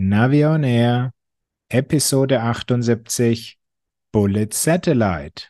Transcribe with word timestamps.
Navi 0.00 0.44
on 0.44 0.62
Air, 0.62 1.10
Episode 1.68 2.40
78, 2.40 3.58
Bullet 4.12 4.46
Satellite. 4.52 5.48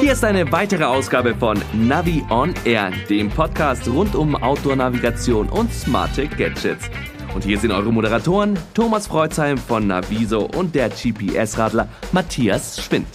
Hier 0.00 0.12
ist 0.14 0.24
eine 0.24 0.50
weitere 0.50 0.84
Ausgabe 0.84 1.34
von 1.34 1.60
Navi 1.74 2.24
on 2.30 2.54
Air, 2.64 2.90
dem 3.10 3.28
Podcast 3.28 3.86
rund 3.86 4.14
um 4.14 4.34
Outdoor-Navigation 4.34 5.50
und 5.50 5.74
smarte 5.74 6.26
Gadgets. 6.26 6.88
Und 7.34 7.44
hier 7.44 7.58
sind 7.58 7.70
eure 7.70 7.92
Moderatoren 7.92 8.58
Thomas 8.72 9.08
Freuzheim 9.08 9.58
von 9.58 9.86
Naviso 9.86 10.46
und 10.56 10.74
der 10.74 10.88
GPS-Radler 10.88 11.86
Matthias 12.12 12.82
Schwind. 12.82 13.08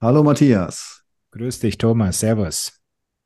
Hallo 0.00 0.22
Matthias. 0.22 0.99
Grüß 1.32 1.60
dich, 1.60 1.78
Thomas. 1.78 2.20
Servus. 2.20 2.72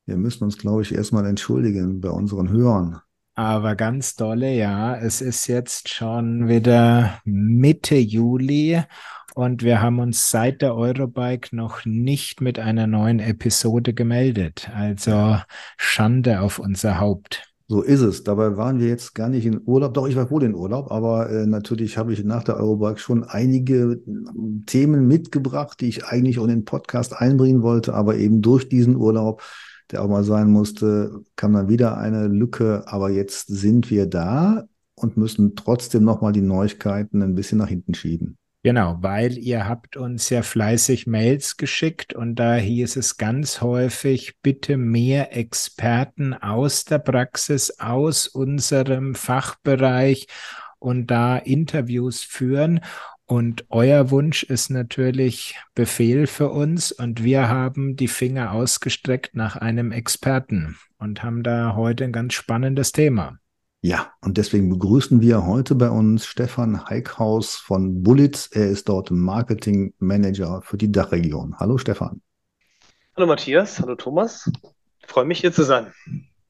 Wir 0.07 0.17
müssen 0.17 0.45
uns, 0.45 0.59
glaube 0.59 0.83
ich, 0.83 0.95
erstmal 0.95 1.27
entschuldigen 1.27 2.01
bei 2.01 2.11
unseren 2.11 2.51
Hörern. 2.51 3.01
Aber 3.35 3.75
ganz 3.75 4.15
dolle, 4.15 4.55
ja. 4.55 4.97
Es 4.97 5.21
ist 5.21 5.47
jetzt 5.47 5.89
schon 5.89 6.49
wieder 6.49 7.21
Mitte 7.25 7.97
Juli 7.97 8.83
und 9.35 9.63
wir 9.63 9.81
haben 9.81 9.99
uns 9.99 10.31
seit 10.31 10.63
der 10.63 10.77
Eurobike 10.77 11.57
noch 11.57 11.85
nicht 11.85 12.41
mit 12.41 12.59
einer 12.59 12.87
neuen 12.87 13.19
Episode 13.19 13.95
gemeldet. 13.95 14.71
Also 14.75 15.39
Schande 15.77 16.41
auf 16.41 16.59
unser 16.59 17.01
Haupt. 17.01 17.54
So 17.67 17.81
ist 17.81 18.03
es. 18.03 18.25
Dabei 18.25 18.57
waren 18.59 18.79
wir 18.79 18.89
jetzt 18.89 19.15
gar 19.15 19.29
nicht 19.31 19.47
in 19.47 19.63
Urlaub. 19.65 19.95
Doch, 19.95 20.07
ich 20.07 20.17
war 20.17 20.31
wohl 20.31 20.43
in 20.43 20.55
Urlaub, 20.55 20.91
aber 20.91 21.31
äh, 21.31 21.47
natürlich 21.47 21.97
habe 21.97 22.13
ich 22.13 22.23
nach 22.23 22.45
der 22.45 22.57
Eurobike 22.59 22.99
schon 22.99 23.25
einige 23.25 23.93
äh, 23.93 24.01
Themen 24.67 25.09
mitgebracht, 25.09 25.81
die 25.81 25.89
ich 25.89 26.05
eigentlich 26.05 26.39
auch 26.39 26.45
in 26.45 26.51
den 26.51 26.65
Podcast 26.67 27.15
einbringen 27.17 27.63
wollte, 27.63 27.95
aber 27.95 28.17
eben 28.17 28.43
durch 28.43 28.69
diesen 28.69 28.97
Urlaub, 28.97 29.43
der 29.91 30.03
auch 30.05 30.09
mal 30.09 30.25
sein 30.25 30.51
musste, 30.51 31.23
kam 31.37 31.55
dann 31.55 31.69
wieder 31.69 31.97
eine 31.97 32.29
Lücke. 32.29 32.85
Aber 32.87 33.11
jetzt 33.11 33.47
sind 33.47 33.91
wir 33.91 34.07
da 34.07 34.65
und 34.95 35.17
müssen 35.17 35.57
trotzdem 35.57 36.05
nochmal 36.05 36.33
die 36.33 36.43
Neuigkeiten 36.43 37.23
ein 37.23 37.35
bisschen 37.35 37.59
nach 37.59 37.69
hinten 37.69 37.95
schieben. 37.95 38.37
Genau, 38.67 38.97
weil 39.03 39.37
ihr 39.37 39.69
habt 39.69 39.99
uns 39.99 40.31
ja 40.31 40.41
fleißig 40.41 41.07
Mails 41.07 41.59
geschickt 41.59 42.15
und 42.15 42.37
da 42.37 42.55
hieß 42.55 42.97
es 42.97 43.19
ganz 43.19 43.61
häufig, 43.61 44.39
bitte 44.41 44.79
mehr 44.79 45.37
Experten 45.37 46.33
aus 46.33 46.87
der 46.87 46.99
Praxis, 46.99 47.79
aus 47.79 48.27
unserem 48.27 49.15
Fachbereich 49.17 50.29
und 50.79 51.09
da 51.09 51.37
Interviews 51.37 52.23
führen. 52.23 52.81
Und 53.27 53.67
euer 53.69 54.11
Wunsch 54.11 54.45
ist 54.45 54.71
natürlich 54.71 55.57
Befehl 55.75 56.27
für 56.27 56.49
uns 56.49 56.91
und 56.91 57.23
wir 57.23 57.51
haben 57.51 57.97
die 57.97 58.09
Finger 58.09 58.53
ausgestreckt 58.53 59.35
nach 59.35 59.57
einem 59.57 59.93
Experten 59.93 60.79
und 60.97 61.23
haben 61.23 61.43
da 61.43 61.75
heute 61.77 62.05
ein 62.05 62.13
ganz 62.13 62.33
spannendes 62.33 62.93
Thema. 62.93 63.39
Ja, 63.87 64.15
und 64.23 64.39
deswegen 64.39 64.71
begrüßen 64.71 65.21
wir 65.21 65.45
heute 65.45 65.75
bei 65.75 65.91
uns 65.91 66.25
Stefan 66.25 66.89
Heikhaus 66.89 67.57
von 67.57 68.03
Bullitz. 68.03 68.49
Er 68.51 68.71
ist 68.71 68.89
dort 68.89 69.11
Marketing 69.11 69.93
Manager 69.99 70.63
für 70.63 70.79
die 70.79 70.91
Dachregion. 70.91 71.57
Hallo 71.59 71.77
Stefan. 71.77 72.23
Hallo 73.15 73.27
Matthias, 73.27 73.81
hallo 73.81 73.95
Thomas. 73.95 74.51
Ich 75.01 75.07
freue 75.07 75.27
mich 75.27 75.41
hier 75.41 75.53
zu 75.53 75.65
sein. 75.65 75.93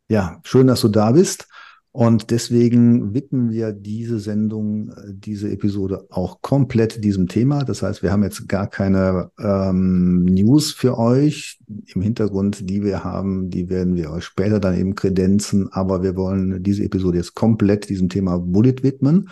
Ja, 0.06 0.38
schön, 0.44 0.68
dass 0.68 0.80
du 0.82 0.86
da 0.86 1.10
bist. 1.10 1.48
Und 1.96 2.32
deswegen 2.32 3.14
widmen 3.14 3.52
wir 3.52 3.70
diese 3.70 4.18
Sendung, 4.18 4.88
äh, 4.88 5.12
diese 5.14 5.48
Episode 5.48 6.08
auch 6.10 6.42
komplett 6.42 7.04
diesem 7.04 7.28
Thema. 7.28 7.62
Das 7.62 7.82
heißt, 7.82 8.02
wir 8.02 8.10
haben 8.10 8.24
jetzt 8.24 8.48
gar 8.48 8.66
keine 8.66 9.30
ähm, 9.38 10.24
News 10.24 10.72
für 10.72 10.98
euch 10.98 11.60
im 11.94 12.02
Hintergrund, 12.02 12.68
die 12.68 12.82
wir 12.82 13.04
haben. 13.04 13.48
Die 13.48 13.70
werden 13.70 13.94
wir 13.94 14.10
euch 14.10 14.24
später 14.24 14.58
dann 14.58 14.76
eben 14.76 14.96
kredenzen. 14.96 15.72
Aber 15.72 16.02
wir 16.02 16.16
wollen 16.16 16.64
diese 16.64 16.82
Episode 16.82 17.18
jetzt 17.18 17.34
komplett 17.34 17.88
diesem 17.88 18.08
Thema 18.08 18.38
Bullet 18.40 18.82
widmen. 18.82 19.30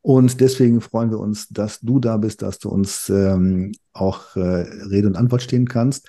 Und 0.00 0.40
deswegen 0.40 0.80
freuen 0.80 1.10
wir 1.10 1.18
uns, 1.18 1.48
dass 1.48 1.80
du 1.80 1.98
da 1.98 2.16
bist, 2.16 2.42
dass 2.42 2.60
du 2.60 2.68
uns 2.68 3.10
ähm, 3.10 3.72
auch 3.92 4.36
äh, 4.36 4.40
Rede 4.40 5.08
und 5.08 5.16
Antwort 5.16 5.42
stehen 5.42 5.66
kannst. 5.66 6.08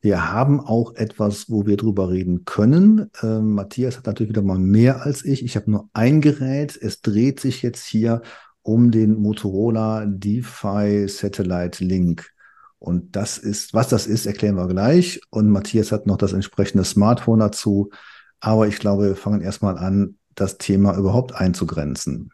Wir 0.00 0.32
haben 0.32 0.60
auch 0.60 0.94
etwas, 0.94 1.50
wo 1.50 1.66
wir 1.66 1.76
drüber 1.76 2.10
reden 2.10 2.44
können. 2.44 3.10
Ähm, 3.22 3.54
Matthias 3.54 3.96
hat 3.96 4.06
natürlich 4.06 4.30
wieder 4.30 4.42
mal 4.42 4.58
mehr 4.58 5.02
als 5.02 5.24
ich. 5.24 5.44
Ich 5.44 5.56
habe 5.56 5.70
nur 5.70 5.88
ein 5.92 6.20
Gerät. 6.20 6.78
Es 6.80 7.00
dreht 7.00 7.40
sich 7.40 7.62
jetzt 7.62 7.84
hier 7.84 8.22
um 8.62 8.90
den 8.90 9.14
Motorola 9.20 10.06
DeFi 10.06 11.08
Satellite 11.08 11.84
Link. 11.84 12.30
Und 12.78 13.16
das 13.16 13.38
ist, 13.38 13.74
was 13.74 13.88
das 13.88 14.06
ist, 14.06 14.26
erklären 14.26 14.54
wir 14.54 14.68
gleich. 14.68 15.20
Und 15.30 15.50
Matthias 15.50 15.90
hat 15.90 16.06
noch 16.06 16.16
das 16.16 16.32
entsprechende 16.32 16.84
Smartphone 16.84 17.40
dazu. 17.40 17.90
Aber 18.38 18.68
ich 18.68 18.78
glaube, 18.78 19.08
wir 19.08 19.16
fangen 19.16 19.40
erstmal 19.40 19.78
an, 19.78 20.16
das 20.36 20.58
Thema 20.58 20.96
überhaupt 20.96 21.34
einzugrenzen. 21.34 22.30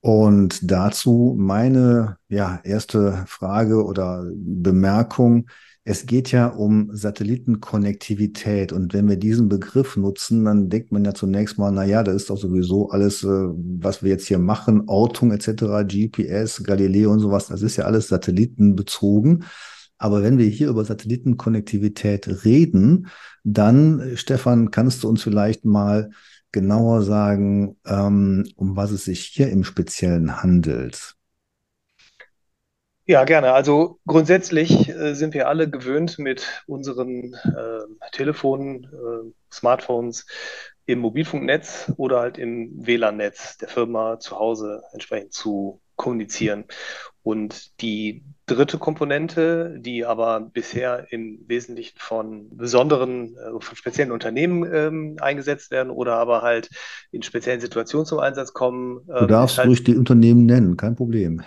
Und 0.00 0.70
dazu 0.70 1.34
meine 1.38 2.16
ja, 2.28 2.60
erste 2.64 3.24
Frage 3.26 3.84
oder 3.84 4.24
Bemerkung. 4.34 5.46
Es 5.84 6.06
geht 6.06 6.30
ja 6.30 6.46
um 6.46 6.90
Satellitenkonnektivität. 6.94 8.72
Und 8.72 8.94
wenn 8.94 9.08
wir 9.08 9.16
diesen 9.16 9.48
Begriff 9.48 9.96
nutzen, 9.96 10.44
dann 10.44 10.68
denkt 10.68 10.92
man 10.92 11.04
ja 11.04 11.12
zunächst 11.12 11.58
mal, 11.58 11.72
na 11.72 11.84
ja, 11.84 12.04
das 12.04 12.16
ist 12.16 12.30
doch 12.30 12.36
sowieso 12.36 12.90
alles, 12.90 13.24
äh, 13.24 13.26
was 13.26 14.02
wir 14.02 14.10
jetzt 14.10 14.28
hier 14.28 14.38
machen, 14.38 14.84
Ortung 14.86 15.32
etc., 15.32 15.84
GPS, 15.84 16.62
Galileo 16.62 17.10
und 17.10 17.18
sowas, 17.18 17.48
das 17.48 17.62
ist 17.62 17.76
ja 17.76 17.84
alles 17.84 18.08
satellitenbezogen. 18.08 19.44
Aber 19.98 20.22
wenn 20.22 20.38
wir 20.38 20.46
hier 20.46 20.68
über 20.68 20.84
Satellitenkonnektivität 20.84 22.44
reden, 22.44 23.08
dann, 23.44 24.12
Stefan, 24.16 24.70
kannst 24.70 25.02
du 25.02 25.08
uns 25.08 25.22
vielleicht 25.22 25.64
mal 25.64 26.10
genauer 26.52 27.02
sagen, 27.02 27.76
ähm, 27.86 28.44
um 28.56 28.76
was 28.76 28.92
es 28.92 29.04
sich 29.04 29.24
hier 29.24 29.48
im 29.50 29.64
Speziellen 29.64 30.42
handelt. 30.42 31.16
Ja, 33.12 33.24
gerne. 33.24 33.52
Also 33.52 33.98
grundsätzlich 34.06 34.88
äh, 34.88 35.12
sind 35.12 35.34
wir 35.34 35.46
alle 35.46 35.68
gewöhnt, 35.68 36.18
mit 36.18 36.64
unseren 36.66 37.34
äh, 37.34 38.08
Telefonen, 38.12 38.84
äh, 38.84 39.30
Smartphones 39.52 40.24
im 40.86 41.00
Mobilfunknetz 41.00 41.92
oder 41.98 42.20
halt 42.20 42.38
im 42.38 42.70
WLAN-Netz 42.74 43.58
der 43.58 43.68
Firma 43.68 44.18
zu 44.18 44.38
Hause 44.38 44.82
entsprechend 44.94 45.34
zu 45.34 45.82
kommunizieren. 45.96 46.64
Und 47.22 47.82
die 47.82 48.24
dritte 48.46 48.78
Komponente, 48.78 49.76
die 49.78 50.06
aber 50.06 50.40
bisher 50.40 51.12
im 51.12 51.44
Wesentlichen 51.46 51.98
von 51.98 52.56
besonderen, 52.56 53.36
äh, 53.36 53.60
von 53.60 53.76
speziellen 53.76 54.10
Unternehmen 54.10 54.64
ähm, 54.72 55.16
eingesetzt 55.20 55.70
werden 55.70 55.90
oder 55.90 56.14
aber 56.14 56.40
halt 56.40 56.70
in 57.10 57.22
speziellen 57.22 57.60
Situationen 57.60 58.06
zum 58.06 58.20
Einsatz 58.20 58.54
kommen. 58.54 59.02
Ähm, 59.10 59.18
du 59.18 59.26
darfst 59.26 59.58
halt, 59.58 59.68
ruhig 59.68 59.84
die 59.84 59.98
Unternehmen 59.98 60.46
nennen, 60.46 60.78
kein 60.78 60.96
Problem. 60.96 61.42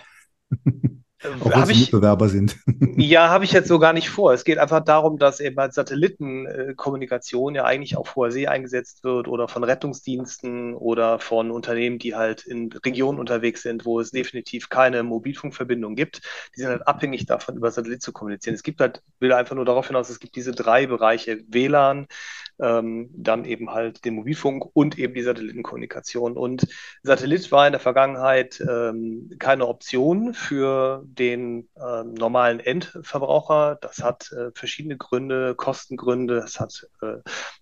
Auch 1.39 1.49
wenn 1.49 1.65
sie 1.65 1.81
Mitbewerber 1.81 2.29
sind. 2.29 2.57
ja, 2.97 3.29
habe 3.29 3.45
ich 3.45 3.51
jetzt 3.51 3.67
so 3.67 3.79
gar 3.79 3.93
nicht 3.93 4.09
vor. 4.09 4.33
Es 4.33 4.43
geht 4.43 4.57
einfach 4.57 4.83
darum, 4.83 5.17
dass 5.17 5.39
eben 5.39 5.57
als 5.59 5.75
Satellitenkommunikation 5.75 7.55
ja 7.55 7.65
eigentlich 7.65 7.97
auf 7.97 8.15
hoher 8.15 8.31
See 8.31 8.47
eingesetzt 8.47 9.03
wird 9.03 9.27
oder 9.27 9.47
von 9.47 9.63
Rettungsdiensten 9.63 10.73
oder 10.73 11.19
von 11.19 11.51
Unternehmen, 11.51 11.99
die 11.99 12.15
halt 12.15 12.45
in 12.45 12.71
Regionen 12.71 13.19
unterwegs 13.19 13.61
sind, 13.61 13.85
wo 13.85 13.99
es 13.99 14.11
definitiv 14.11 14.69
keine 14.69 15.03
Mobilfunkverbindung 15.03 15.95
gibt. 15.95 16.21
Die 16.55 16.61
sind 16.61 16.69
halt 16.69 16.87
abhängig 16.87 17.25
davon, 17.25 17.57
über 17.57 17.71
Satellit 17.71 18.01
zu 18.01 18.13
kommunizieren. 18.13 18.55
Es 18.55 18.63
gibt 18.63 18.79
halt, 18.79 19.01
will 19.19 19.33
einfach 19.33 19.55
nur 19.55 19.65
darauf 19.65 19.87
hinaus, 19.87 20.09
es 20.09 20.19
gibt 20.19 20.35
diese 20.35 20.51
drei 20.51 20.87
Bereiche 20.87 21.39
WLAN, 21.47 22.07
ähm, 22.59 23.09
dann 23.13 23.45
eben 23.45 23.71
halt 23.71 24.05
den 24.05 24.15
Mobilfunk 24.15 24.65
und 24.73 24.97
eben 24.97 25.13
die 25.13 25.21
Satellitenkommunikation. 25.21 26.37
Und 26.37 26.67
Satellit 27.03 27.51
war 27.51 27.65
in 27.67 27.73
der 27.73 27.79
Vergangenheit 27.79 28.61
ähm, 28.61 29.31
keine 29.39 29.67
Option 29.67 30.33
für 30.33 31.03
den 31.05 31.67
äh, 31.75 32.03
normalen 32.03 32.59
Endverbraucher. 32.59 33.77
Das 33.81 34.03
hat 34.03 34.31
äh, 34.31 34.51
verschiedene 34.53 34.97
Gründe, 34.97 35.55
Kostengründe, 35.55 36.37
es 36.37 36.59
hat 36.59 36.87
äh, 37.01 37.17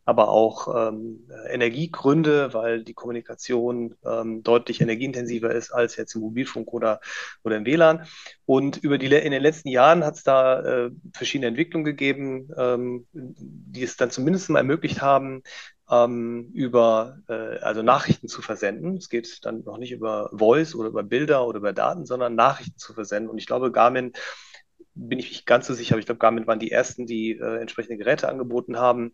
aber 0.05 0.29
auch 0.29 0.89
ähm, 0.89 1.27
Energiegründe, 1.49 2.53
weil 2.53 2.83
die 2.83 2.93
Kommunikation 2.93 3.95
ähm, 4.05 4.43
deutlich 4.43 4.81
energieintensiver 4.81 5.53
ist 5.53 5.71
als 5.71 5.95
jetzt 5.95 6.15
im 6.15 6.21
Mobilfunk 6.21 6.73
oder, 6.73 6.99
oder 7.43 7.57
im 7.57 7.65
WLAN. 7.65 8.05
Und 8.45 8.77
über 8.77 8.97
die, 8.97 9.07
in 9.07 9.31
den 9.31 9.41
letzten 9.41 9.69
Jahren 9.69 10.03
hat 10.03 10.15
es 10.15 10.23
da 10.23 10.59
äh, 10.59 10.91
verschiedene 11.13 11.47
Entwicklungen 11.47 11.85
gegeben, 11.85 12.49
ähm, 12.57 13.07
die 13.13 13.83
es 13.83 13.95
dann 13.95 14.11
zumindest 14.11 14.49
mal 14.49 14.59
ermöglicht 14.59 14.82
haben, 15.01 15.43
ähm, 15.89 16.49
über 16.53 17.19
äh, 17.27 17.59
also 17.59 17.81
Nachrichten 17.81 18.27
zu 18.27 18.41
versenden. 18.41 18.97
Es 18.97 19.09
geht 19.09 19.45
dann 19.45 19.63
noch 19.63 19.77
nicht 19.77 19.91
über 19.91 20.29
Voice 20.33 20.75
oder 20.75 20.89
über 20.89 21.03
Bilder 21.03 21.47
oder 21.47 21.59
über 21.59 21.73
Daten, 21.73 22.05
sondern 22.05 22.35
Nachrichten 22.35 22.77
zu 22.77 22.93
versenden. 22.93 23.29
Und 23.29 23.37
ich 23.37 23.47
glaube, 23.47 23.71
Garmin 23.71 24.13
bin 24.95 25.19
ich 25.19 25.29
nicht 25.29 25.45
ganz 25.45 25.67
so 25.67 25.73
sicher, 25.73 25.95
aber 25.95 25.99
ich 25.99 26.05
glaube, 26.05 26.19
Garmin 26.19 26.47
waren 26.47 26.59
die 26.59 26.71
ersten, 26.71 27.05
die 27.05 27.31
äh, 27.31 27.59
entsprechende 27.59 27.97
Geräte 27.97 28.29
angeboten 28.29 28.77
haben. 28.77 29.13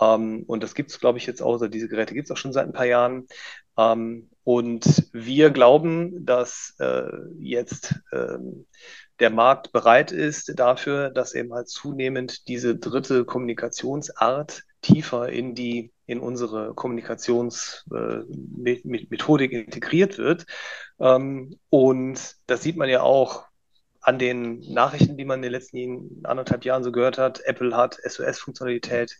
Ähm, 0.00 0.44
und 0.46 0.62
das 0.62 0.74
gibt 0.74 0.90
es, 0.90 1.00
glaube 1.00 1.18
ich, 1.18 1.26
jetzt 1.26 1.42
auch, 1.42 1.54
also 1.54 1.68
diese 1.68 1.88
Geräte 1.88 2.14
gibt 2.14 2.26
es 2.26 2.30
auch 2.30 2.36
schon 2.36 2.52
seit 2.52 2.66
ein 2.66 2.72
paar 2.72 2.86
Jahren. 2.86 3.26
Ähm, 3.76 4.30
und 4.44 5.08
wir 5.12 5.50
glauben, 5.50 6.24
dass 6.26 6.74
äh, 6.78 7.08
jetzt 7.38 7.94
ähm, 8.12 8.66
der 9.20 9.30
Markt 9.30 9.72
bereit 9.72 10.12
ist 10.12 10.58
dafür, 10.58 11.10
dass 11.10 11.34
eben 11.34 11.54
halt 11.54 11.68
zunehmend 11.68 12.48
diese 12.48 12.78
Kommunikationsart 12.78 14.64
tiefer 14.84 15.30
in 15.30 15.54
die 15.54 15.92
in 16.06 16.20
unsere 16.20 16.74
Kommunikationsmethodik 16.74 19.52
äh, 19.52 19.60
integriert 19.60 20.18
wird. 20.18 20.44
Ähm, 21.00 21.56
und 21.70 22.36
das 22.46 22.62
sieht 22.62 22.76
man 22.76 22.90
ja 22.90 23.02
auch 23.02 23.46
an 24.02 24.18
den 24.18 24.60
Nachrichten, 24.70 25.16
die 25.16 25.24
man 25.24 25.38
in 25.38 25.44
den 25.44 25.52
letzten 25.52 26.20
anderthalb 26.24 26.66
Jahren 26.66 26.84
so 26.84 26.92
gehört 26.92 27.16
hat. 27.16 27.40
Apple 27.46 27.74
hat 27.74 27.98
SOS-Funktionalität 28.04 29.16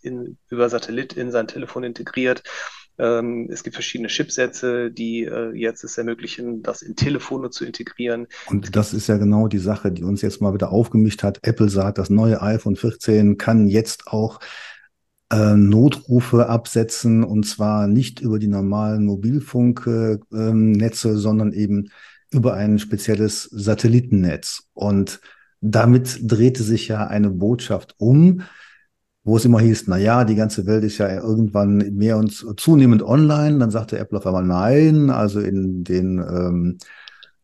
über 0.51 0.69
Satellit 0.69 1.15
in 1.15 1.31
sein 1.31 1.49
Telefon 1.49 1.85
integriert. 1.85 2.43
Ähm, 2.99 3.49
es 3.51 3.63
gibt 3.63 3.75
verschiedene 3.75 4.09
Chipsätze, 4.09 4.91
die 4.91 5.25
äh, 5.25 5.53
jetzt 5.53 5.85
es 5.85 5.97
ermöglichen, 5.97 6.63
das 6.63 6.83
in 6.83 6.97
Telefone 6.97 7.49
zu 7.49 7.65
integrieren. 7.65 8.27
Und 8.47 8.77
das 8.77 8.93
ist 8.93 9.07
ja 9.07 9.17
genau 9.17 9.49
die 9.49 9.57
Sache, 9.59 9.91
die 9.91 10.05
uns 10.05 10.21
jetzt 10.21 10.43
mal 10.43 10.53
wieder 10.53 10.71
aufgemischt 10.71 11.23
hat. 11.23 11.39
Apple 11.43 11.71
sagt, 11.71 11.97
das 11.97 12.11
neue 12.11 12.43
iPhone 12.43 12.77
14 12.77 13.39
kann 13.39 13.67
jetzt 13.67 14.07
auch 14.07 14.39
äh, 15.31 15.55
Notrufe 15.55 16.49
absetzen 16.49 17.25
und 17.25 17.45
zwar 17.45 17.87
nicht 17.87 18.21
über 18.21 18.39
die 18.39 18.49
normalen 18.49 19.07
Mobilfunknetze, 19.07 21.11
äh, 21.11 21.17
sondern 21.17 21.53
eben 21.53 21.91
über 22.31 22.55
ein 22.55 22.79
spezielles 22.79 23.45
Satellitennetz. 23.45 24.65
Und 24.75 25.21
damit 25.61 26.19
drehte 26.23 26.63
sich 26.63 26.89
ja 26.89 27.07
eine 27.07 27.31
Botschaft 27.31 27.95
um, 27.99 28.43
wo 29.23 29.39
es 29.39 29.47
immer 29.47 29.61
hieß, 29.61 29.85
na 29.87 29.97
ja, 29.97 30.25
die 30.25 30.35
ganze 30.35 30.67
Welt 30.67 30.85
ist 30.85 30.99
ja 30.99 31.09
irgendwann 31.09 31.79
mehr 31.95 32.19
und 32.19 32.61
zunehmend 32.61 33.03
online. 33.03 33.59
Dann 33.59 33.71
sagte 33.71 33.99
Apple 33.99 34.19
auf 34.19 34.27
einmal 34.27 34.45
nein, 34.45 35.09
also 35.09 35.41
in 35.41 35.85
den 35.85 36.19
ähm, 36.19 36.79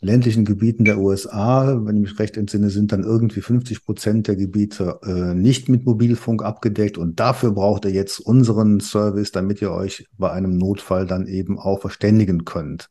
ländlichen 0.01 0.45
Gebieten 0.45 0.85
der 0.85 0.99
USA, 0.99 1.79
wenn 1.85 1.97
ich 1.97 2.11
mich 2.11 2.19
recht 2.19 2.37
entsinne, 2.37 2.71
sind 2.71 2.93
dann 2.93 3.05
irgendwie 3.05 3.43
50 3.43 3.85
Prozent 3.85 4.29
der 4.29 4.37
Gebiete 4.37 4.99
äh, 5.03 5.35
nicht 5.35 5.69
mit 5.69 5.85
Mobilfunk 5.85 6.43
abgedeckt 6.43 6.97
und 6.97 7.21
dafür 7.21 7.53
braucht 7.53 7.85
ihr 7.85 7.91
jetzt 7.91 8.19
unseren 8.19 8.81
Service, 8.81 9.31
damit 9.31 9.61
ihr 9.61 9.73
euch 9.73 10.09
bei 10.17 10.31
einem 10.31 10.57
Notfall 10.57 11.07
dann 11.07 11.27
eben 11.27 11.59
auch 11.59 11.81
verständigen 11.81 12.45
könnt. 12.45 12.89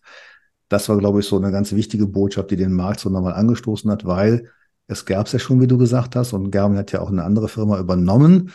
Das 0.68 0.88
war, 0.88 0.98
glaube 0.98 1.22
ich, 1.22 1.26
so 1.26 1.38
eine 1.38 1.52
ganz 1.52 1.74
wichtige 1.74 2.06
Botschaft, 2.06 2.52
die 2.52 2.56
den 2.56 2.74
Markt 2.74 3.00
so 3.00 3.10
nochmal 3.10 3.34
angestoßen 3.34 3.90
hat, 3.90 4.06
weil 4.06 4.50
es 4.86 5.06
gab 5.06 5.26
es 5.26 5.34
ja 5.34 5.40
schon, 5.40 5.60
wie 5.62 5.68
du 5.68 5.78
gesagt 5.78 6.16
hast, 6.16 6.34
und 6.34 6.52
Garmin 6.52 6.78
hat 6.78 6.92
ja 6.92 7.02
auch 7.02 7.10
eine 7.10 7.24
andere 7.24 7.50
Firma 7.50 7.80
übernommen. 7.80 8.52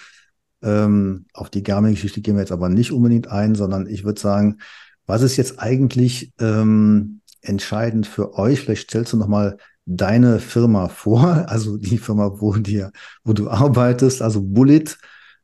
Ähm, 0.62 1.26
auf 1.32 1.50
die 1.50 1.64
Garmin-Geschichte 1.64 2.20
gehen 2.20 2.36
wir 2.36 2.40
jetzt 2.40 2.52
aber 2.52 2.68
nicht 2.68 2.92
unbedingt 2.92 3.28
ein, 3.28 3.56
sondern 3.56 3.86
ich 3.86 4.04
würde 4.04 4.20
sagen, 4.20 4.58
was 5.06 5.22
ist 5.22 5.36
jetzt 5.36 5.58
eigentlich 5.58 6.32
ähm, 6.38 7.20
entscheidend 7.44 8.06
für 8.06 8.34
euch? 8.34 8.60
Vielleicht 8.60 8.90
stellst 8.90 9.12
du 9.12 9.16
nochmal 9.16 9.58
deine 9.86 10.40
Firma 10.40 10.88
vor, 10.88 11.24
also 11.48 11.76
die 11.76 11.98
Firma, 11.98 12.40
wo, 12.40 12.54
dir, 12.54 12.92
wo 13.24 13.32
du 13.32 13.48
arbeitest, 13.48 14.22
also 14.22 14.42
Bullet. 14.42 14.96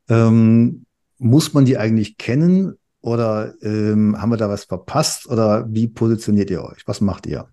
Ähm, 0.09 0.87
muss 1.19 1.53
man 1.53 1.67
die 1.67 1.77
eigentlich 1.77 2.17
kennen 2.17 2.79
oder 3.03 3.55
ähm, 3.63 4.21
haben 4.21 4.31
wir 4.31 4.37
da 4.37 4.49
was 4.49 4.65
verpasst 4.65 5.29
oder 5.29 5.67
wie 5.69 5.87
positioniert 5.87 6.51
ihr 6.51 6.65
euch? 6.65 6.87
Was 6.87 7.01
macht 7.01 7.27
ihr? 7.27 7.49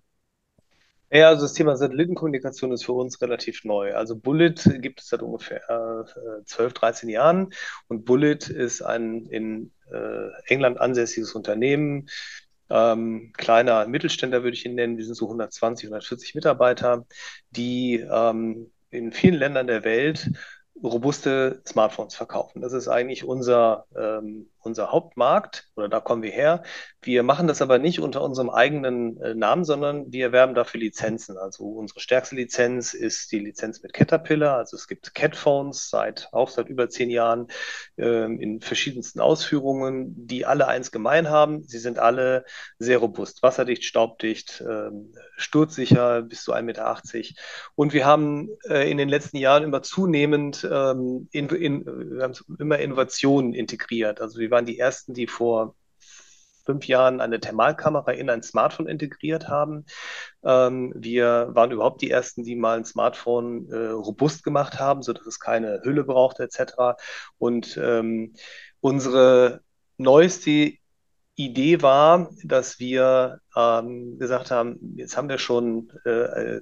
Ja, 1.10 1.28
also 1.28 1.42
das 1.42 1.54
Thema 1.54 1.74
Satellitenkommunikation 1.76 2.70
ist 2.72 2.84
für 2.84 2.92
uns 2.92 3.20
relativ 3.22 3.64
neu. 3.64 3.94
Also 3.94 4.14
Bullet 4.14 4.54
gibt 4.80 5.00
es 5.00 5.08
seit 5.08 5.22
ungefähr 5.22 5.62
äh, 5.68 6.44
12, 6.44 6.72
13 6.74 7.08
Jahren 7.08 7.50
und 7.88 8.04
Bullet 8.04 8.50
ist 8.50 8.82
ein 8.82 9.24
in 9.26 9.70
äh, 9.90 10.28
England 10.46 10.78
ansässiges 10.78 11.34
Unternehmen, 11.34 12.08
ähm, 12.70 13.32
kleiner 13.36 13.86
Mittelständler 13.86 14.42
würde 14.42 14.56
ich 14.56 14.66
ihn 14.66 14.74
nennen. 14.74 14.96
Wir 14.98 15.04
sind 15.04 15.14
so 15.14 15.26
120, 15.26 15.86
140 15.86 16.34
Mitarbeiter, 16.34 17.06
die 17.50 17.96
ähm, 17.96 18.70
in 18.90 19.12
vielen 19.12 19.34
Ländern 19.34 19.66
der 19.66 19.84
Welt 19.84 20.30
robuste 20.82 21.62
Smartphones 21.66 22.14
verkaufen. 22.14 22.62
Das 22.62 22.72
ist 22.72 22.88
eigentlich 22.88 23.24
unser, 23.24 23.86
ähm, 23.96 24.48
unser 24.68 24.92
Hauptmarkt 24.92 25.68
oder 25.74 25.88
da 25.88 26.00
kommen 26.00 26.22
wir 26.22 26.30
her. 26.30 26.62
Wir 27.02 27.22
machen 27.22 27.46
das 27.46 27.62
aber 27.62 27.78
nicht 27.78 28.00
unter 28.00 28.22
unserem 28.22 28.50
eigenen 28.50 29.20
äh, 29.20 29.34
Namen, 29.34 29.64
sondern 29.64 30.12
wir 30.12 30.26
erwerben 30.26 30.54
dafür 30.54 30.80
Lizenzen. 30.80 31.38
Also 31.38 31.64
unsere 31.64 32.00
stärkste 32.00 32.36
Lizenz 32.36 32.92
ist 32.92 33.32
die 33.32 33.38
Lizenz 33.38 33.82
mit 33.82 33.92
Caterpillar. 33.92 34.56
Also 34.58 34.76
es 34.76 34.88
gibt 34.88 35.14
Catphones 35.14 35.90
seit 35.90 36.28
auch 36.32 36.50
seit 36.50 36.68
über 36.68 36.88
zehn 36.88 37.10
Jahren 37.10 37.48
ähm, 37.96 38.40
in 38.40 38.60
verschiedensten 38.60 39.20
Ausführungen, 39.20 40.26
die 40.26 40.44
alle 40.44 40.68
eins 40.68 40.90
gemein 40.90 41.30
haben. 41.30 41.64
Sie 41.64 41.78
sind 41.78 41.98
alle 41.98 42.44
sehr 42.78 42.98
robust, 42.98 43.42
wasserdicht, 43.42 43.84
staubdicht, 43.84 44.62
ähm, 44.68 45.12
sturzsicher 45.36 46.22
bis 46.22 46.42
zu 46.42 46.52
1,80 46.52 46.62
Meter. 46.62 47.00
Und 47.74 47.92
wir 47.92 48.06
haben 48.06 48.50
äh, 48.68 48.90
in 48.90 48.98
den 48.98 49.08
letzten 49.08 49.36
Jahren 49.38 49.64
immer 49.64 49.82
zunehmend 49.82 50.68
ähm, 50.70 51.28
in, 51.32 51.48
in, 51.48 52.18
haben 52.20 52.34
immer 52.58 52.78
Innovationen 52.78 53.54
integriert. 53.54 54.20
Also 54.20 54.38
wir 54.38 54.50
waren 54.50 54.57
die 54.66 54.78
ersten, 54.78 55.14
die 55.14 55.26
vor 55.26 55.74
fünf 56.68 56.86
Jahren 56.86 57.22
eine 57.22 57.40
Thermalkamera 57.40 58.12
in 58.12 58.28
ein 58.28 58.42
Smartphone 58.42 58.88
integriert 58.88 59.48
haben. 59.48 59.86
Ähm, 60.44 60.92
wir 60.94 61.48
waren 61.52 61.70
überhaupt 61.70 62.02
die 62.02 62.10
ersten, 62.10 62.44
die 62.44 62.56
mal 62.56 62.76
ein 62.76 62.84
Smartphone 62.84 63.70
äh, 63.70 63.86
robust 63.88 64.44
gemacht 64.44 64.78
haben, 64.78 65.02
sodass 65.02 65.26
es 65.26 65.40
keine 65.40 65.80
Hülle 65.82 66.04
braucht 66.04 66.40
etc. 66.40 66.98
Und 67.38 67.78
ähm, 67.82 68.34
unsere 68.80 69.62
neueste 69.96 70.74
Idee 71.36 71.80
war, 71.80 72.30
dass 72.44 72.78
wir 72.78 73.40
ähm, 73.56 74.18
gesagt 74.18 74.50
haben, 74.50 74.94
jetzt 74.96 75.16
haben 75.16 75.30
wir 75.30 75.38
schon 75.38 75.90
äh, 76.04 76.60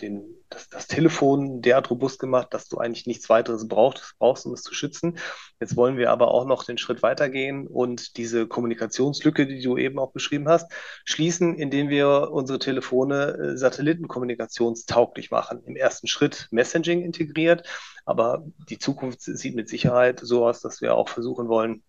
den, 0.00 0.24
das, 0.50 0.68
das 0.68 0.86
Telefon 0.86 1.62
derart 1.62 1.90
robust 1.90 2.18
gemacht, 2.18 2.52
dass 2.52 2.68
du 2.68 2.78
eigentlich 2.78 3.06
nichts 3.06 3.28
weiteres 3.28 3.68
brauchst, 3.68 4.14
brauchst, 4.18 4.46
um 4.46 4.52
es 4.52 4.62
zu 4.62 4.74
schützen. 4.74 5.18
Jetzt 5.60 5.76
wollen 5.76 5.96
wir 5.96 6.10
aber 6.10 6.28
auch 6.28 6.46
noch 6.46 6.64
den 6.64 6.78
Schritt 6.78 7.02
weitergehen 7.02 7.66
und 7.66 8.16
diese 8.16 8.46
Kommunikationslücke, 8.46 9.46
die 9.46 9.62
du 9.62 9.76
eben 9.76 9.98
auch 9.98 10.12
beschrieben 10.12 10.48
hast, 10.48 10.70
schließen, 11.04 11.56
indem 11.56 11.88
wir 11.88 12.30
unsere 12.32 12.58
Telefone 12.58 13.36
äh, 13.36 13.56
satellitenkommunikationstauglich 13.56 15.30
machen. 15.30 15.62
Im 15.64 15.76
ersten 15.76 16.06
Schritt 16.06 16.48
Messaging 16.50 17.02
integriert, 17.02 17.66
aber 18.04 18.44
die 18.68 18.78
Zukunft 18.78 19.22
sieht 19.22 19.54
mit 19.54 19.68
Sicherheit 19.68 20.20
so 20.20 20.46
aus, 20.46 20.60
dass 20.60 20.80
wir 20.80 20.94
auch 20.94 21.08
versuchen 21.08 21.48
wollen, 21.48 21.82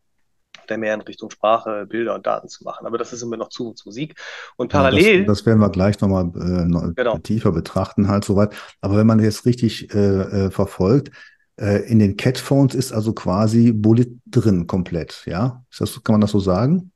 der 0.69 0.77
mehr 0.77 0.93
in 0.93 1.01
Richtung 1.01 1.29
Sprache, 1.29 1.85
Bilder 1.87 2.15
und 2.15 2.25
Daten 2.25 2.47
zu 2.47 2.63
machen. 2.63 2.85
Aber 2.85 2.97
das 2.97 3.13
ist 3.13 3.21
immer 3.21 3.37
noch 3.37 3.49
Zukunftsmusik. 3.49 4.15
Und 4.57 4.71
parallel. 4.71 5.21
Ja, 5.21 5.25
das, 5.25 5.39
das, 5.39 5.45
werden 5.45 5.59
wir 5.59 5.69
gleich 5.69 5.99
nochmal 6.01 6.25
äh, 6.35 6.93
genau. 6.95 7.17
tiefer 7.19 7.51
betrachten, 7.51 8.07
halt 8.07 8.25
soweit. 8.25 8.55
Aber 8.81 8.97
wenn 8.97 9.07
man 9.07 9.19
jetzt 9.19 9.45
richtig 9.45 9.93
äh, 9.93 10.45
äh, 10.45 10.51
verfolgt, 10.51 11.11
äh, 11.57 11.89
in 11.89 11.99
den 11.99 12.17
Catphones 12.17 12.75
ist 12.75 12.91
also 12.91 13.13
quasi 13.13 13.71
Bullet 13.71 14.07
drin 14.25 14.67
komplett, 14.67 15.23
ja? 15.25 15.63
Das, 15.77 16.03
kann 16.03 16.13
man 16.13 16.21
das 16.21 16.31
so 16.31 16.39
sagen? 16.39 16.91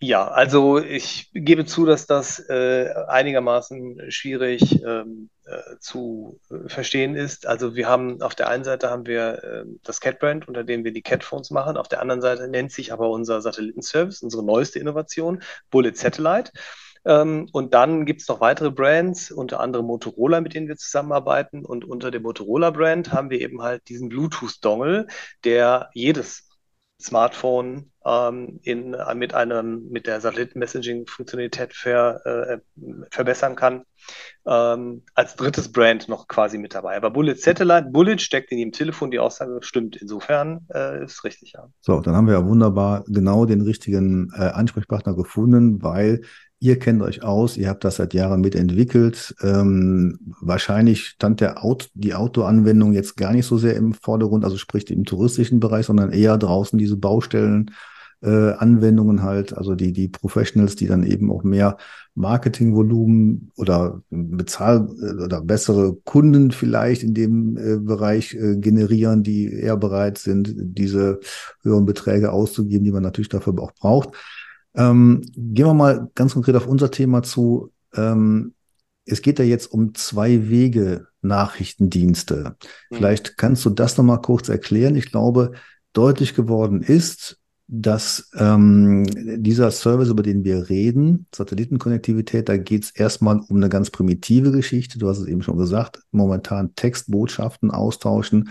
Ja, 0.00 0.28
also 0.28 0.78
ich 0.78 1.30
gebe 1.34 1.66
zu, 1.66 1.84
dass 1.84 2.06
das 2.06 2.38
äh, 2.48 2.88
einigermaßen 3.08 4.12
schwierig 4.12 4.80
ähm, 4.84 5.28
äh, 5.44 5.76
zu 5.80 6.40
äh, 6.50 6.68
verstehen 6.68 7.16
ist. 7.16 7.46
Also 7.48 7.74
wir 7.74 7.88
haben 7.88 8.22
auf 8.22 8.36
der 8.36 8.48
einen 8.48 8.62
Seite 8.62 8.90
haben 8.90 9.06
wir 9.06 9.42
äh, 9.42 9.64
das 9.82 10.00
Cat-Brand, 10.00 10.46
unter 10.46 10.62
dem 10.62 10.84
wir 10.84 10.92
die 10.92 11.02
Cat-Phones 11.02 11.50
machen. 11.50 11.76
Auf 11.76 11.88
der 11.88 12.00
anderen 12.00 12.20
Seite 12.20 12.46
nennt 12.46 12.70
sich 12.70 12.92
aber 12.92 13.10
unser 13.10 13.40
Satellitenservice, 13.40 14.22
unsere 14.22 14.44
neueste 14.44 14.78
Innovation, 14.78 15.42
Bullet 15.68 15.94
Satellite. 15.94 16.52
Ähm, 17.04 17.48
und 17.52 17.74
dann 17.74 18.06
gibt 18.06 18.22
es 18.22 18.28
noch 18.28 18.40
weitere 18.40 18.70
Brands, 18.70 19.32
unter 19.32 19.58
anderem 19.58 19.86
Motorola, 19.86 20.40
mit 20.40 20.54
denen 20.54 20.68
wir 20.68 20.76
zusammenarbeiten. 20.76 21.64
Und 21.64 21.84
unter 21.84 22.12
dem 22.12 22.22
Motorola-Brand 22.22 23.12
haben 23.12 23.30
wir 23.30 23.40
eben 23.40 23.62
halt 23.62 23.88
diesen 23.88 24.08
Bluetooth-Dongle, 24.10 25.08
der 25.42 25.90
jedes 25.92 26.47
Smartphone 27.00 27.90
ähm, 28.04 28.58
in, 28.62 28.94
äh, 28.94 29.14
mit, 29.14 29.34
einem, 29.34 29.88
mit 29.88 30.06
der 30.06 30.20
Satelliten-Messaging-Funktionalität 30.20 31.74
ver, 31.74 32.20
äh, 32.26 32.58
verbessern 33.10 33.54
kann. 33.54 33.84
Ähm, 34.46 35.02
als 35.14 35.36
drittes 35.36 35.70
Brand 35.70 36.08
noch 36.08 36.26
quasi 36.26 36.58
mit 36.58 36.74
dabei. 36.74 36.96
Aber 36.96 37.10
Bullet 37.10 37.36
Satellite, 37.36 37.90
Bullet 37.90 38.18
steckt 38.18 38.50
in 38.50 38.58
jedem 38.58 38.72
Telefon, 38.72 39.10
die 39.10 39.18
Aussage 39.18 39.58
stimmt. 39.62 39.96
Insofern 39.96 40.66
äh, 40.74 41.04
ist 41.04 41.22
richtig, 41.24 41.52
ja. 41.52 41.68
So, 41.80 42.00
dann 42.00 42.16
haben 42.16 42.26
wir 42.26 42.34
ja 42.34 42.46
wunderbar 42.46 43.04
genau 43.06 43.44
den 43.44 43.60
richtigen 43.60 44.32
äh, 44.34 44.42
Ansprechpartner 44.42 45.14
gefunden, 45.14 45.82
weil 45.82 46.22
Ihr 46.60 46.78
kennt 46.80 47.02
euch 47.02 47.22
aus, 47.22 47.56
ihr 47.56 47.68
habt 47.68 47.84
das 47.84 47.96
seit 47.96 48.14
Jahren 48.14 48.40
mitentwickelt. 48.40 49.34
Ähm, 49.42 50.18
wahrscheinlich 50.40 51.04
stand 51.04 51.40
der 51.40 51.64
Out, 51.64 51.88
die 51.94 52.14
Autoanwendung 52.14 52.92
jetzt 52.92 53.16
gar 53.16 53.32
nicht 53.32 53.46
so 53.46 53.58
sehr 53.58 53.76
im 53.76 53.94
Vordergrund, 53.94 54.44
also 54.44 54.56
sprich 54.56 54.90
im 54.90 55.04
touristischen 55.04 55.60
Bereich, 55.60 55.86
sondern 55.86 56.10
eher 56.10 56.36
draußen 56.36 56.76
diese 56.76 56.96
Baustellen, 56.96 57.70
äh, 58.22 58.52
Anwendungen 58.52 59.22
halt, 59.22 59.56
also 59.56 59.76
die, 59.76 59.92
die 59.92 60.08
Professionals, 60.08 60.74
die 60.74 60.88
dann 60.88 61.04
eben 61.04 61.30
auch 61.30 61.44
mehr 61.44 61.76
Marketingvolumen 62.16 63.52
oder 63.56 64.02
Bezahl- 64.10 64.88
äh, 65.00 65.22
oder 65.22 65.40
bessere 65.40 65.94
Kunden 66.04 66.50
vielleicht 66.50 67.04
in 67.04 67.14
dem 67.14 67.56
äh, 67.56 67.78
Bereich 67.78 68.34
äh, 68.34 68.56
generieren, 68.56 69.22
die 69.22 69.52
eher 69.52 69.76
bereit 69.76 70.18
sind, 70.18 70.52
diese 70.56 71.20
höheren 71.62 71.86
Beträge 71.86 72.32
auszugeben, 72.32 72.84
die 72.84 72.92
man 72.92 73.04
natürlich 73.04 73.28
dafür 73.28 73.56
auch 73.60 73.72
braucht. 73.72 74.16
Ähm, 74.78 75.22
gehen 75.34 75.66
wir 75.66 75.74
mal 75.74 76.08
ganz 76.14 76.34
konkret 76.34 76.54
auf 76.54 76.68
unser 76.68 76.90
Thema 76.90 77.22
zu. 77.22 77.72
Ähm, 77.94 78.54
es 79.04 79.22
geht 79.22 79.38
ja 79.38 79.44
jetzt 79.44 79.66
um 79.72 79.94
zwei 79.94 80.48
Wege 80.48 81.08
Nachrichtendienste. 81.20 82.56
Mhm. 82.90 82.96
Vielleicht 82.96 83.36
kannst 83.36 83.64
du 83.64 83.70
das 83.70 83.98
nochmal 83.98 84.20
kurz 84.20 84.48
erklären. 84.48 84.94
Ich 84.94 85.10
glaube, 85.10 85.52
deutlich 85.92 86.34
geworden 86.34 86.82
ist, 86.82 87.40
dass 87.66 88.30
ähm, 88.34 89.04
dieser 89.42 89.70
Service, 89.72 90.08
über 90.08 90.22
den 90.22 90.44
wir 90.44 90.70
reden, 90.70 91.26
Satellitenkonnektivität, 91.34 92.48
da 92.48 92.56
geht 92.56 92.84
es 92.84 92.90
erstmal 92.92 93.40
um 93.48 93.56
eine 93.56 93.68
ganz 93.68 93.90
primitive 93.90 94.52
Geschichte. 94.52 94.98
Du 94.98 95.08
hast 95.08 95.18
es 95.18 95.26
eben 95.26 95.42
schon 95.42 95.58
gesagt, 95.58 96.00
momentan 96.12 96.74
Textbotschaften 96.76 97.70
austauschen. 97.70 98.50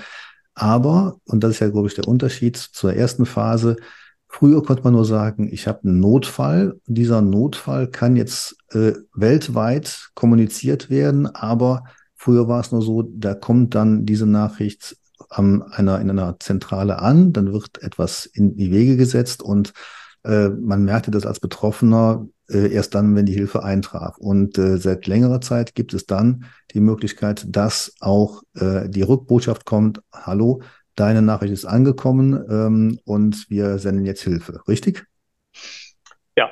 Aber, 0.54 1.20
und 1.26 1.44
das 1.44 1.52
ist 1.52 1.60
ja, 1.60 1.70
glaube 1.70 1.88
ich, 1.88 1.96
der 1.96 2.08
Unterschied 2.08 2.58
zur 2.58 2.94
ersten 2.94 3.26
Phase, 3.26 3.78
früher 4.28 4.64
konnte 4.64 4.84
man 4.84 4.94
nur 4.94 5.06
sagen, 5.06 5.50
ich 5.52 5.68
habe 5.68 5.84
einen 5.84 6.00
Notfall. 6.00 6.80
Dieser 6.86 7.22
Notfall 7.22 7.88
kann 7.88 8.16
jetzt 8.16 8.58
äh, 8.72 8.94
weltweit 9.14 10.10
kommuniziert 10.14 10.90
werden, 10.90 11.28
aber 11.28 11.84
früher 12.16 12.48
war 12.48 12.60
es 12.60 12.72
nur 12.72 12.82
so, 12.82 13.04
da 13.04 13.34
kommt 13.34 13.76
dann 13.76 14.06
diese 14.06 14.26
Nachricht 14.26 14.98
an 15.30 15.64
einer, 15.64 16.00
in 16.00 16.10
einer 16.10 16.40
Zentrale 16.40 17.00
an, 17.00 17.34
dann 17.34 17.52
wird 17.52 17.82
etwas 17.82 18.26
in 18.26 18.56
die 18.56 18.72
Wege 18.72 18.98
gesetzt 18.98 19.42
und 19.42 19.74
äh, 20.24 20.50
man 20.50 20.84
merkte 20.84 21.12
das 21.12 21.26
als 21.26 21.40
Betroffener 21.40 22.28
äh, 22.50 22.72
erst 22.72 22.96
dann, 22.96 23.16
wenn 23.16 23.26
die 23.26 23.34
Hilfe 23.34 23.64
eintraf. 23.64 24.18
Und 24.18 24.58
äh, 24.58 24.78
seit 24.78 25.08
längerer 25.08 25.42
Zeit 25.42 25.76
gibt 25.76 25.94
es 25.94 26.06
dann 26.06 26.46
die 26.72 26.80
Möglichkeit, 26.80 27.46
dass 27.50 27.94
auch 28.00 28.44
äh, 28.56 28.90
die 28.90 29.02
Rückbotschaft 29.02 29.66
kommt, 29.66 30.02
hallo, 30.14 30.62
deine 30.98 31.22
Nachricht 31.22 31.54
ist 31.54 31.66
angekommen 31.66 32.34
ähm, 32.50 33.00
und 33.06 33.50
wir 33.50 33.78
senden 33.80 34.06
jetzt 34.06 34.24
Hilfe, 34.24 34.62
richtig? 34.68 35.06
Ja, 36.36 36.52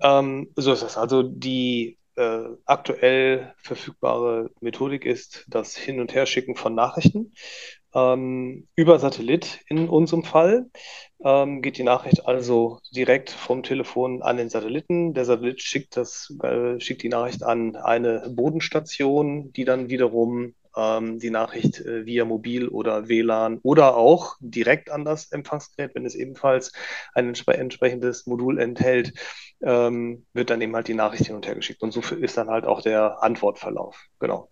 ähm, 0.00 0.48
so 0.56 0.72
ist 0.72 0.82
es. 0.82 0.96
Also 0.96 1.22
die 1.22 1.98
äh, 2.16 2.44
aktuell 2.66 3.54
verfügbare 3.58 4.50
Methodik 4.60 5.06
ist 5.06 5.44
das 5.48 5.76
Hin- 5.76 6.00
und 6.00 6.12
Herschicken 6.12 6.56
von 6.56 6.74
Nachrichten 6.74 7.32
ähm, 7.94 8.66
über 8.74 8.98
Satellit 8.98 9.60
in 9.68 9.88
unserem 9.88 10.24
Fall. 10.24 10.70
Ähm, 11.24 11.62
geht 11.62 11.78
die 11.78 11.84
Nachricht 11.84 12.26
also 12.26 12.80
direkt 12.90 13.30
vom 13.30 13.62
Telefon 13.62 14.22
an 14.22 14.36
den 14.36 14.48
Satelliten. 14.48 15.14
Der 15.14 15.24
Satellit 15.24 15.62
schickt, 15.62 15.96
das, 15.96 16.34
äh, 16.42 16.80
schickt 16.80 17.02
die 17.02 17.08
Nachricht 17.08 17.42
an 17.42 17.76
eine 17.76 18.30
Bodenstation, 18.34 19.52
die 19.52 19.64
dann 19.64 19.88
wiederum 19.88 20.54
ähm, 20.76 21.18
die 21.18 21.30
Nachricht 21.30 21.80
äh, 21.80 22.06
via 22.06 22.24
Mobil 22.24 22.68
oder 22.68 23.08
WLAN 23.08 23.58
oder 23.62 23.96
auch 23.96 24.36
direkt 24.40 24.90
an 24.90 25.04
das 25.04 25.30
Empfangsgerät, 25.32 25.94
wenn 25.94 26.06
es 26.06 26.14
ebenfalls 26.14 26.72
ein 27.14 27.28
entspre 27.28 27.56
entsprechendes 27.56 28.26
Modul 28.26 28.58
enthält, 28.58 29.12
ähm, 29.62 30.24
wird 30.32 30.50
dann 30.50 30.60
eben 30.60 30.74
halt 30.74 30.88
die 30.88 30.94
Nachricht 30.94 31.26
hin 31.26 31.36
und 31.36 31.46
her 31.46 31.54
geschickt. 31.54 31.82
Und 31.82 31.92
so 31.92 32.00
ist 32.00 32.36
dann 32.36 32.48
halt 32.48 32.64
auch 32.64 32.82
der 32.82 33.22
Antwortverlauf. 33.22 33.96
Genau. 34.18 34.48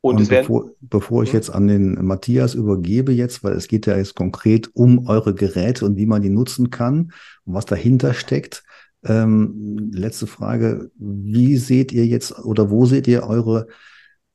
Und, 0.00 0.18
und 0.18 0.28
bevor, 0.28 0.70
bevor 0.80 1.22
ich 1.24 1.30
hm? 1.30 1.36
jetzt 1.36 1.50
an 1.50 1.66
den 1.66 2.04
Matthias 2.04 2.54
übergebe 2.54 3.12
jetzt, 3.12 3.42
weil 3.42 3.54
es 3.54 3.66
geht 3.66 3.86
ja 3.86 3.96
jetzt 3.96 4.14
konkret 4.14 4.70
um 4.74 5.08
eure 5.08 5.34
Geräte 5.34 5.84
und 5.84 5.96
wie 5.96 6.06
man 6.06 6.22
die 6.22 6.30
nutzen 6.30 6.70
kann 6.70 7.12
und 7.44 7.54
was 7.54 7.66
dahinter 7.66 8.14
steckt. 8.14 8.62
Ähm, 9.04 9.90
letzte 9.92 10.26
Frage. 10.26 10.90
Wie 10.96 11.56
seht 11.56 11.92
ihr 11.92 12.06
jetzt 12.06 12.38
oder 12.38 12.70
wo 12.70 12.86
seht 12.86 13.08
ihr 13.08 13.24
eure, 13.24 13.66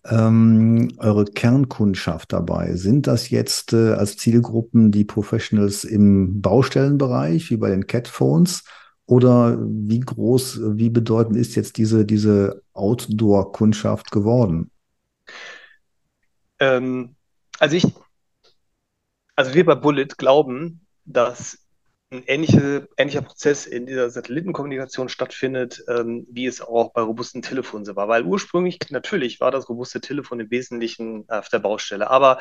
ähm, 0.09 0.93
eure 0.97 1.25
Kernkundschaft 1.25 2.33
dabei? 2.33 2.75
Sind 2.75 3.07
das 3.07 3.29
jetzt 3.29 3.73
äh, 3.73 3.93
als 3.93 4.17
Zielgruppen 4.17 4.91
die 4.91 5.05
Professionals 5.05 5.83
im 5.83 6.41
Baustellenbereich, 6.41 7.49
wie 7.51 7.57
bei 7.57 7.69
den 7.69 7.87
Catphones? 7.87 8.63
Oder 9.05 9.57
wie 9.59 9.99
groß, 9.99 10.61
wie 10.77 10.89
bedeutend 10.89 11.35
ist 11.35 11.55
jetzt 11.55 11.77
diese, 11.77 12.05
diese 12.05 12.61
Outdoor-Kundschaft 12.73 14.09
geworden? 14.11 14.71
Ähm, 16.59 17.15
also 17.59 17.75
ich, 17.75 17.87
also 19.35 19.53
wir 19.53 19.65
bei 19.65 19.75
Bullet 19.75 20.07
glauben, 20.17 20.85
dass 21.05 21.59
ein 22.11 22.23
ähnliche, 22.27 22.89
ähnlicher 22.97 23.21
Prozess 23.21 23.65
in 23.65 23.85
dieser 23.85 24.09
Satellitenkommunikation 24.09 25.07
stattfindet, 25.07 25.83
ähm, 25.87 26.27
wie 26.29 26.45
es 26.45 26.61
auch 26.61 26.91
bei 26.91 27.01
robusten 27.01 27.41
Telefonen 27.41 27.85
so 27.85 27.95
war. 27.95 28.09
Weil 28.09 28.23
ursprünglich, 28.23 28.79
natürlich 28.89 29.39
war 29.39 29.51
das 29.51 29.69
robuste 29.69 30.01
Telefon 30.01 30.41
im 30.41 30.51
Wesentlichen 30.51 31.25
auf 31.29 31.47
der 31.47 31.59
Baustelle, 31.59 32.09
aber 32.09 32.39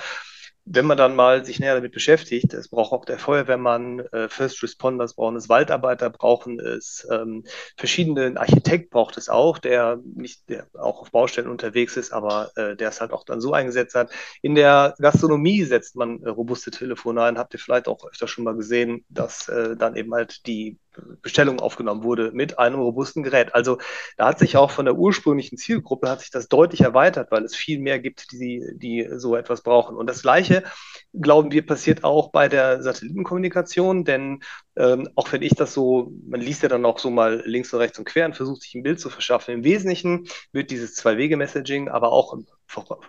wenn 0.64 0.86
man 0.86 0.96
dann 0.96 1.16
mal 1.16 1.44
sich 1.44 1.58
näher 1.58 1.74
damit 1.74 1.92
beschäftigt, 1.92 2.54
es 2.54 2.68
braucht 2.68 2.92
auch 2.92 3.04
der 3.04 3.18
Feuerwehrmann, 3.18 4.00
äh, 4.12 4.28
First 4.28 4.62
Responders 4.62 5.14
brauchen 5.14 5.36
es, 5.36 5.48
Waldarbeiter 5.48 6.10
brauchen 6.10 6.60
es, 6.60 7.06
ähm, 7.10 7.44
verschiedene, 7.76 8.38
Architekt 8.38 8.90
braucht 8.90 9.16
es 9.16 9.28
auch, 9.28 9.58
der 9.58 10.00
nicht, 10.14 10.48
der 10.48 10.66
auch 10.78 11.00
auf 11.00 11.10
Baustellen 11.10 11.48
unterwegs 11.48 11.96
ist, 11.96 12.12
aber 12.12 12.50
äh, 12.56 12.76
der 12.76 12.90
es 12.90 13.00
halt 13.00 13.12
auch 13.12 13.24
dann 13.24 13.40
so 13.40 13.52
eingesetzt 13.52 13.94
hat. 13.94 14.10
In 14.42 14.54
der 14.54 14.94
Gastronomie 14.98 15.64
setzt 15.64 15.96
man 15.96 16.22
äh, 16.22 16.28
robuste 16.28 16.70
Telefone 16.70 17.22
ein, 17.22 17.38
habt 17.38 17.54
ihr 17.54 17.60
vielleicht 17.60 17.88
auch 17.88 18.04
öfter 18.04 18.28
schon 18.28 18.44
mal 18.44 18.56
gesehen, 18.56 19.04
dass 19.08 19.48
äh, 19.48 19.76
dann 19.76 19.96
eben 19.96 20.14
halt 20.14 20.46
die 20.46 20.78
Bestellung 21.22 21.60
aufgenommen 21.60 22.02
wurde 22.02 22.32
mit 22.32 22.58
einem 22.58 22.80
robusten 22.80 23.22
Gerät. 23.22 23.54
Also 23.54 23.78
da 24.16 24.28
hat 24.28 24.38
sich 24.38 24.56
auch 24.56 24.70
von 24.70 24.84
der 24.84 24.96
ursprünglichen 24.96 25.56
Zielgruppe 25.56 26.08
hat 26.08 26.20
sich 26.20 26.30
das 26.30 26.48
deutlich 26.48 26.80
erweitert, 26.80 27.30
weil 27.30 27.44
es 27.44 27.54
viel 27.54 27.78
mehr 27.78 27.98
gibt, 27.98 28.32
die, 28.32 28.64
die 28.74 29.08
so 29.16 29.36
etwas 29.36 29.62
brauchen. 29.62 29.96
Und 29.96 30.08
das 30.08 30.22
Gleiche, 30.22 30.64
glauben 31.12 31.52
wir, 31.52 31.64
passiert 31.64 32.04
auch 32.04 32.30
bei 32.30 32.48
der 32.48 32.82
Satellitenkommunikation, 32.82 34.04
denn 34.04 34.40
ähm, 34.80 35.10
auch 35.14 35.30
wenn 35.30 35.42
ich 35.42 35.54
das 35.54 35.74
so, 35.74 36.10
man 36.26 36.40
liest 36.40 36.62
ja 36.62 36.70
dann 36.70 36.86
auch 36.86 36.98
so 36.98 37.10
mal 37.10 37.42
links 37.44 37.72
und 37.74 37.80
rechts 37.80 37.98
und 37.98 38.06
quer 38.06 38.24
und 38.24 38.34
versucht 38.34 38.62
sich 38.62 38.74
ein 38.74 38.82
Bild 38.82 38.98
zu 38.98 39.10
verschaffen. 39.10 39.52
Im 39.52 39.64
Wesentlichen 39.64 40.26
wird 40.52 40.70
dieses 40.70 40.94
Zwei-Wege-Messaging, 40.94 41.88
aber 41.90 42.12
auch 42.12 42.36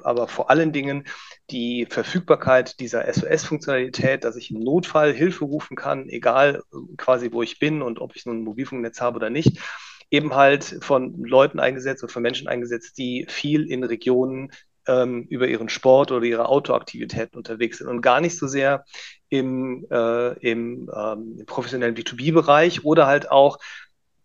aber 0.01 0.27
vor 0.27 0.49
allen 0.49 0.73
Dingen 0.73 1.05
die 1.51 1.85
Verfügbarkeit 1.87 2.79
dieser 2.79 3.05
SOS-Funktionalität, 3.13 4.23
dass 4.23 4.35
ich 4.35 4.49
im 4.49 4.59
Notfall 4.59 5.13
Hilfe 5.13 5.45
rufen 5.45 5.77
kann, 5.77 6.09
egal 6.09 6.63
quasi 6.97 7.31
wo 7.31 7.43
ich 7.43 7.59
bin 7.59 7.83
und 7.83 7.99
ob 7.99 8.15
ich 8.15 8.25
nun 8.25 8.39
ein 8.39 8.43
Mobilfunknetz 8.43 8.99
habe 8.99 9.17
oder 9.17 9.29
nicht, 9.29 9.59
eben 10.09 10.33
halt 10.33 10.79
von 10.81 11.23
Leuten 11.23 11.59
eingesetzt 11.59 12.01
und 12.01 12.11
von 12.11 12.23
Menschen 12.23 12.47
eingesetzt, 12.47 12.97
die 12.97 13.27
viel 13.29 13.69
in 13.69 13.83
Regionen 13.83 14.51
ähm, 14.87 15.25
über 15.29 15.47
ihren 15.47 15.69
Sport 15.69 16.11
oder 16.11 16.25
ihre 16.25 16.49
Autoaktivitäten 16.49 17.37
unterwegs 17.37 17.77
sind 17.77 17.87
und 17.87 18.01
gar 18.01 18.21
nicht 18.21 18.37
so 18.37 18.47
sehr 18.47 18.85
im, 19.29 19.85
äh, 19.89 20.33
im, 20.39 20.89
ähm, 20.95 21.37
im 21.39 21.45
professionellen 21.45 21.95
B2B-Bereich 21.95 22.83
oder 22.83 23.07
halt 23.07 23.31
auch 23.31 23.59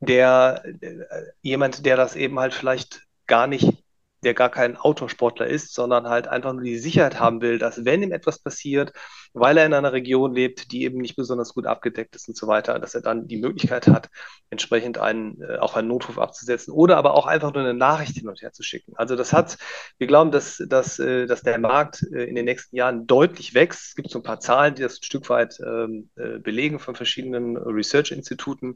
der 0.01 0.63
äh, 0.65 0.97
jemand, 1.43 1.87
der 1.87 1.97
das 1.97 2.17
eben 2.17 2.39
halt 2.39 2.55
vielleicht 2.55 3.03
gar 3.27 3.47
nicht 3.47 3.85
der 4.27 4.35
gar 4.35 4.51
kein 4.51 4.77
Autosportler 4.77 5.47
ist, 5.47 5.73
sondern 5.73 6.09
halt 6.09 6.27
einfach 6.27 6.53
nur 6.53 6.65
die 6.65 6.79
Sicherheit 6.79 7.21
haben 7.21 7.41
will, 7.41 7.59
dass 7.59 7.85
wenn 7.85 8.03
ihm 8.03 8.11
etwas 8.11 8.41
passiert, 8.41 8.93
weil 9.33 9.57
er 9.57 9.67
in 9.67 9.73
einer 9.73 9.93
Region 9.93 10.35
lebt, 10.35 10.73
die 10.73 10.83
eben 10.83 10.99
nicht 10.99 11.15
besonders 11.15 11.55
gut 11.55 11.65
abgedeckt 11.65 12.17
ist 12.17 12.27
und 12.27 12.37
so 12.37 12.49
weiter, 12.49 12.81
dass 12.81 12.97
er 12.97 13.03
dann 13.03 13.29
die 13.29 13.37
Möglichkeit 13.37 13.87
hat, 13.87 14.11
entsprechend 14.51 14.99
einen, 14.99 15.41
äh, 15.41 15.59
auch 15.59 15.77
einen 15.77 15.87
Notruf 15.87 16.19
abzusetzen 16.19 16.75
oder 16.75 16.97
aber 16.97 17.15
auch 17.15 17.27
einfach 17.27 17.55
nur 17.55 17.63
eine 17.63 17.75
Nachricht 17.75 18.17
hin 18.17 18.29
und 18.29 18.43
her 18.43 18.53
zu 18.53 18.65
schicken. 18.65 18.95
Also 18.97 19.15
das 19.15 19.33
hat, 19.33 19.59
wir 19.99 20.09
glauben, 20.09 20.33
dass, 20.33 20.61
dass, 20.67 20.99
äh, 20.99 21.27
dass 21.27 21.43
der 21.43 21.59
Markt 21.59 22.03
äh, 22.13 22.25
in 22.25 22.35
den 22.35 22.47
nächsten 22.47 22.75
Jahren 22.75 23.07
deutlich 23.07 23.55
wächst. 23.55 23.91
Es 23.91 23.95
gibt 23.95 24.11
so 24.11 24.19
ein 24.19 24.25
paar 24.25 24.41
Zahlen, 24.41 24.75
die 24.75 24.83
das 24.83 24.99
ein 24.99 25.05
Stück 25.05 25.31
weit 25.31 25.61
ähm, 25.65 26.11
äh, 26.17 26.41
belegen 26.41 26.81
von 26.81 26.97
verschiedenen 26.97 27.57
Research-Instituten. 27.57 28.75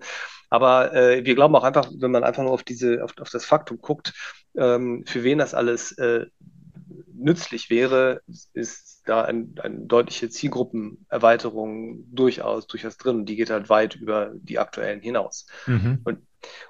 Aber 0.51 0.93
äh, 0.93 1.25
wir 1.25 1.35
glauben 1.35 1.55
auch 1.55 1.65
einfach, 1.65 1.91
wenn 1.97 2.11
man 2.11 2.25
einfach 2.25 2.43
nur 2.43 2.53
auf 2.53 2.65
diese, 2.65 3.03
auf, 3.03 3.13
auf 3.19 3.31
das 3.31 3.45
Faktum 3.45 3.81
guckt, 3.81 4.13
ähm, 4.57 5.05
für 5.07 5.23
wen 5.23 5.39
das 5.39 5.55
alles 5.55 5.93
äh, 5.93 6.27
nützlich 7.15 7.71
wäre, 7.71 8.23
ist 8.53 9.03
da 9.07 9.23
eine 9.23 9.49
ein 9.63 9.89
deutliche 9.89 10.29
Zielgruppenerweiterung 10.29 12.05
durchaus, 12.13 12.67
durchaus 12.67 12.97
drin. 12.97 13.25
Die 13.27 13.37
geht 13.37 13.51
halt 13.51 13.69
weit 13.69 13.95
über 13.95 14.33
die 14.35 14.59
aktuellen 14.59 15.01
hinaus. 15.01 15.47
Mhm. 15.67 16.01
Und 16.05 16.19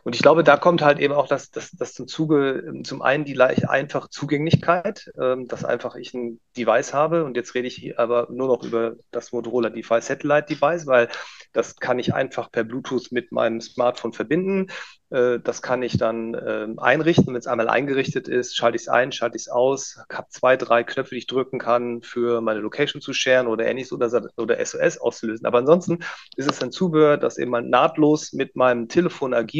und 0.02 0.14
ich 0.14 0.22
glaube, 0.22 0.44
da 0.44 0.56
kommt 0.56 0.82
halt 0.82 0.98
eben 0.98 1.14
auch 1.14 1.28
das, 1.28 1.50
das, 1.50 1.70
das 1.72 1.94
zum 1.94 2.08
Zuge, 2.08 2.72
zum 2.84 3.02
einen 3.02 3.24
die 3.24 3.40
einfache 3.40 4.08
Zugänglichkeit, 4.10 5.10
ähm, 5.20 5.48
dass 5.48 5.64
einfach 5.64 5.96
ich 5.96 6.14
ein 6.14 6.40
Device 6.56 6.94
habe 6.94 7.24
und 7.24 7.36
jetzt 7.36 7.54
rede 7.54 7.68
ich 7.68 7.98
aber 7.98 8.28
nur 8.30 8.48
noch 8.48 8.62
über 8.64 8.96
das 9.10 9.32
Motorola 9.32 9.70
Device 9.70 10.06
Satellite 10.06 10.54
Device, 10.54 10.86
weil 10.86 11.08
das 11.52 11.76
kann 11.76 11.98
ich 11.98 12.14
einfach 12.14 12.50
per 12.50 12.64
Bluetooth 12.64 13.10
mit 13.10 13.32
meinem 13.32 13.60
Smartphone 13.60 14.12
verbinden. 14.12 14.68
Äh, 15.10 15.40
das 15.40 15.62
kann 15.62 15.82
ich 15.82 15.98
dann 15.98 16.34
äh, 16.34 16.68
einrichten. 16.76 17.26
Wenn 17.28 17.36
es 17.36 17.46
einmal 17.46 17.68
eingerichtet 17.68 18.28
ist, 18.28 18.56
schalte 18.56 18.76
ich 18.76 18.82
es 18.82 18.88
ein, 18.88 19.12
schalte 19.12 19.36
ich 19.36 19.42
es 19.42 19.48
aus, 19.48 19.98
habe 20.10 20.28
zwei, 20.30 20.56
drei 20.56 20.84
Knöpfe, 20.84 21.14
die 21.14 21.18
ich 21.18 21.26
drücken 21.26 21.58
kann, 21.58 22.02
für 22.02 22.40
meine 22.40 22.60
Location 22.60 23.02
zu 23.02 23.12
sharen 23.12 23.48
oder 23.48 23.66
ähnliches 23.66 23.92
oder, 23.92 24.28
oder 24.36 24.64
SOS 24.64 24.98
auszulösen. 24.98 25.46
Aber 25.46 25.58
ansonsten 25.58 25.98
ist 26.36 26.50
es 26.50 26.62
ein 26.62 26.70
Zubehör, 26.70 27.16
das 27.16 27.38
eben 27.38 27.50
mal 27.50 27.62
nahtlos 27.62 28.32
mit 28.32 28.56
meinem 28.56 28.88
Telefon 28.88 29.34
agiert 29.34 29.59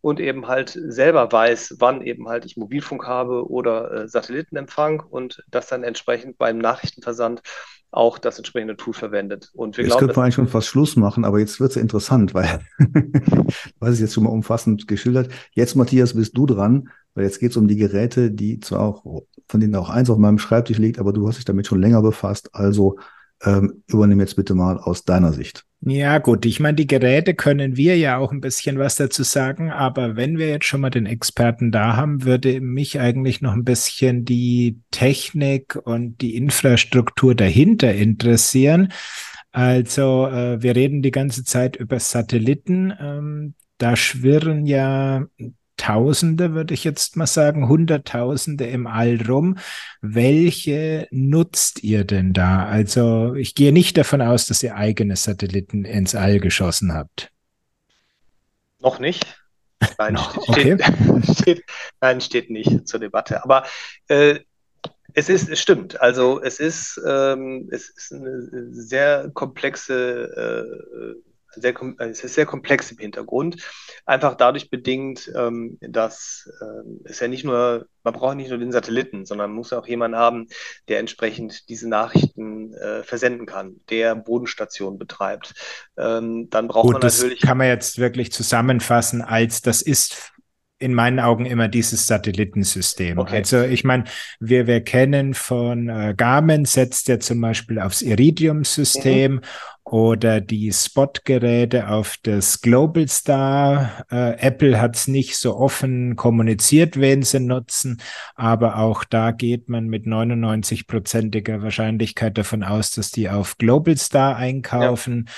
und 0.00 0.20
eben 0.20 0.46
halt 0.48 0.78
selber 0.88 1.30
weiß, 1.32 1.76
wann 1.78 2.02
eben 2.02 2.28
halt 2.28 2.44
ich 2.44 2.56
Mobilfunk 2.56 3.06
habe 3.06 3.48
oder 3.48 3.92
äh, 3.92 4.08
Satellitenempfang 4.08 5.00
und 5.00 5.42
das 5.50 5.68
dann 5.68 5.82
entsprechend 5.82 6.36
beim 6.38 6.58
Nachrichtenversand 6.58 7.42
auch 7.90 8.18
das 8.18 8.38
entsprechende 8.38 8.76
Tool 8.76 8.92
verwendet. 8.92 9.50
Und 9.54 9.76
wir 9.76 9.84
jetzt 9.84 9.92
glauben, 9.92 10.06
können 10.08 10.16
wir 10.16 10.22
eigentlich 10.22 10.34
schon 10.34 10.48
fast 10.48 10.66
Schluss 10.66 10.96
machen, 10.96 11.24
aber 11.24 11.38
jetzt 11.38 11.60
wird 11.60 11.70
es 11.70 11.76
interessant, 11.76 12.34
weil, 12.34 12.60
was 13.78 13.90
ist 13.90 14.00
jetzt 14.00 14.14
schon 14.14 14.24
mal 14.24 14.30
umfassend 14.30 14.88
geschildert. 14.88 15.30
Jetzt, 15.52 15.76
Matthias, 15.76 16.14
bist 16.14 16.36
du 16.36 16.46
dran. 16.46 16.88
Weil 17.14 17.24
jetzt 17.24 17.38
geht 17.38 17.52
es 17.52 17.56
um 17.56 17.68
die 17.68 17.76
Geräte, 17.76 18.30
die 18.30 18.58
zwar 18.60 18.80
auch, 18.80 19.22
von 19.48 19.60
denen 19.60 19.76
auch 19.76 19.88
eins 19.88 20.10
auf 20.10 20.18
meinem 20.18 20.38
Schreibtisch 20.38 20.78
liegt, 20.78 20.98
aber 20.98 21.12
du 21.12 21.26
hast 21.28 21.36
dich 21.36 21.44
damit 21.44 21.66
schon 21.66 21.80
länger 21.80 22.02
befasst. 22.02 22.50
Also 22.52 22.98
ähm, 23.42 23.84
übernimm 23.86 24.20
jetzt 24.20 24.36
bitte 24.36 24.54
mal 24.54 24.78
aus 24.78 25.04
deiner 25.04 25.32
Sicht. 25.32 25.64
Ja, 25.86 26.16
gut. 26.16 26.46
Ich 26.46 26.60
meine, 26.60 26.76
die 26.76 26.86
Geräte 26.86 27.34
können 27.34 27.76
wir 27.76 27.98
ja 27.98 28.16
auch 28.16 28.32
ein 28.32 28.40
bisschen 28.40 28.78
was 28.78 28.94
dazu 28.94 29.22
sagen, 29.22 29.70
aber 29.70 30.16
wenn 30.16 30.38
wir 30.38 30.48
jetzt 30.48 30.64
schon 30.64 30.80
mal 30.80 30.88
den 30.88 31.04
Experten 31.04 31.70
da 31.72 31.94
haben, 31.94 32.24
würde 32.24 32.62
mich 32.62 32.98
eigentlich 33.00 33.42
noch 33.42 33.52
ein 33.52 33.64
bisschen 33.64 34.24
die 34.24 34.80
Technik 34.90 35.76
und 35.76 36.22
die 36.22 36.36
Infrastruktur 36.36 37.34
dahinter 37.34 37.92
interessieren. 37.94 38.92
Also, 39.52 40.26
äh, 40.26 40.62
wir 40.62 40.74
reden 40.74 41.02
die 41.02 41.10
ganze 41.10 41.44
Zeit 41.44 41.76
über 41.76 42.00
Satelliten. 42.00 42.94
Ähm, 42.98 43.54
da 43.76 43.94
schwirren 43.94 44.64
ja 44.64 45.26
Tausende, 45.76 46.54
würde 46.54 46.72
ich 46.72 46.84
jetzt 46.84 47.16
mal 47.16 47.26
sagen, 47.26 47.68
Hunderttausende 47.68 48.66
im 48.66 48.86
All 48.86 49.20
rum. 49.26 49.58
Welche 50.00 51.08
nutzt 51.10 51.82
ihr 51.82 52.04
denn 52.04 52.32
da? 52.32 52.66
Also 52.66 53.34
ich 53.34 53.54
gehe 53.54 53.72
nicht 53.72 53.96
davon 53.96 54.22
aus, 54.22 54.46
dass 54.46 54.62
ihr 54.62 54.76
eigene 54.76 55.16
Satelliten 55.16 55.84
ins 55.84 56.14
All 56.14 56.38
geschossen 56.38 56.94
habt. 56.94 57.30
Noch 58.80 58.98
nicht. 58.98 59.26
Nein, 59.98 60.14
no, 60.14 60.20
steht, 60.52 60.80
okay. 60.80 61.22
steht, 61.34 61.64
nein, 62.00 62.20
steht 62.20 62.50
nicht 62.50 62.86
zur 62.88 63.00
Debatte. 63.00 63.42
Aber 63.42 63.64
äh, 64.08 64.40
es 65.14 65.28
ist, 65.28 65.48
es 65.48 65.60
stimmt. 65.60 66.00
Also 66.00 66.40
es 66.42 66.58
ist, 66.58 67.00
ähm, 67.06 67.68
es 67.70 67.88
ist 67.88 68.12
eine 68.12 68.72
sehr 68.72 69.30
komplexe 69.32 70.74
äh, 70.74 71.33
sehr, 71.54 71.74
es 71.98 72.24
ist 72.24 72.34
sehr 72.34 72.46
komplex 72.46 72.90
im 72.90 72.98
Hintergrund. 72.98 73.62
Einfach 74.06 74.34
dadurch 74.34 74.70
bedingt, 74.70 75.30
ähm, 75.34 75.78
dass 75.80 76.48
ähm, 76.60 77.00
es 77.04 77.20
ja 77.20 77.28
nicht 77.28 77.44
nur, 77.44 77.86
man 78.02 78.14
braucht 78.14 78.36
nicht 78.36 78.50
nur 78.50 78.58
den 78.58 78.72
Satelliten, 78.72 79.24
sondern 79.24 79.50
man 79.50 79.56
muss 79.56 79.72
auch 79.72 79.86
jemanden 79.86 80.16
haben, 80.16 80.46
der 80.88 80.98
entsprechend 80.98 81.68
diese 81.68 81.88
Nachrichten 81.88 82.74
äh, 82.74 83.02
versenden 83.02 83.46
kann, 83.46 83.76
der 83.90 84.14
Bodenstationen 84.14 84.98
betreibt. 84.98 85.54
Ähm, 85.96 86.48
dann 86.50 86.68
braucht 86.68 86.84
Gut, 86.84 86.92
man 86.94 87.02
natürlich. 87.02 87.40
Das 87.40 87.48
kann 87.48 87.58
man 87.58 87.68
jetzt 87.68 87.98
wirklich 87.98 88.32
zusammenfassen 88.32 89.22
als 89.22 89.62
das 89.62 89.82
ist 89.82 90.32
in 90.78 90.92
meinen 90.92 91.20
Augen 91.20 91.46
immer 91.46 91.68
dieses 91.68 92.06
Satellitensystem. 92.06 93.16
Okay. 93.16 93.36
Also 93.36 93.62
ich 93.62 93.84
meine, 93.84 94.04
wir, 94.40 94.66
wir 94.66 94.82
kennen 94.82 95.32
von 95.32 95.88
äh, 95.88 96.14
Garmin 96.16 96.64
setzt 96.64 97.08
ja 97.08 97.18
zum 97.20 97.40
Beispiel 97.40 97.78
aufs 97.78 98.02
Iridium-System 98.02 99.34
mhm 99.34 99.40
oder 99.94 100.40
die 100.40 100.72
Spot-Geräte 100.72 101.88
auf 101.88 102.16
das 102.20 102.60
Global 102.60 103.06
Star. 103.06 104.04
Äh, 104.10 104.40
Apple 104.40 104.80
hat 104.80 104.96
es 104.96 105.06
nicht 105.06 105.36
so 105.36 105.56
offen 105.56 106.16
kommuniziert, 106.16 106.98
wen 106.98 107.22
sie 107.22 107.38
nutzen, 107.38 108.02
aber 108.34 108.78
auch 108.78 109.04
da 109.04 109.30
geht 109.30 109.68
man 109.68 109.86
mit 109.86 110.04
99-prozentiger 110.04 111.62
Wahrscheinlichkeit 111.62 112.36
davon 112.36 112.64
aus, 112.64 112.90
dass 112.90 113.12
die 113.12 113.30
auf 113.30 113.56
Global 113.56 113.96
Star 113.96 114.34
einkaufen. 114.34 115.26
Ja. 115.28 115.32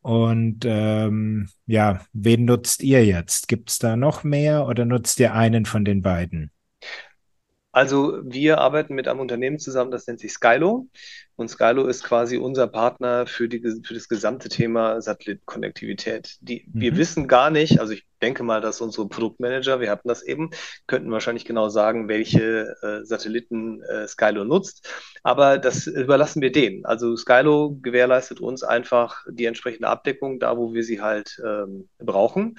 Und 0.00 0.64
ähm, 0.64 1.50
ja, 1.66 2.00
wen 2.14 2.46
nutzt 2.46 2.82
ihr 2.82 3.04
jetzt? 3.04 3.46
Gibt 3.46 3.68
es 3.68 3.78
da 3.78 3.94
noch 3.94 4.24
mehr 4.24 4.66
oder 4.66 4.86
nutzt 4.86 5.20
ihr 5.20 5.34
einen 5.34 5.66
von 5.66 5.84
den 5.84 6.00
beiden? 6.00 6.50
Also 7.78 8.18
wir 8.24 8.58
arbeiten 8.58 8.96
mit 8.96 9.06
einem 9.06 9.20
Unternehmen 9.20 9.60
zusammen, 9.60 9.92
das 9.92 10.08
nennt 10.08 10.18
sich 10.18 10.32
Skylo. 10.32 10.88
Und 11.36 11.48
Skylo 11.48 11.86
ist 11.86 12.02
quasi 12.02 12.36
unser 12.36 12.66
Partner 12.66 13.24
für, 13.28 13.48
die, 13.48 13.60
für 13.60 13.94
das 13.94 14.08
gesamte 14.08 14.48
Thema 14.48 15.00
Satellitenkonnektivität. 15.00 16.38
Die, 16.40 16.66
mhm. 16.66 16.80
Wir 16.80 16.96
wissen 16.96 17.28
gar 17.28 17.50
nicht, 17.50 17.78
also 17.78 17.92
ich 17.92 18.04
denke 18.20 18.42
mal, 18.42 18.60
dass 18.60 18.80
unsere 18.80 19.08
Produktmanager, 19.08 19.78
wir 19.78 19.92
hatten 19.92 20.08
das 20.08 20.24
eben, 20.24 20.50
könnten 20.88 21.12
wahrscheinlich 21.12 21.44
genau 21.44 21.68
sagen, 21.68 22.08
welche 22.08 22.74
äh, 22.82 23.04
Satelliten 23.04 23.80
äh, 23.84 24.08
Skylo 24.08 24.42
nutzt. 24.42 24.92
Aber 25.22 25.58
das 25.58 25.86
überlassen 25.86 26.42
wir 26.42 26.50
denen. 26.50 26.84
Also 26.84 27.14
Skylo 27.14 27.78
gewährleistet 27.80 28.40
uns 28.40 28.64
einfach 28.64 29.24
die 29.30 29.44
entsprechende 29.44 29.86
Abdeckung 29.86 30.40
da, 30.40 30.56
wo 30.56 30.74
wir 30.74 30.82
sie 30.82 31.00
halt 31.00 31.40
ähm, 31.46 31.88
brauchen 31.98 32.56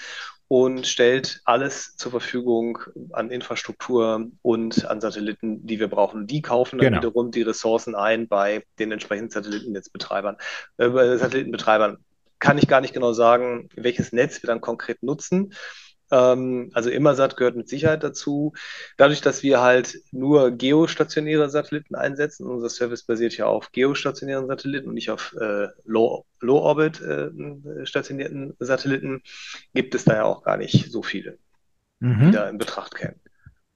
und 0.49 0.87
stellt 0.87 1.41
alles 1.45 1.95
zur 1.95 2.09
Verfügung 2.09 2.79
an 3.11 3.29
Infrastruktur 3.29 4.31
und 4.41 4.83
an 4.87 4.99
Satelliten, 4.99 5.65
die 5.65 5.79
wir 5.79 5.87
brauchen. 5.87 6.25
Die 6.25 6.41
kaufen 6.41 6.79
dann 6.79 6.87
genau. 6.87 6.97
wiederum 6.97 7.31
die 7.31 7.43
Ressourcen 7.43 7.93
ein 7.93 8.27
bei 8.27 8.65
den 8.79 8.91
entsprechenden 8.91 9.29
Satellitennetzbetreibern, 9.29 10.37
äh, 10.77 11.17
Satellitenbetreibern. 11.17 11.97
Kann 12.39 12.57
ich 12.57 12.67
gar 12.67 12.81
nicht 12.81 12.95
genau 12.95 13.13
sagen, 13.13 13.69
welches 13.75 14.11
Netz 14.11 14.41
wir 14.41 14.47
dann 14.47 14.59
konkret 14.59 15.03
nutzen. 15.03 15.53
Ähm, 16.11 16.71
also 16.73 16.89
Immersat 16.89 17.37
gehört 17.37 17.55
mit 17.55 17.69
Sicherheit 17.69 18.03
dazu. 18.03 18.53
Dadurch, 18.97 19.21
dass 19.21 19.43
wir 19.43 19.61
halt 19.61 20.01
nur 20.11 20.51
geostationäre 20.51 21.49
Satelliten 21.49 21.95
einsetzen, 21.95 22.47
unser 22.47 22.69
Service 22.69 23.03
basiert 23.03 23.37
ja 23.37 23.45
auf 23.45 23.71
geostationären 23.71 24.47
Satelliten 24.47 24.89
und 24.89 24.95
nicht 24.95 25.11
auf 25.11 25.35
äh, 25.39 25.67
Low-Orbit 25.85 27.01
äh, 27.01 27.85
stationierten 27.85 28.55
Satelliten, 28.59 29.21
gibt 29.73 29.95
es 29.95 30.05
da 30.05 30.15
ja 30.15 30.23
auch 30.23 30.43
gar 30.43 30.57
nicht 30.57 30.91
so 30.91 31.03
viele, 31.03 31.37
mhm. 31.99 32.25
die 32.25 32.31
da 32.31 32.49
in 32.49 32.57
Betracht 32.57 32.95
kämen. 32.95 33.19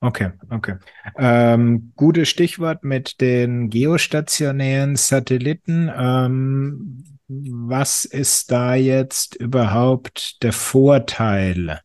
Okay, 0.04 0.32
okay. 0.50 0.76
Ähm, 1.18 1.94
gutes 1.96 2.28
Stichwort 2.28 2.84
mit 2.84 3.22
den 3.22 3.70
geostationären 3.70 4.98
Satelliten. 4.98 5.90
Ähm, 5.96 7.06
was 7.30 8.04
ist 8.04 8.52
da 8.52 8.76
jetzt 8.76 9.36
überhaupt 9.36 10.44
der 10.44 10.52
Vorteil 10.52 11.80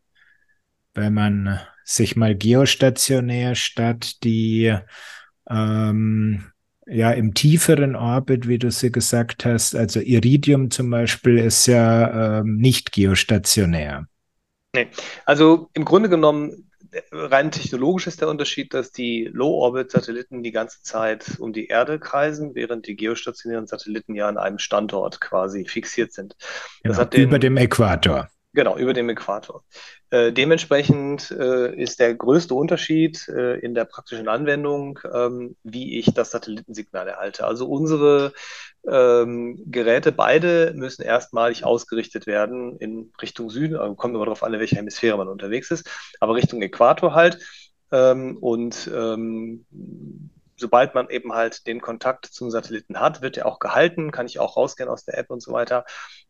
wenn 0.98 1.14
man 1.14 1.60
sich 1.84 2.16
mal 2.16 2.34
geostationär 2.34 3.54
statt 3.54 4.22
die 4.24 4.76
ähm, 5.48 6.44
ja 6.86 7.10
im 7.12 7.34
tieferen 7.34 7.96
Orbit, 7.96 8.48
wie 8.48 8.58
du 8.58 8.70
sie 8.70 8.92
gesagt 8.92 9.44
hast, 9.44 9.74
also 9.74 10.00
Iridium 10.00 10.70
zum 10.70 10.90
Beispiel 10.90 11.38
ist 11.38 11.66
ja 11.66 12.40
ähm, 12.40 12.56
nicht 12.56 12.92
geostationär. 12.92 14.06
Nee, 14.74 14.88
also 15.24 15.70
im 15.72 15.84
Grunde 15.84 16.08
genommen 16.08 16.68
rein 17.12 17.50
technologisch 17.50 18.06
ist 18.06 18.20
der 18.20 18.28
Unterschied, 18.28 18.72
dass 18.74 18.92
die 18.92 19.28
Low-Orbit-Satelliten 19.32 20.42
die 20.42 20.52
ganze 20.52 20.82
Zeit 20.82 21.38
um 21.38 21.52
die 21.52 21.66
Erde 21.66 21.98
kreisen, 21.98 22.54
während 22.54 22.86
die 22.86 22.96
geostationären 22.96 23.66
Satelliten 23.66 24.14
ja 24.14 24.28
an 24.28 24.38
einem 24.38 24.58
Standort 24.58 25.20
quasi 25.20 25.66
fixiert 25.66 26.12
sind. 26.12 26.36
Genau, 26.82 27.04
den, 27.04 27.22
über 27.22 27.38
dem 27.38 27.56
Äquator. 27.56 28.28
Genau, 28.54 28.78
über 28.78 28.94
dem 28.94 29.08
Äquator. 29.10 29.62
Äh, 30.10 30.32
dementsprechend 30.32 31.30
äh, 31.30 31.74
ist 31.76 32.00
der 32.00 32.14
größte 32.14 32.54
Unterschied 32.54 33.28
äh, 33.28 33.58
in 33.58 33.74
der 33.74 33.84
praktischen 33.84 34.26
Anwendung, 34.26 34.98
ähm, 35.12 35.54
wie 35.64 35.98
ich 35.98 36.06
das 36.14 36.30
Satellitensignal 36.30 37.06
erhalte. 37.08 37.46
Also 37.46 37.68
unsere 37.68 38.32
ähm, 38.90 39.62
Geräte 39.66 40.12
beide 40.12 40.72
müssen 40.74 41.02
erstmalig 41.02 41.64
ausgerichtet 41.64 42.26
werden 42.26 42.78
in 42.78 43.12
Richtung 43.20 43.50
Süden. 43.50 43.76
Also 43.76 43.94
kommt 43.94 44.14
immer 44.14 44.24
darauf 44.24 44.42
an, 44.42 44.54
in 44.54 44.60
welcher 44.60 44.76
Hemisphäre 44.76 45.18
man 45.18 45.28
unterwegs 45.28 45.70
ist, 45.70 45.88
aber 46.18 46.34
Richtung 46.34 46.62
Äquator 46.62 47.14
halt. 47.14 47.38
Ähm, 47.92 48.38
und 48.38 48.90
ähm, 48.94 49.66
sobald 50.58 50.94
man 50.94 51.08
eben 51.08 51.32
halt 51.32 51.66
den 51.66 51.80
Kontakt 51.80 52.26
zum 52.26 52.50
Satelliten 52.50 53.00
hat, 53.00 53.22
wird 53.22 53.36
er 53.36 53.46
auch 53.46 53.58
gehalten, 53.58 54.10
kann 54.10 54.26
ich 54.26 54.38
auch 54.38 54.56
rausgehen 54.56 54.88
aus 54.88 55.04
der 55.04 55.16
App 55.16 55.30
und 55.30 55.40
so 55.40 55.52
weiter. 55.52 55.84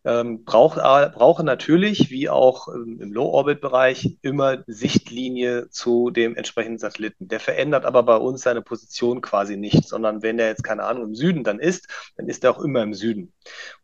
Ähm, 0.05 0.45
braucht, 0.45 0.79
äh, 0.79 1.11
brauche 1.11 1.43
natürlich, 1.45 2.11
wie 2.11 2.29
auch 2.29 2.69
im 2.69 3.13
Low-Orbit-Bereich, 3.13 4.19
immer 4.23 4.63
Sichtlinie 4.67 5.71
zu 5.71 6.11
dem 6.11 6.37
entsprechenden 6.37 6.79
Satelliten. 6.79 7.29
Der 7.29 7.41
verändert 7.41 7.85
aber 7.85 8.03
bei 8.03 8.17
uns 8.17 8.43
seine 8.43 8.63
Position 8.63 9.21
quasi 9.21 9.57
nicht, 9.57 9.89
sondern 9.89 10.23
wenn 10.23 10.39
er 10.39 10.49
jetzt, 10.49 10.63
keine 10.63 10.85
Ahnung, 10.85 11.05
im 11.05 11.15
Süden 11.15 11.45
dann 11.45 11.59
ist, 11.59 11.89
dann 12.17 12.29
ist 12.29 12.45
er 12.45 12.53
auch 12.53 12.61
immer 12.61 12.83
im 12.83 12.95
Süden. 12.95 13.33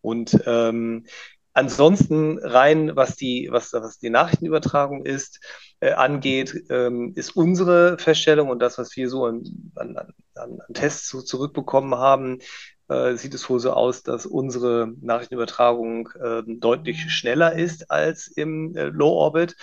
Und 0.00 0.38
ähm, 0.46 1.06
Ansonsten 1.54 2.38
rein, 2.40 2.96
was 2.96 3.14
die, 3.16 3.48
was, 3.50 3.72
was 3.72 3.98
die 3.98 4.10
Nachrichtenübertragung 4.10 5.06
ist, 5.06 5.40
äh, 5.80 5.92
angeht, 5.92 6.64
ähm, 6.68 7.12
ist 7.14 7.36
unsere 7.36 7.96
Feststellung 7.98 8.48
und 8.48 8.58
das, 8.60 8.76
was 8.76 8.96
wir 8.96 9.08
so 9.08 9.26
an, 9.26 9.44
an, 9.76 9.96
an, 9.96 10.12
an 10.34 10.74
Tests 10.74 11.08
so 11.08 11.22
zurückbekommen 11.22 11.94
haben, 11.94 12.40
äh, 12.88 13.14
sieht 13.14 13.34
es 13.34 13.48
wohl 13.48 13.60
so 13.60 13.72
aus, 13.72 14.02
dass 14.02 14.26
unsere 14.26 14.92
Nachrichtenübertragung 15.00 16.08
äh, 16.20 16.42
deutlich 16.46 17.10
schneller 17.12 17.52
ist 17.54 17.90
als 17.90 18.26
im 18.26 18.76
äh, 18.76 18.84
Low 18.86 19.12
Orbit 19.12 19.56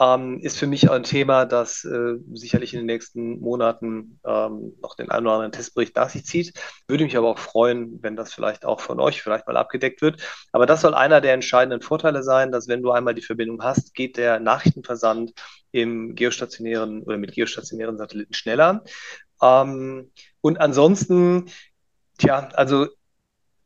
ähm, 0.00 0.40
ist 0.40 0.58
für 0.58 0.66
mich 0.66 0.90
ein 0.90 1.04
Thema, 1.04 1.44
das 1.44 1.84
äh, 1.84 2.16
sicherlich 2.32 2.74
in 2.74 2.80
den 2.80 2.86
nächsten 2.86 3.38
Monaten 3.40 4.18
ähm, 4.26 4.74
noch 4.82 4.96
den 4.96 5.10
einen 5.10 5.26
oder 5.26 5.36
anderen 5.36 5.52
Testbericht 5.52 5.94
nach 5.94 6.08
sich 6.08 6.24
zieht. 6.26 6.54
Würde 6.88 7.04
mich 7.04 7.16
aber 7.16 7.28
auch 7.28 7.38
freuen, 7.38 8.02
wenn 8.02 8.16
das 8.16 8.32
vielleicht 8.34 8.64
auch 8.64 8.80
von 8.80 8.98
euch 8.98 9.22
vielleicht 9.22 9.46
mal 9.46 9.56
abgedeckt 9.56 10.02
wird. 10.02 10.20
Aber 10.52 10.66
das 10.66 10.80
soll 10.80 10.94
einer 10.94 11.20
der 11.20 11.34
entscheidenden 11.34 11.80
Vorteile 11.80 12.22
sein, 12.22 12.50
dass 12.50 12.66
wenn 12.66 12.82
du 12.82 12.90
einmal 12.90 13.14
die 13.14 13.22
Verbindung 13.22 13.62
hast, 13.62 13.94
geht 13.94 14.16
der 14.16 14.40
Nachrichtenversand 14.40 15.32
im 15.70 16.14
geostationären 16.14 17.02
oder 17.02 17.16
mit 17.16 17.32
geostationären 17.32 17.96
Satelliten 17.96 18.34
schneller. 18.34 18.82
Ähm, 19.40 20.10
und 20.40 20.60
ansonsten, 20.60 21.46
tja, 22.18 22.48
also 22.54 22.88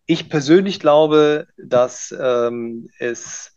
ich 0.05 0.29
persönlich 0.29 0.81
glaube, 0.81 1.47
dass 1.57 2.15
ähm, 2.19 2.89
es 2.99 3.57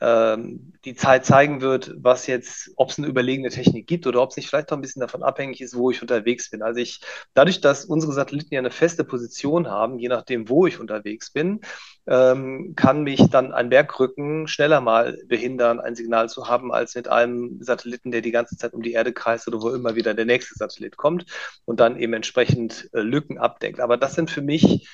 die 0.00 0.94
Zeit 0.96 1.24
zeigen 1.24 1.60
wird, 1.60 1.94
was 1.96 2.26
jetzt, 2.26 2.72
ob 2.76 2.90
es 2.90 2.98
eine 2.98 3.06
überlegene 3.06 3.48
Technik 3.48 3.86
gibt 3.86 4.06
oder 4.06 4.20
ob 4.20 4.30
es 4.30 4.36
nicht 4.36 4.48
vielleicht 4.48 4.70
auch 4.70 4.76
ein 4.76 4.82
bisschen 4.82 5.00
davon 5.00 5.22
abhängig 5.22 5.60
ist, 5.60 5.76
wo 5.76 5.90
ich 5.90 6.02
unterwegs 6.02 6.50
bin. 6.50 6.62
Also 6.62 6.80
ich, 6.80 7.00
dadurch, 7.32 7.60
dass 7.60 7.84
unsere 7.84 8.12
Satelliten 8.12 8.52
ja 8.52 8.60
eine 8.60 8.70
feste 8.70 9.04
Position 9.04 9.68
haben, 9.68 9.98
je 9.98 10.08
nachdem, 10.08 10.48
wo 10.48 10.66
ich 10.66 10.80
unterwegs 10.80 11.30
bin, 11.30 11.60
ähm, 12.06 12.74
kann 12.76 13.04
mich 13.04 13.30
dann 13.30 13.52
ein 13.52 13.70
Bergrücken 13.70 14.46
schneller 14.46 14.80
mal 14.80 15.16
behindern, 15.26 15.80
ein 15.80 15.94
Signal 15.94 16.28
zu 16.28 16.48
haben, 16.48 16.72
als 16.72 16.94
mit 16.94 17.08
einem 17.08 17.62
Satelliten, 17.62 18.10
der 18.10 18.20
die 18.20 18.32
ganze 18.32 18.56
Zeit 18.56 18.74
um 18.74 18.82
die 18.82 18.92
Erde 18.92 19.12
kreist 19.12 19.48
oder 19.48 19.62
wo 19.62 19.70
immer 19.70 19.94
wieder 19.94 20.12
der 20.12 20.26
nächste 20.26 20.54
Satellit 20.54 20.96
kommt 20.96 21.24
und 21.64 21.80
dann 21.80 21.98
eben 21.98 22.12
entsprechend 22.12 22.90
äh, 22.92 23.00
Lücken 23.00 23.38
abdeckt. 23.38 23.80
Aber 23.80 23.96
das 23.96 24.14
sind 24.14 24.30
für 24.30 24.42
mich 24.42 24.88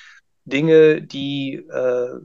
Dinge, 0.45 1.01
die 1.01 1.55
äh, 1.55 2.19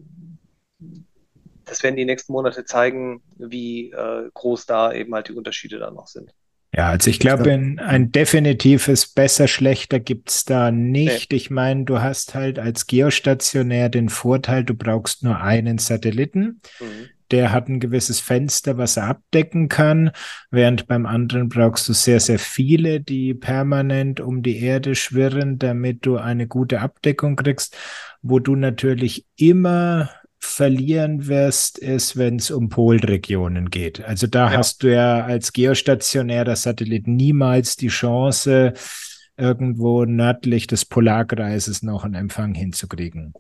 das 1.67 1.83
werden 1.83 1.97
die 1.97 2.05
nächsten 2.05 2.33
Monate 2.33 2.65
zeigen, 2.65 3.23
wie 3.37 3.91
äh, 3.91 4.31
groß 4.33 4.67
da 4.67 4.93
eben 4.93 5.15
halt 5.15 5.29
die 5.29 5.35
Unterschiede 5.35 5.79
dann 5.79 5.95
noch 5.95 6.07
sind. 6.07 6.33
Ja, 6.75 6.91
also 6.91 7.09
ich 7.09 7.19
glaube, 7.19 7.51
ein 7.53 8.13
definitives 8.13 9.07
besser, 9.07 9.49
schlechter 9.49 9.99
gibt's 9.99 10.45
da 10.45 10.71
nicht. 10.71 11.31
Nee. 11.31 11.37
Ich 11.37 11.51
meine, 11.51 11.85
du 11.85 12.01
hast 12.01 12.35
halt 12.35 12.59
als 12.59 12.87
Geostationär 12.87 13.89
den 13.89 14.11
Vorteil, 14.11 14.63
du 14.63 14.75
brauchst 14.75 15.23
nur 15.23 15.41
einen 15.41 15.79
Satelliten. 15.79 16.61
Mhm. 16.79 17.09
Der 17.31 17.51
hat 17.51 17.69
ein 17.69 17.81
gewisses 17.81 18.21
Fenster, 18.21 18.77
was 18.77 18.99
er 18.99 19.05
abdecken 19.05 19.69
kann, 19.69 20.13
während 20.51 20.87
beim 20.87 21.07
anderen 21.07 21.49
brauchst 21.49 21.89
du 21.89 21.93
sehr, 21.93 22.21
sehr 22.21 22.39
viele, 22.39 23.01
die 23.01 23.35
permanent 23.35 24.21
um 24.21 24.43
die 24.43 24.61
Erde 24.61 24.95
schwirren, 24.95 25.59
damit 25.59 26.05
du 26.05 26.19
eine 26.19 26.47
gute 26.47 26.83
Abdeckung 26.83 27.37
kriegst, 27.37 27.77
wo 28.23 28.39
du 28.39 28.55
natürlich 28.55 29.25
immer 29.37 30.11
verlieren 30.39 31.27
wirst, 31.27 31.79
ist, 31.79 32.17
wenn 32.17 32.37
es 32.37 32.51
um 32.51 32.69
Polregionen 32.69 33.71
geht. 33.71 34.05
Also 34.05 34.27
da 34.27 34.51
ja. 34.51 34.59
hast 34.59 34.83
du 34.83 34.93
ja 34.93 35.25
als 35.25 35.53
geostationärer 35.53 36.57
Satellit 36.57 37.07
niemals 37.07 37.77
die 37.77 37.89
Chance, 37.89 38.75
irgendwo 39.37 40.05
nördlich 40.05 40.67
des 40.67 40.85
Polarkreises 40.85 41.83
noch 41.83 42.05
einen 42.05 42.15
Empfang 42.15 42.55
hinzukriegen. 42.55 43.35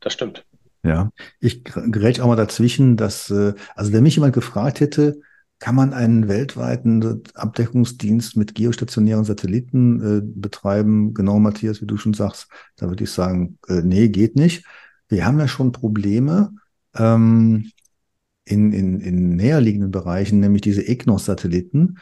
Das 0.00 0.12
stimmt. 0.12 0.44
Ja, 0.82 1.10
ich 1.40 1.62
gerät 1.64 2.20
auch 2.20 2.28
mal 2.28 2.36
dazwischen, 2.36 2.96
dass, 2.96 3.30
äh, 3.30 3.52
also 3.74 3.92
wenn 3.92 4.02
mich 4.02 4.14
jemand 4.14 4.34
gefragt 4.34 4.80
hätte, 4.80 5.20
kann 5.58 5.74
man 5.74 5.92
einen 5.92 6.26
weltweiten 6.26 7.22
Abdeckungsdienst 7.34 8.36
mit 8.36 8.54
geostationären 8.54 9.24
Satelliten 9.24 10.18
äh, 10.18 10.20
betreiben? 10.24 11.12
Genau, 11.12 11.38
Matthias, 11.38 11.82
wie 11.82 11.86
du 11.86 11.98
schon 11.98 12.14
sagst, 12.14 12.48
da 12.76 12.88
würde 12.88 13.04
ich 13.04 13.10
sagen, 13.10 13.58
äh, 13.68 13.82
nee, 13.82 14.08
geht 14.08 14.36
nicht 14.36 14.64
wir 15.10 15.26
haben 15.26 15.38
ja 15.38 15.48
schon 15.48 15.72
Probleme 15.72 16.52
ähm, 16.94 17.70
in, 18.44 18.72
in, 18.72 19.00
in 19.00 19.36
näherliegenden 19.36 19.90
Bereichen, 19.90 20.40
nämlich 20.40 20.62
diese 20.62 20.86
EGNOS-Satelliten, 20.86 21.98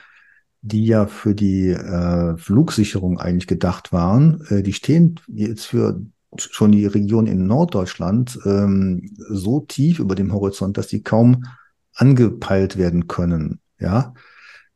die 0.61 0.87
ja 0.87 1.07
für 1.07 1.35
die 1.35 1.71
äh, 1.71 2.37
Flugsicherung 2.37 3.19
eigentlich 3.19 3.47
gedacht 3.47 3.93
waren. 3.93 4.43
Äh, 4.49 4.63
die 4.63 4.73
stehen 4.73 5.21
jetzt 5.27 5.65
für 5.65 6.01
schon 6.37 6.73
die 6.73 6.87
Region 6.87 7.27
in 7.27 7.47
Norddeutschland 7.47 8.39
ähm, 8.45 9.11
so 9.17 9.61
tief 9.61 9.99
über 9.99 10.15
dem 10.15 10.33
Horizont, 10.33 10.77
dass 10.77 10.89
die 10.89 11.03
kaum 11.03 11.45
angepeilt 11.95 12.77
werden 12.77 13.09
können. 13.09 13.61
Ja, 13.81 14.13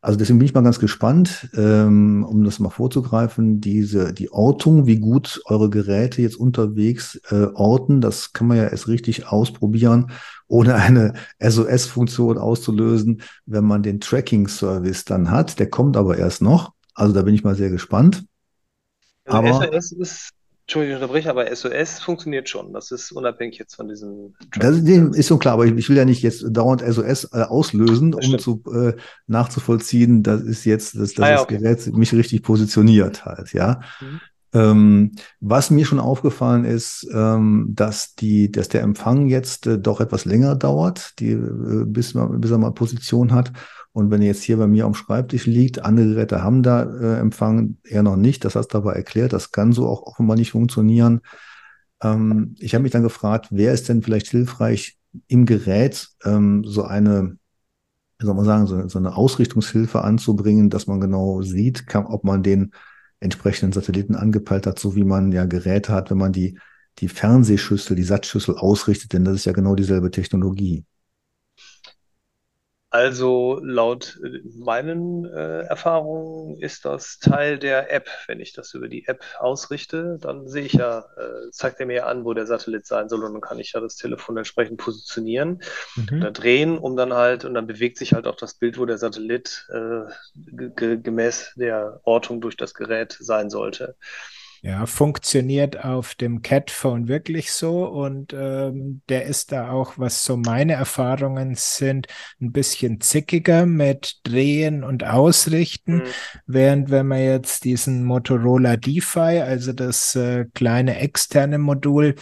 also 0.04 0.18
deswegen 0.18 0.40
bin 0.40 0.46
ich 0.46 0.54
mal 0.54 0.64
ganz 0.64 0.80
gespannt, 0.80 1.48
ähm, 1.54 2.26
um 2.28 2.42
das 2.42 2.58
mal 2.58 2.70
vorzugreifen, 2.70 3.60
diese, 3.60 4.12
die 4.12 4.32
Ortung, 4.32 4.86
wie 4.86 4.98
gut 4.98 5.40
eure 5.44 5.70
Geräte 5.70 6.20
jetzt 6.20 6.34
unterwegs 6.34 7.20
äh, 7.30 7.46
orten, 7.54 8.00
das 8.00 8.32
kann 8.32 8.48
man 8.48 8.56
ja 8.56 8.64
erst 8.66 8.88
richtig 8.88 9.28
ausprobieren, 9.28 10.10
ohne 10.48 10.74
eine 10.74 11.14
SOS-Funktion 11.38 12.36
auszulösen, 12.36 13.22
wenn 13.46 13.64
man 13.64 13.84
den 13.84 14.00
Tracking-Service 14.00 15.04
dann 15.04 15.30
hat. 15.30 15.60
Der 15.60 15.70
kommt 15.70 15.96
aber 15.96 16.18
erst 16.18 16.42
noch. 16.42 16.72
Also 16.94 17.14
da 17.14 17.22
bin 17.22 17.36
ich 17.36 17.44
mal 17.44 17.54
sehr 17.54 17.70
gespannt. 17.70 18.24
Also 19.24 19.38
aber 19.38 19.70
SOS 19.70 19.92
ist 19.92 20.30
Entschuldigung, 20.62 20.96
ich 20.96 21.02
unterbreche, 21.02 21.30
aber 21.30 21.54
SOS 21.54 22.00
funktioniert 22.00 22.48
schon. 22.48 22.72
Das 22.72 22.92
ist 22.92 23.10
unabhängig 23.10 23.58
jetzt 23.58 23.74
von 23.74 23.88
diesem. 23.88 24.34
Das 24.56 24.76
ist 24.76 25.26
schon 25.26 25.38
klar, 25.38 25.54
aber 25.54 25.66
ich, 25.66 25.74
ich, 25.76 25.88
will 25.88 25.96
ja 25.96 26.04
nicht 26.04 26.22
jetzt 26.22 26.44
dauernd 26.50 26.82
SOS 26.82 27.30
äh, 27.32 27.42
auslösen, 27.42 28.14
um 28.14 28.38
zu, 28.38 28.62
äh, 28.72 28.94
nachzuvollziehen, 29.26 30.22
das 30.22 30.42
ist 30.42 30.64
jetzt, 30.64 30.94
dass, 30.94 31.14
dass 31.14 31.24
ah, 31.24 31.28
ja, 31.28 31.34
das 31.34 31.42
okay. 31.42 31.58
Gerät 31.58 31.92
mich 31.92 32.12
richtig 32.14 32.42
positioniert 32.42 33.24
halt, 33.24 33.52
ja. 33.52 33.80
Mhm. 34.00 34.20
Ähm, 34.54 35.12
was 35.40 35.70
mir 35.70 35.86
schon 35.86 35.98
aufgefallen 35.98 36.64
ist, 36.64 37.08
ähm, 37.12 37.68
dass 37.70 38.14
die, 38.14 38.52
dass 38.52 38.68
der 38.68 38.82
Empfang 38.82 39.28
jetzt 39.28 39.66
äh, 39.66 39.78
doch 39.78 40.00
etwas 40.00 40.26
länger 40.26 40.56
dauert, 40.56 41.18
die, 41.18 41.30
äh, 41.30 41.84
bis, 41.86 42.12
man, 42.14 42.40
bis 42.40 42.50
er 42.50 42.58
mal 42.58 42.72
Position 42.72 43.32
hat. 43.32 43.50
Und 43.92 44.10
wenn 44.10 44.22
er 44.22 44.28
jetzt 44.28 44.42
hier 44.42 44.56
bei 44.56 44.66
mir 44.66 44.86
am 44.86 44.94
Schreibtisch 44.94 45.46
liegt, 45.46 45.84
andere 45.84 46.08
Geräte 46.08 46.42
haben 46.42 46.62
da 46.62 46.82
äh, 46.82 47.18
Empfang, 47.18 47.76
er 47.84 48.02
noch 48.02 48.16
nicht. 48.16 48.44
Das 48.44 48.56
hast 48.56 48.68
du 48.68 48.78
aber 48.78 48.96
erklärt, 48.96 49.32
das 49.32 49.52
kann 49.52 49.72
so 49.72 49.86
auch 49.86 50.02
offenbar 50.02 50.36
nicht 50.36 50.52
funktionieren. 50.52 51.20
Ähm, 52.02 52.54
ich 52.58 52.74
habe 52.74 52.82
mich 52.82 52.92
dann 52.92 53.02
gefragt, 53.02 53.48
wer 53.50 53.72
ist 53.72 53.88
denn 53.88 54.02
vielleicht 54.02 54.28
hilfreich 54.28 54.98
im 55.28 55.44
Gerät 55.44 56.08
ähm, 56.24 56.64
so 56.64 56.84
eine, 56.84 57.36
wie 58.18 58.26
soll 58.26 58.34
man 58.34 58.46
sagen, 58.46 58.66
so, 58.66 58.88
so, 58.88 58.98
eine 58.98 59.14
Ausrichtungshilfe 59.14 60.02
anzubringen, 60.02 60.70
dass 60.70 60.86
man 60.86 61.00
genau 61.00 61.42
sieht, 61.42 61.86
kann, 61.86 62.06
ob 62.06 62.24
man 62.24 62.42
den 62.42 62.72
entsprechenden 63.20 63.72
Satelliten 63.72 64.14
angepeilt 64.14 64.66
hat, 64.66 64.78
so 64.78 64.96
wie 64.96 65.04
man 65.04 65.32
ja 65.32 65.44
Geräte 65.44 65.92
hat, 65.92 66.10
wenn 66.10 66.18
man 66.18 66.32
die, 66.32 66.58
die 66.98 67.08
Fernsehschüssel, 67.08 67.94
die 67.94 68.02
Satzschüssel 68.02 68.56
ausrichtet, 68.56 69.12
denn 69.12 69.24
das 69.24 69.36
ist 69.36 69.44
ja 69.44 69.52
genau 69.52 69.74
dieselbe 69.74 70.10
Technologie. 70.10 70.84
Also 72.92 73.58
laut 73.62 74.20
äh, 74.22 74.42
meinen 74.54 75.24
äh, 75.24 75.62
Erfahrungen 75.62 76.58
ist 76.58 76.84
das 76.84 77.18
Teil 77.18 77.58
der 77.58 77.90
App. 77.90 78.06
Wenn 78.26 78.38
ich 78.38 78.52
das 78.52 78.74
über 78.74 78.86
die 78.86 79.08
App 79.08 79.24
ausrichte, 79.38 80.18
dann 80.20 80.46
sehe 80.46 80.66
ich 80.66 80.74
ja, 80.74 81.06
äh, 81.16 81.50
zeigt 81.52 81.80
er 81.80 81.86
mir 81.86 82.06
an, 82.06 82.26
wo 82.26 82.34
der 82.34 82.44
Satellit 82.44 82.86
sein 82.86 83.08
soll 83.08 83.24
und 83.24 83.32
dann 83.32 83.40
kann 83.40 83.58
ich 83.58 83.72
ja 83.72 83.80
das 83.80 83.96
Telefon 83.96 84.36
entsprechend 84.36 84.76
positionieren 84.76 85.62
mhm. 85.96 86.18
oder 86.18 86.32
drehen, 86.32 86.76
um 86.76 86.94
dann 86.94 87.14
halt, 87.14 87.46
und 87.46 87.54
dann 87.54 87.66
bewegt 87.66 87.96
sich 87.96 88.12
halt 88.12 88.26
auch 88.26 88.36
das 88.36 88.52
Bild, 88.52 88.78
wo 88.78 88.84
der 88.84 88.98
Satellit 88.98 89.66
äh, 89.70 90.96
gemäß 90.98 91.54
der 91.56 92.02
Ortung 92.04 92.42
durch 92.42 92.58
das 92.58 92.74
Gerät 92.74 93.16
sein 93.18 93.48
sollte. 93.48 93.96
Ja, 94.64 94.86
funktioniert 94.86 95.84
auf 95.84 96.14
dem 96.14 96.40
Catphone 96.40 97.08
wirklich 97.08 97.50
so 97.50 97.84
und 97.84 98.32
ähm, 98.32 99.02
der 99.08 99.24
ist 99.24 99.50
da 99.50 99.72
auch, 99.72 99.94
was 99.98 100.24
so 100.24 100.36
meine 100.36 100.74
Erfahrungen 100.74 101.56
sind, 101.56 102.06
ein 102.40 102.52
bisschen 102.52 103.00
zickiger 103.00 103.66
mit 103.66 104.20
Drehen 104.22 104.84
und 104.84 105.02
Ausrichten, 105.02 105.94
mhm. 105.96 106.02
während 106.46 106.90
wenn 106.92 107.08
man 107.08 107.24
jetzt 107.24 107.64
diesen 107.64 108.04
Motorola 108.04 108.76
DeFi, 108.76 109.40
also 109.40 109.72
das 109.72 110.14
äh, 110.14 110.44
kleine 110.54 110.96
externe 111.00 111.58
Modul, 111.58 112.14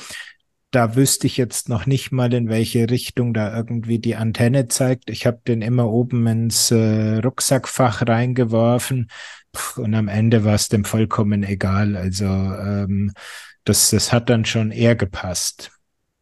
da 0.70 0.96
wüsste 0.96 1.26
ich 1.26 1.36
jetzt 1.36 1.68
noch 1.68 1.84
nicht 1.84 2.10
mal, 2.10 2.32
in 2.32 2.48
welche 2.48 2.88
Richtung 2.88 3.34
da 3.34 3.54
irgendwie 3.54 3.98
die 3.98 4.16
Antenne 4.16 4.68
zeigt. 4.68 5.10
Ich 5.10 5.26
habe 5.26 5.40
den 5.46 5.60
immer 5.60 5.90
oben 5.90 6.26
ins 6.26 6.70
äh, 6.70 7.18
Rucksackfach 7.18 8.06
reingeworfen 8.08 9.10
und 9.76 9.94
am 9.94 10.08
Ende 10.08 10.44
war 10.44 10.54
es 10.54 10.68
dem 10.68 10.84
vollkommen 10.84 11.42
egal. 11.42 11.96
Also 11.96 12.24
ähm, 12.26 13.12
das, 13.64 13.90
das 13.90 14.12
hat 14.12 14.30
dann 14.30 14.44
schon 14.44 14.70
eher 14.70 14.96
gepasst. 14.96 15.70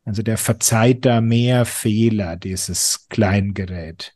Also 0.04 0.22
der 0.22 0.38
verzeiht 0.38 1.04
da 1.04 1.20
mehr 1.20 1.64
Fehler, 1.64 2.36
dieses 2.36 3.06
Kleingerät. 3.08 4.14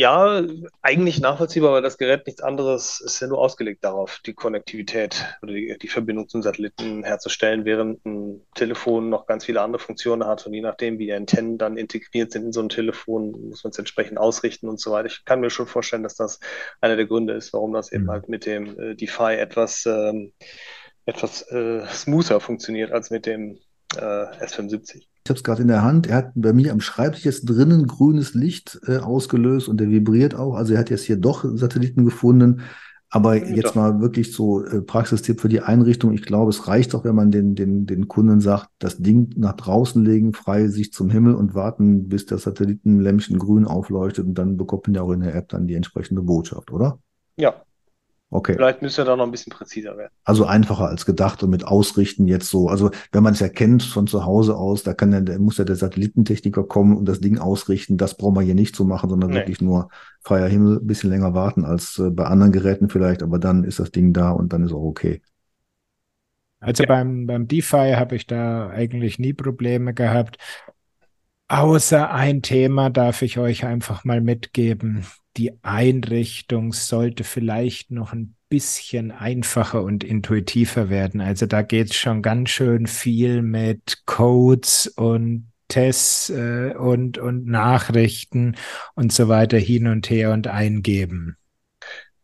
Ja, 0.00 0.44
eigentlich 0.80 1.18
nachvollziehbar, 1.18 1.72
weil 1.72 1.82
das 1.82 1.98
Gerät 1.98 2.24
nichts 2.24 2.40
anderes 2.40 3.00
ist 3.00 3.18
ja 3.18 3.26
nur 3.26 3.40
ausgelegt 3.40 3.82
darauf, 3.82 4.20
die 4.24 4.32
Konnektivität 4.32 5.24
oder 5.42 5.52
die, 5.52 5.76
die, 5.76 5.88
Verbindung 5.88 6.28
zum 6.28 6.40
Satelliten 6.40 7.02
herzustellen, 7.02 7.64
während 7.64 8.06
ein 8.06 8.46
Telefon 8.54 9.08
noch 9.08 9.26
ganz 9.26 9.44
viele 9.46 9.60
andere 9.60 9.82
Funktionen 9.82 10.24
hat. 10.24 10.46
Und 10.46 10.54
je 10.54 10.60
nachdem, 10.60 11.00
wie 11.00 11.06
die 11.06 11.12
Antennen 11.12 11.58
dann 11.58 11.76
integriert 11.76 12.30
sind 12.30 12.44
in 12.44 12.52
so 12.52 12.60
ein 12.60 12.68
Telefon, 12.68 13.48
muss 13.48 13.64
man 13.64 13.72
es 13.72 13.78
entsprechend 13.80 14.18
ausrichten 14.18 14.68
und 14.68 14.78
so 14.78 14.92
weiter. 14.92 15.08
Ich 15.08 15.24
kann 15.24 15.40
mir 15.40 15.50
schon 15.50 15.66
vorstellen, 15.66 16.04
dass 16.04 16.14
das 16.14 16.38
einer 16.80 16.94
der 16.94 17.06
Gründe 17.06 17.32
ist, 17.32 17.52
warum 17.52 17.72
das 17.72 17.90
eben 17.90 18.04
mhm. 18.04 18.10
halt 18.10 18.28
mit 18.28 18.46
dem 18.46 18.78
äh, 18.78 18.94
DeFi 18.94 19.34
etwas, 19.34 19.84
ähm, 19.84 20.32
etwas 21.06 21.42
äh, 21.50 21.84
smoother 21.88 22.38
funktioniert 22.38 22.92
als 22.92 23.10
mit 23.10 23.26
dem 23.26 23.58
äh, 23.96 23.98
S75 24.00 25.08
ich 25.17 25.17
habe 25.28 25.38
es 25.38 25.44
gerade 25.44 25.62
in 25.62 25.68
der 25.68 25.82
Hand, 25.82 26.06
er 26.06 26.16
hat 26.16 26.32
bei 26.34 26.52
mir 26.52 26.72
am 26.72 26.80
Schreibtisch 26.80 27.24
jetzt 27.24 27.44
drinnen 27.44 27.86
grünes 27.86 28.34
Licht 28.34 28.80
äh, 28.86 28.98
ausgelöst 28.98 29.68
und 29.68 29.78
der 29.78 29.90
vibriert 29.90 30.34
auch. 30.34 30.54
Also 30.54 30.74
er 30.74 30.80
hat 30.80 30.90
jetzt 30.90 31.04
hier 31.04 31.16
doch 31.16 31.44
Satelliten 31.54 32.04
gefunden. 32.04 32.62
Aber 33.10 33.36
ja, 33.36 33.54
jetzt 33.54 33.68
doch. 33.68 33.74
mal 33.76 34.00
wirklich 34.00 34.32
so 34.34 34.62
äh, 34.62 34.82
Praxistipp 34.82 35.40
für 35.40 35.48
die 35.48 35.62
Einrichtung. 35.62 36.12
Ich 36.12 36.22
glaube, 36.22 36.50
es 36.50 36.68
reicht 36.68 36.94
auch, 36.94 37.04
wenn 37.04 37.14
man 37.14 37.30
den, 37.30 37.54
den, 37.54 37.86
den 37.86 38.06
Kunden 38.06 38.40
sagt, 38.40 38.68
das 38.78 38.98
Ding 38.98 39.30
nach 39.36 39.54
draußen 39.54 40.04
legen, 40.04 40.34
frei 40.34 40.68
sich 40.68 40.92
zum 40.92 41.08
Himmel 41.08 41.34
und 41.34 41.54
warten, 41.54 42.08
bis 42.08 42.26
das 42.26 42.42
Satellitenlämpchen 42.42 43.38
grün 43.38 43.64
aufleuchtet 43.64 44.26
und 44.26 44.34
dann 44.34 44.58
bekommt 44.58 44.88
man 44.88 44.94
ja 44.94 45.02
auch 45.02 45.12
in 45.12 45.20
der 45.20 45.34
App 45.34 45.48
dann 45.48 45.66
die 45.66 45.74
entsprechende 45.74 46.20
Botschaft, 46.20 46.70
oder? 46.70 46.98
Ja, 47.38 47.62
Okay. 48.30 48.52
Vielleicht 48.54 48.82
müsste 48.82 49.02
er 49.02 49.04
da 49.06 49.16
noch 49.16 49.24
ein 49.24 49.30
bisschen 49.30 49.52
präziser 49.52 49.96
werden. 49.96 50.12
Also 50.22 50.44
einfacher 50.44 50.86
als 50.86 51.06
gedacht 51.06 51.42
und 51.42 51.48
mit 51.48 51.64
Ausrichten 51.64 52.28
jetzt 52.28 52.50
so. 52.50 52.68
Also 52.68 52.90
wenn 53.10 53.22
man 53.22 53.32
es 53.32 53.40
ja 53.40 53.48
kennt 53.48 53.82
von 53.82 54.06
zu 54.06 54.26
Hause 54.26 54.54
aus, 54.56 54.82
da 54.82 54.92
kann 54.92 55.24
der, 55.24 55.38
muss 55.38 55.56
ja 55.56 55.64
der 55.64 55.76
Satellitentechniker 55.76 56.64
kommen 56.64 56.98
und 56.98 57.06
das 57.06 57.20
Ding 57.20 57.38
ausrichten. 57.38 57.96
Das 57.96 58.18
brauchen 58.18 58.36
wir 58.36 58.42
hier 58.42 58.54
nicht 58.54 58.76
zu 58.76 58.84
machen, 58.84 59.08
sondern 59.08 59.30
nee. 59.30 59.36
wirklich 59.36 59.62
nur 59.62 59.88
freier 60.20 60.46
Himmel, 60.48 60.76
ein 60.76 60.86
bisschen 60.86 61.08
länger 61.08 61.32
warten 61.32 61.64
als 61.64 61.98
äh, 61.98 62.10
bei 62.10 62.24
anderen 62.24 62.52
Geräten 62.52 62.90
vielleicht, 62.90 63.22
aber 63.22 63.38
dann 63.38 63.64
ist 63.64 63.78
das 63.78 63.92
Ding 63.92 64.12
da 64.12 64.30
und 64.30 64.52
dann 64.52 64.62
ist 64.62 64.72
auch 64.72 64.84
okay. 64.84 65.22
Also 66.60 66.82
ja. 66.82 66.88
beim, 66.88 67.26
beim 67.26 67.48
DeFi 67.48 67.94
habe 67.96 68.16
ich 68.16 68.26
da 68.26 68.68
eigentlich 68.68 69.18
nie 69.18 69.32
Probleme 69.32 69.94
gehabt. 69.94 70.36
Außer 71.48 72.10
ein 72.12 72.42
Thema 72.42 72.90
darf 72.90 73.22
ich 73.22 73.38
euch 73.38 73.64
einfach 73.64 74.04
mal 74.04 74.20
mitgeben 74.20 75.06
die 75.38 75.56
Einrichtung 75.62 76.72
sollte 76.72 77.22
vielleicht 77.22 77.92
noch 77.92 78.12
ein 78.12 78.34
bisschen 78.48 79.12
einfacher 79.12 79.82
und 79.82 80.02
intuitiver 80.02 80.90
werden. 80.90 81.20
Also 81.20 81.46
da 81.46 81.62
geht 81.62 81.90
es 81.90 81.96
schon 81.96 82.22
ganz 82.22 82.50
schön 82.50 82.86
viel 82.86 83.42
mit 83.42 84.02
Codes 84.04 84.88
und 84.88 85.52
Tests 85.68 86.30
äh, 86.30 86.74
und, 86.76 87.18
und 87.18 87.46
Nachrichten 87.46 88.56
und 88.94 89.12
so 89.12 89.28
weiter 89.28 89.58
hin 89.58 89.86
und 89.86 90.10
her 90.10 90.32
und 90.32 90.48
eingeben. 90.48 91.36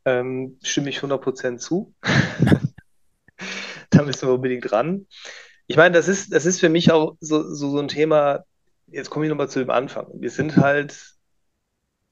Ähm, 0.04 0.58
stimme 0.62 0.88
ich 0.88 0.98
100% 0.98 1.58
zu. 1.58 1.94
da 3.90 4.02
müssen 4.02 4.28
wir 4.28 4.34
unbedingt 4.34 4.70
dran. 4.70 5.06
Ich 5.66 5.76
meine, 5.76 5.94
das 5.94 6.08
ist, 6.08 6.32
das 6.32 6.46
ist 6.46 6.58
für 6.58 6.68
mich 6.68 6.90
auch 6.90 7.16
so, 7.20 7.42
so, 7.54 7.70
so 7.70 7.78
ein 7.78 7.88
Thema. 7.88 8.44
Jetzt 8.94 9.10
komme 9.10 9.24
ich 9.24 9.28
nochmal 9.28 9.48
zu 9.48 9.58
dem 9.58 9.70
Anfang. 9.70 10.06
Wir 10.14 10.30
sind 10.30 10.56
halt 10.56 11.14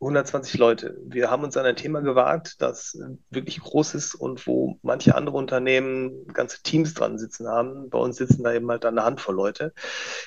120 0.00 0.58
Leute. 0.58 0.98
Wir 1.04 1.30
haben 1.30 1.44
uns 1.44 1.56
an 1.56 1.64
ein 1.64 1.76
Thema 1.76 2.00
gewagt, 2.00 2.60
das 2.60 2.98
wirklich 3.30 3.60
groß 3.60 3.94
ist 3.94 4.16
und 4.16 4.44
wo 4.48 4.80
manche 4.82 5.14
andere 5.14 5.36
Unternehmen 5.36 6.26
ganze 6.26 6.60
Teams 6.64 6.94
dran 6.94 7.20
sitzen 7.20 7.46
haben. 7.46 7.88
Bei 7.88 7.98
uns 8.00 8.16
sitzen 8.16 8.42
da 8.42 8.52
eben 8.52 8.68
halt 8.68 8.84
eine 8.84 9.04
Handvoll 9.04 9.36
Leute. 9.36 9.72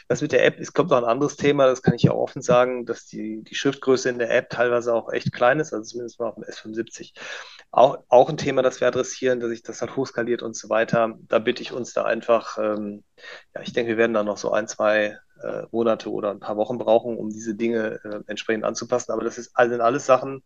Das 0.07 0.21
mit 0.21 0.31
der 0.31 0.45
App 0.45 0.61
ist, 0.61 0.71
kommt 0.71 0.91
noch 0.91 0.97
ein 0.97 1.03
anderes 1.03 1.35
Thema, 1.35 1.65
das 1.65 1.81
kann 1.81 1.95
ich 1.95 2.03
ja 2.03 2.11
auch 2.11 2.21
offen 2.21 2.41
sagen, 2.41 2.85
dass 2.85 3.05
die, 3.05 3.43
die 3.43 3.55
Schriftgröße 3.55 4.07
in 4.07 4.17
der 4.17 4.31
App 4.31 4.49
teilweise 4.49 4.93
auch 4.93 5.11
echt 5.11 5.33
klein 5.33 5.59
ist, 5.59 5.73
also 5.73 5.83
zumindest 5.83 6.21
mal 6.21 6.29
auf 6.29 6.35
dem 6.35 6.45
S75. 6.45 7.11
Auch, 7.71 7.97
auch 8.07 8.29
ein 8.29 8.37
Thema, 8.37 8.61
das 8.61 8.79
wir 8.79 8.87
adressieren, 8.87 9.41
dass 9.41 9.49
sich 9.49 9.61
das 9.61 9.81
halt 9.81 9.97
hochskaliert 9.97 10.41
und 10.41 10.55
so 10.55 10.69
weiter. 10.69 11.19
Da 11.27 11.39
bitte 11.39 11.61
ich 11.61 11.73
uns 11.73 11.91
da 11.91 12.05
einfach, 12.05 12.57
ähm, 12.57 13.03
ja, 13.53 13.61
ich 13.61 13.73
denke, 13.73 13.89
wir 13.89 13.97
werden 13.97 14.13
da 14.13 14.23
noch 14.23 14.37
so 14.37 14.51
ein, 14.53 14.69
zwei 14.69 15.17
äh, 15.45 15.67
Monate 15.71 16.11
oder 16.11 16.31
ein 16.31 16.39
paar 16.39 16.57
Wochen 16.57 16.77
brauchen, 16.77 17.17
um 17.17 17.29
diese 17.29 17.55
Dinge 17.55 17.99
äh, 18.03 18.19
entsprechend 18.27 18.63
anzupassen. 18.63 19.11
Aber 19.11 19.23
das 19.23 19.37
ist, 19.37 19.53
sind 19.57 19.81
alles 19.81 20.05
Sachen, 20.05 20.43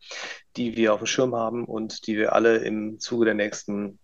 die 0.58 0.76
wir 0.76 0.94
auf 0.94 1.00
dem 1.00 1.08
Schirm 1.08 1.36
haben 1.36 1.66
und 1.66 2.08
die 2.08 2.18
wir 2.18 2.34
alle 2.34 2.58
im 2.58 3.00
Zuge 3.00 3.26
der 3.26 3.34
nächsten 3.34 4.00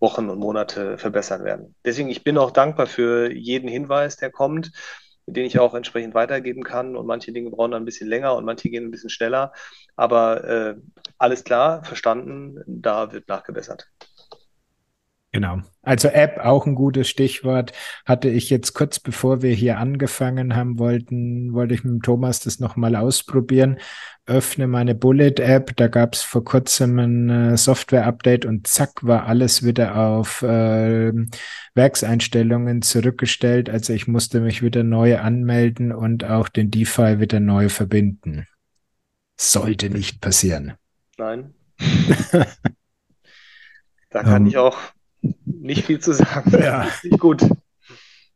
Wochen 0.00 0.30
und 0.30 0.38
Monate 0.38 0.96
verbessern 0.98 1.44
werden. 1.44 1.74
Deswegen, 1.84 2.08
ich 2.08 2.24
bin 2.24 2.38
auch 2.38 2.50
dankbar 2.50 2.86
für 2.86 3.30
jeden 3.30 3.68
Hinweis, 3.68 4.16
der 4.16 4.30
kommt, 4.30 4.72
den 5.26 5.44
ich 5.44 5.58
auch 5.58 5.74
entsprechend 5.74 6.14
weitergeben 6.14 6.62
kann. 6.62 6.96
Und 6.96 7.06
manche 7.06 7.32
Dinge 7.32 7.50
brauchen 7.50 7.72
dann 7.72 7.82
ein 7.82 7.86
bisschen 7.86 8.08
länger 8.08 8.34
und 8.34 8.44
manche 8.44 8.70
gehen 8.70 8.84
ein 8.84 8.90
bisschen 8.90 9.10
schneller. 9.10 9.52
Aber 9.96 10.44
äh, 10.44 10.76
alles 11.18 11.44
klar, 11.44 11.84
verstanden, 11.84 12.62
da 12.66 13.12
wird 13.12 13.28
nachgebessert. 13.28 13.88
Genau. 15.32 15.60
Also 15.82 16.08
App 16.08 16.38
auch 16.38 16.66
ein 16.66 16.74
gutes 16.74 17.08
Stichwort. 17.08 17.72
Hatte 18.04 18.28
ich 18.28 18.50
jetzt 18.50 18.74
kurz 18.74 18.98
bevor 18.98 19.42
wir 19.42 19.52
hier 19.52 19.78
angefangen 19.78 20.56
haben, 20.56 20.80
wollten, 20.80 21.52
wollte 21.54 21.74
ich 21.74 21.84
mit 21.84 22.02
Thomas 22.02 22.40
das 22.40 22.58
nochmal 22.58 22.96
ausprobieren. 22.96 23.78
Öffne 24.26 24.66
meine 24.66 24.96
Bullet-App. 24.96 25.76
Da 25.76 25.86
gab 25.86 26.14
es 26.14 26.22
vor 26.22 26.42
kurzem 26.42 26.98
ein 26.98 27.30
äh, 27.30 27.56
Software-Update 27.56 28.44
und 28.44 28.66
zack 28.66 29.04
war 29.06 29.26
alles 29.26 29.64
wieder 29.64 29.96
auf 29.96 30.42
äh, 30.42 31.12
Werkseinstellungen 31.74 32.82
zurückgestellt. 32.82 33.70
Also 33.70 33.92
ich 33.92 34.08
musste 34.08 34.40
mich 34.40 34.62
wieder 34.62 34.82
neu 34.82 35.18
anmelden 35.18 35.92
und 35.92 36.24
auch 36.24 36.48
den 36.48 36.72
DeFi 36.72 37.20
wieder 37.20 37.38
neu 37.38 37.68
verbinden. 37.68 38.46
Sollte 39.38 39.90
nicht 39.90 40.20
passieren. 40.20 40.74
Nein. 41.18 41.54
da 44.10 44.22
kann 44.22 44.42
um, 44.42 44.48
ich 44.48 44.58
auch 44.58 44.76
nicht 45.44 45.84
viel 45.86 45.98
zu 45.98 46.12
sagen. 46.12 46.50
Ja. 46.52 46.86
Nicht 47.02 47.20
gut. 47.20 47.48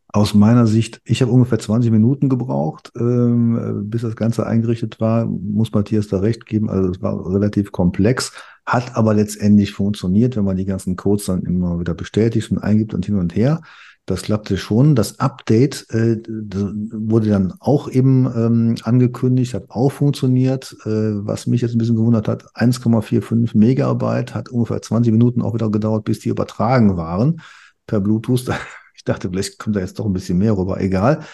Aus 0.08 0.32
meiner 0.32 0.68
Sicht, 0.68 1.00
ich 1.04 1.22
habe 1.22 1.32
ungefähr 1.32 1.58
20 1.58 1.90
Minuten 1.90 2.28
gebraucht, 2.28 2.92
ähm, 2.96 3.90
bis 3.90 4.02
das 4.02 4.14
Ganze 4.14 4.46
eingerichtet 4.46 5.00
war. 5.00 5.26
Muss 5.26 5.72
Matthias 5.72 6.06
da 6.06 6.20
recht 6.20 6.46
geben. 6.46 6.70
Also 6.70 6.90
es 6.90 7.02
war 7.02 7.28
relativ 7.28 7.72
komplex, 7.72 8.32
hat 8.64 8.96
aber 8.96 9.14
letztendlich 9.14 9.72
funktioniert, 9.72 10.36
wenn 10.36 10.44
man 10.44 10.56
die 10.56 10.66
ganzen 10.66 10.94
Codes 10.94 11.24
dann 11.26 11.42
immer 11.42 11.80
wieder 11.80 11.94
bestätigt 11.94 12.52
und 12.52 12.58
eingibt 12.58 12.94
und 12.94 13.04
hin 13.04 13.18
und 13.18 13.34
her. 13.34 13.60
Das 14.06 14.22
klappte 14.22 14.58
schon. 14.58 14.94
Das 14.94 15.18
Update 15.18 15.86
äh, 15.90 16.20
wurde 16.26 17.30
dann 17.30 17.54
auch 17.58 17.88
eben 17.88 18.26
ähm, 18.26 18.74
angekündigt, 18.82 19.54
hat 19.54 19.70
auch 19.70 19.90
funktioniert. 19.90 20.76
Äh, 20.84 21.24
was 21.24 21.46
mich 21.46 21.62
jetzt 21.62 21.74
ein 21.74 21.78
bisschen 21.78 21.96
gewundert 21.96 22.28
hat, 22.28 22.44
1,45 22.54 23.56
Megabyte 23.56 24.34
hat 24.34 24.50
ungefähr 24.50 24.82
20 24.82 25.10
Minuten 25.10 25.40
auch 25.40 25.54
wieder 25.54 25.70
gedauert, 25.70 26.04
bis 26.04 26.18
die 26.18 26.28
übertragen 26.28 26.96
waren 26.96 27.40
per 27.86 28.00
Bluetooth. 28.00 28.46
Ich 28.96 29.12
dachte, 29.12 29.28
vielleicht 29.28 29.58
kommt 29.58 29.76
da 29.76 29.80
jetzt 29.80 29.98
doch 29.98 30.06
ein 30.06 30.14
bisschen 30.14 30.38
mehr 30.38 30.56
rüber. 30.56 30.80
Egal. 30.80 31.24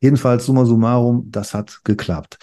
Jedenfalls, 0.00 0.44
summa 0.44 0.66
summarum, 0.66 1.30
das 1.30 1.54
hat 1.54 1.80
geklappt. 1.82 2.36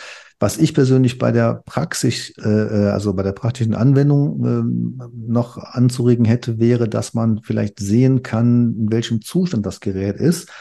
Was 0.43 0.57
ich 0.57 0.73
persönlich 0.73 1.19
bei 1.19 1.31
der 1.31 1.63
Praxis, 1.65 2.33
äh, 2.37 2.49
äh, 2.49 2.89
also 2.89 3.13
bei 3.13 3.23
der 3.23 3.31
praktischen 3.31 3.73
Anwendung 3.73 4.43
äh, 4.43 5.05
noch 5.25 5.57
anzuregen 5.57 6.25
hätte, 6.25 6.59
wäre, 6.59 6.89
dass 6.89 7.13
man 7.13 7.39
vielleicht 7.43 7.79
sehen 7.79 8.23
kann, 8.23 8.75
in 8.77 8.91
welchem 8.91 9.21
Zustand 9.21 9.65
das 9.65 9.79
Gerät 9.79 10.17
ist. 10.17 10.51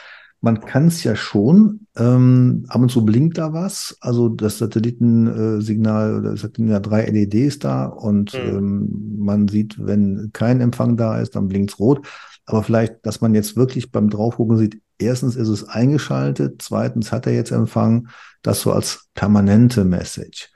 Man 0.40 0.60
kann 0.60 0.86
es 0.86 1.02
ja 1.02 1.16
schon, 1.16 1.88
ähm, 1.96 2.64
ab 2.68 2.80
und 2.80 2.92
zu 2.92 3.04
blinkt 3.04 3.38
da 3.38 3.52
was. 3.52 3.96
Also 4.00 4.28
das 4.28 4.58
Satellitensignal, 4.58 6.26
es 6.26 6.44
hat 6.44 6.58
ja 6.58 6.78
drei 6.78 7.06
LEDs 7.06 7.58
da 7.58 7.86
und 7.86 8.34
mhm. 8.34 8.56
ähm, 8.56 9.16
man 9.18 9.48
sieht, 9.48 9.84
wenn 9.84 10.30
kein 10.32 10.60
Empfang 10.60 10.96
da 10.96 11.20
ist, 11.20 11.34
dann 11.34 11.48
blinkt 11.48 11.72
es 11.72 11.80
rot. 11.80 12.06
Aber 12.46 12.62
vielleicht, 12.62 13.04
dass 13.04 13.20
man 13.20 13.34
jetzt 13.34 13.56
wirklich 13.56 13.90
beim 13.90 14.10
Draufgucken 14.10 14.58
sieht, 14.58 14.80
erstens 15.00 15.34
ist 15.34 15.48
es 15.48 15.68
eingeschaltet, 15.68 16.62
zweitens 16.62 17.10
hat 17.10 17.26
er 17.26 17.34
jetzt 17.34 17.50
Empfang, 17.50 18.06
das 18.42 18.60
so 18.60 18.72
als 18.72 19.08
permanente 19.14 19.84
Message. 19.84 20.50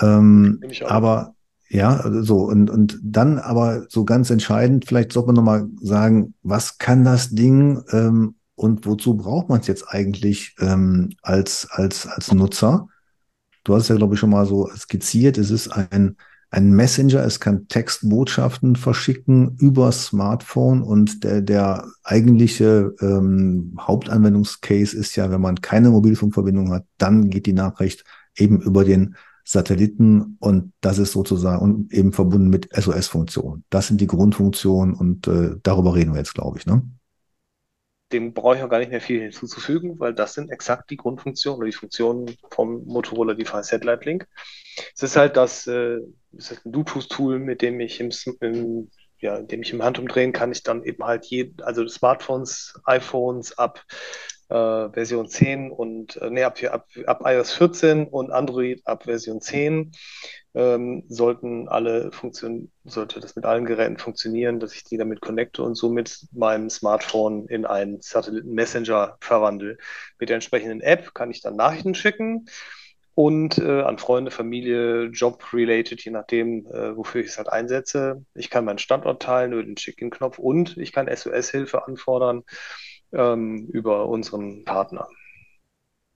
Ähm, 0.00 0.60
aber 0.86 1.34
ja, 1.68 2.04
so 2.22 2.42
und, 2.42 2.70
und 2.70 2.98
dann 3.02 3.38
aber 3.38 3.86
so 3.88 4.04
ganz 4.04 4.30
entscheidend, 4.30 4.84
vielleicht 4.86 5.12
sollte 5.12 5.28
man 5.28 5.36
nochmal 5.36 5.66
sagen, 5.80 6.34
was 6.42 6.78
kann 6.78 7.04
das 7.04 7.30
Ding 7.30 7.82
ähm, 7.90 8.36
und 8.54 8.86
wozu 8.86 9.16
braucht 9.16 9.48
man 9.48 9.60
es 9.60 9.66
jetzt 9.66 9.88
eigentlich 9.88 10.54
ähm, 10.60 11.10
als, 11.22 11.68
als, 11.70 12.06
als 12.06 12.32
Nutzer? 12.32 12.88
Du 13.64 13.74
hast 13.74 13.84
es 13.84 13.88
ja, 13.88 13.96
glaube 13.96 14.14
ich, 14.14 14.20
schon 14.20 14.30
mal 14.30 14.46
so 14.46 14.68
skizziert. 14.76 15.38
Es 15.38 15.50
ist 15.50 15.68
ein 15.68 16.16
ein 16.54 16.70
Messenger, 16.70 17.24
es 17.24 17.40
kann 17.40 17.66
Textbotschaften 17.66 18.76
verschicken 18.76 19.56
über 19.58 19.90
Smartphone 19.90 20.82
und 20.84 21.24
der, 21.24 21.42
der 21.42 21.88
eigentliche 22.04 22.94
ähm, 23.00 23.76
Hauptanwendungscase 23.80 24.96
ist 24.96 25.16
ja, 25.16 25.32
wenn 25.32 25.40
man 25.40 25.60
keine 25.62 25.90
Mobilfunkverbindung 25.90 26.70
hat, 26.70 26.86
dann 26.96 27.28
geht 27.28 27.46
die 27.46 27.54
Nachricht 27.54 28.04
eben 28.36 28.60
über 28.60 28.84
den 28.84 29.16
Satelliten 29.42 30.36
und 30.38 30.72
das 30.80 30.98
ist 30.98 31.10
sozusagen 31.10 31.88
eben 31.90 32.12
verbunden 32.12 32.50
mit 32.50 32.68
SOS-Funktionen. 32.72 33.64
Das 33.68 33.88
sind 33.88 34.00
die 34.00 34.06
Grundfunktionen 34.06 34.94
und 34.94 35.26
äh, 35.26 35.56
darüber 35.64 35.96
reden 35.96 36.12
wir 36.12 36.18
jetzt, 36.18 36.34
glaube 36.34 36.58
ich. 36.60 36.66
Ne? 36.66 36.82
Dem 38.12 38.32
brauche 38.32 38.58
ich 38.58 38.62
auch 38.62 38.70
gar 38.70 38.78
nicht 38.78 38.92
mehr 38.92 39.00
viel 39.00 39.20
hinzuzufügen, 39.22 39.98
weil 39.98 40.14
das 40.14 40.34
sind 40.34 40.52
exakt 40.52 40.88
die 40.90 40.96
Grundfunktionen 40.96 41.58
oder 41.58 41.66
die 41.66 41.76
Funktionen 41.76 42.36
vom 42.48 42.84
Motorola 42.84 43.34
Device 43.34 43.66
Satellite 43.66 44.04
Link. 44.04 44.28
Es 44.94 45.02
ist 45.02 45.16
halt 45.16 45.36
das, 45.36 45.66
äh, 45.66 45.98
ist 46.36 46.50
halt 46.50 46.64
ein 46.66 46.72
Bluetooth-Tool, 46.72 47.38
mit 47.38 47.62
dem 47.62 47.80
ich 47.80 48.00
im, 48.00 48.10
im 48.40 48.90
ja, 49.24 49.36
indem 49.36 49.62
ich 49.62 49.72
im 49.72 49.82
Handumdrehen 49.82 50.32
kann 50.32 50.52
ich 50.52 50.62
dann 50.62 50.84
eben 50.84 51.04
halt 51.04 51.24
je, 51.24 51.52
also 51.62 51.86
Smartphones, 51.88 52.78
iPhones 52.84 53.56
ab 53.56 53.82
äh, 54.50 54.90
Version 54.90 55.28
10 55.28 55.70
und 55.70 56.16
äh, 56.16 56.30
nee, 56.30 56.44
ab, 56.44 56.58
ab, 56.70 56.86
ab 57.06 57.22
iOS 57.24 57.52
14 57.52 58.06
und 58.06 58.30
Android 58.30 58.86
ab 58.86 59.04
Version 59.04 59.40
10 59.40 59.92
ähm, 60.54 61.04
sollten 61.08 61.68
alle 61.68 62.12
Funktionen, 62.12 62.70
sollte 62.84 63.18
das 63.20 63.34
mit 63.34 63.44
allen 63.44 63.64
Geräten 63.64 63.96
funktionieren, 63.96 64.60
dass 64.60 64.74
ich 64.74 64.84
die 64.84 64.98
damit 64.98 65.20
connecte 65.20 65.62
und 65.62 65.74
somit 65.74 66.26
meinem 66.32 66.70
Smartphone 66.70 67.48
in 67.48 67.64
einen 67.64 68.00
Satelliten-Messenger 68.00 69.16
verwandle. 69.20 69.78
Mit 70.18 70.28
der 70.28 70.34
entsprechenden 70.34 70.80
App 70.80 71.14
kann 71.14 71.30
ich 71.30 71.40
dann 71.40 71.56
Nachrichten 71.56 71.94
schicken 71.94 72.46
und 73.14 73.58
äh, 73.58 73.82
an 73.82 73.98
Freunde, 73.98 74.30
Familie, 74.30 75.04
Job-related, 75.04 76.04
je 76.04 76.10
nachdem, 76.10 76.66
äh, 76.66 76.96
wofür 76.96 77.20
ich 77.20 77.28
es 77.28 77.38
halt 77.38 77.48
einsetze. 77.48 78.24
Ich 78.34 78.50
kann 78.50 78.64
meinen 78.64 78.78
Standort 78.78 79.22
teilen 79.22 79.52
über 79.52 79.62
den 79.62 79.76
Check-in-Knopf 79.76 80.38
und 80.38 80.76
ich 80.76 80.92
kann 80.92 81.08
SOS-Hilfe 81.08 81.86
anfordern 81.86 82.42
ähm, 83.12 83.68
über 83.72 84.08
unseren 84.08 84.64
Partner. 84.64 85.08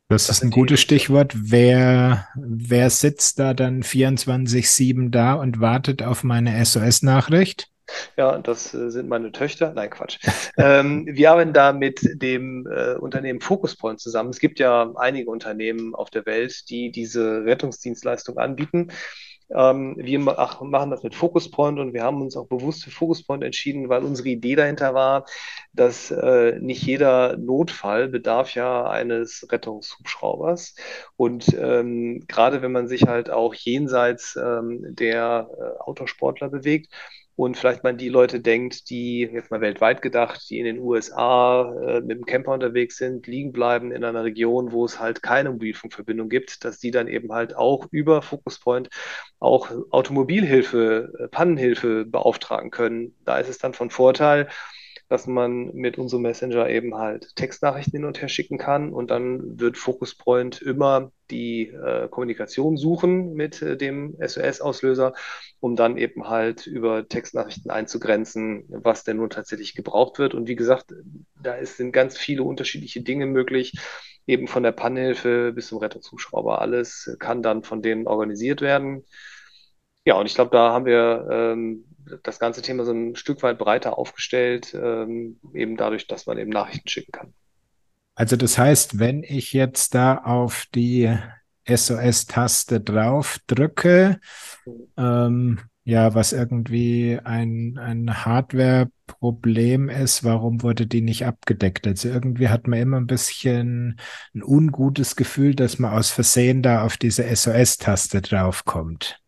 Das, 0.08 0.26
das 0.26 0.38
ist 0.38 0.42
ein 0.42 0.50
gutes 0.50 0.80
Stichwort. 0.80 1.34
Wer, 1.36 2.28
wer 2.34 2.90
sitzt 2.90 3.38
da 3.38 3.54
dann 3.54 3.82
24-7 3.82 5.10
da 5.10 5.34
und 5.34 5.60
wartet 5.60 6.02
auf 6.02 6.24
meine 6.24 6.64
SOS-Nachricht? 6.64 7.70
Ja, 8.16 8.38
das 8.38 8.74
äh, 8.74 8.90
sind 8.90 9.08
meine 9.08 9.32
Töchter. 9.32 9.72
Nein, 9.74 9.90
Quatsch. 9.90 10.18
ähm, 10.58 11.06
wir 11.10 11.30
arbeiten 11.30 11.52
da 11.52 11.72
mit 11.72 12.00
dem 12.22 12.66
äh, 12.66 12.94
Unternehmen 12.94 13.40
Focuspoint 13.40 14.00
zusammen. 14.00 14.30
Es 14.30 14.38
gibt 14.38 14.58
ja 14.58 14.92
einige 14.96 15.30
Unternehmen 15.30 15.94
auf 15.94 16.10
der 16.10 16.26
Welt, 16.26 16.68
die 16.70 16.90
diese 16.90 17.44
Rettungsdienstleistung 17.44 18.38
anbieten. 18.38 18.88
Ähm, 19.54 19.96
wir 19.98 20.18
machen 20.18 20.90
das 20.90 21.02
mit 21.02 21.14
Focus 21.14 21.50
Point 21.50 21.78
und 21.78 21.94
wir 21.94 22.02
haben 22.02 22.20
uns 22.20 22.36
auch 22.36 22.46
bewusst 22.46 22.84
für 22.84 22.90
Focus 22.90 23.24
Point 23.24 23.42
entschieden, 23.42 23.88
weil 23.88 24.04
unsere 24.04 24.28
Idee 24.28 24.56
dahinter 24.56 24.92
war, 24.92 25.24
dass 25.72 26.10
äh, 26.10 26.58
nicht 26.60 26.82
jeder 26.82 27.36
Notfall 27.38 28.08
bedarf 28.08 28.54
ja 28.54 28.88
eines 28.88 29.46
Rettungshubschraubers. 29.50 30.74
Und 31.16 31.54
ähm, 31.58 32.24
gerade 32.28 32.60
wenn 32.60 32.72
man 32.72 32.88
sich 32.88 33.04
halt 33.04 33.30
auch 33.30 33.54
jenseits 33.54 34.36
ähm, 34.36 34.84
der 34.94 35.48
äh, 35.58 35.80
Autosportler 35.80 36.50
bewegt, 36.50 36.92
und 37.38 37.56
vielleicht 37.56 37.84
mal 37.84 37.94
die 37.94 38.08
Leute 38.08 38.40
denkt, 38.40 38.90
die 38.90 39.20
jetzt 39.20 39.52
mal 39.52 39.60
weltweit 39.60 40.02
gedacht, 40.02 40.50
die 40.50 40.58
in 40.58 40.64
den 40.64 40.80
USA 40.80 41.72
äh, 41.86 42.00
mit 42.00 42.18
dem 42.18 42.26
Camper 42.26 42.50
unterwegs 42.50 42.96
sind, 42.96 43.28
liegen 43.28 43.52
bleiben 43.52 43.92
in 43.92 44.02
einer 44.02 44.24
Region, 44.24 44.72
wo 44.72 44.84
es 44.84 44.98
halt 44.98 45.22
keine 45.22 45.52
Mobilfunkverbindung 45.52 46.28
gibt, 46.28 46.64
dass 46.64 46.80
die 46.80 46.90
dann 46.90 47.06
eben 47.06 47.32
halt 47.32 47.54
auch 47.54 47.86
über 47.92 48.22
Focus 48.22 48.58
Point 48.58 48.88
auch 49.38 49.70
Automobilhilfe, 49.92 51.12
äh, 51.16 51.28
Pannenhilfe 51.28 52.04
beauftragen 52.06 52.72
können. 52.72 53.14
Da 53.24 53.38
ist 53.38 53.48
es 53.48 53.58
dann 53.58 53.72
von 53.72 53.90
Vorteil, 53.90 54.48
dass 55.08 55.26
man 55.26 55.74
mit 55.74 55.98
unserem 55.98 56.22
Messenger 56.22 56.68
eben 56.68 56.96
halt 56.96 57.34
Textnachrichten 57.36 57.98
hin 57.98 58.04
und 58.04 58.20
her 58.20 58.28
schicken 58.28 58.58
kann 58.58 58.92
und 58.92 59.10
dann 59.10 59.58
wird 59.58 59.78
Focus 59.78 60.16
immer 60.60 61.10
die 61.30 61.68
äh, 61.68 62.08
Kommunikation 62.08 62.76
suchen 62.76 63.32
mit 63.32 63.62
äh, 63.62 63.76
dem 63.76 64.16
SOS-Auslöser, 64.20 65.14
um 65.60 65.76
dann 65.76 65.96
eben 65.96 66.28
halt 66.28 66.66
über 66.66 67.08
Textnachrichten 67.08 67.70
einzugrenzen, 67.70 68.64
was 68.68 69.04
denn 69.04 69.16
nun 69.16 69.30
tatsächlich 69.30 69.74
gebraucht 69.74 70.18
wird. 70.18 70.34
Und 70.34 70.48
wie 70.48 70.56
gesagt, 70.56 70.94
da 71.42 71.64
sind 71.64 71.92
ganz 71.92 72.16
viele 72.18 72.42
unterschiedliche 72.42 73.02
Dinge 73.02 73.26
möglich 73.26 73.78
eben 74.26 74.46
von 74.46 74.62
der 74.62 74.72
Pannhilfe 74.72 75.52
bis 75.52 75.68
zum 75.68 75.78
Rettungshubschrauber. 75.78 76.60
Alles 76.60 77.16
kann 77.18 77.42
dann 77.42 77.62
von 77.62 77.82
denen 77.82 78.06
organisiert 78.06 78.60
werden. 78.60 79.04
Ja, 80.04 80.14
und 80.14 80.26
ich 80.26 80.34
glaube, 80.34 80.50
da 80.52 80.72
haben 80.72 80.84
wir 80.86 81.28
ähm, 81.30 81.84
das 82.22 82.38
ganze 82.38 82.62
Thema 82.62 82.84
so 82.84 82.92
ein 82.92 83.16
Stück 83.16 83.42
weit 83.42 83.58
breiter 83.58 83.98
aufgestellt, 83.98 84.74
ähm, 84.74 85.40
eben 85.54 85.76
dadurch, 85.76 86.06
dass 86.06 86.26
man 86.26 86.38
eben 86.38 86.50
Nachrichten 86.50 86.88
schicken 86.88 87.12
kann. 87.12 87.34
Also 88.14 88.36
das 88.36 88.58
heißt, 88.58 88.98
wenn 88.98 89.22
ich 89.22 89.52
jetzt 89.52 89.94
da 89.94 90.16
auf 90.18 90.66
die 90.74 91.16
SOS-Taste 91.68 92.80
drauf 92.80 93.38
drücke, 93.46 94.18
ähm, 94.96 95.60
ja, 95.84 96.14
was 96.14 96.34
irgendwie 96.34 97.18
ein, 97.24 97.78
ein 97.78 98.24
Hardware-Problem 98.26 99.88
ist, 99.88 100.22
warum 100.22 100.62
wurde 100.62 100.86
die 100.86 101.00
nicht 101.00 101.24
abgedeckt? 101.24 101.86
Also 101.86 102.08
irgendwie 102.08 102.48
hat 102.48 102.66
man 102.66 102.78
immer 102.78 102.98
ein 102.98 103.06
bisschen 103.06 103.98
ein 104.34 104.42
ungutes 104.42 105.16
Gefühl, 105.16 105.54
dass 105.54 105.78
man 105.78 105.92
aus 105.92 106.10
Versehen 106.10 106.62
da 106.62 106.82
auf 106.84 106.98
diese 106.98 107.24
SOS-Taste 107.34 108.20
draufkommt. 108.20 109.22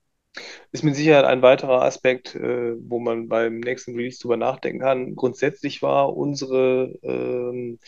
Ist 0.72 0.84
mit 0.84 0.94
Sicherheit 0.94 1.24
ein 1.24 1.42
weiterer 1.42 1.82
Aspekt, 1.82 2.34
äh, 2.34 2.74
wo 2.78 3.00
man 3.00 3.28
beim 3.28 3.60
nächsten 3.60 3.96
Release 3.96 4.20
drüber 4.20 4.36
nachdenken 4.36 4.80
kann. 4.80 5.16
Grundsätzlich 5.16 5.82
war 5.82 6.16
unsere 6.16 6.98
ähm, 7.02 7.78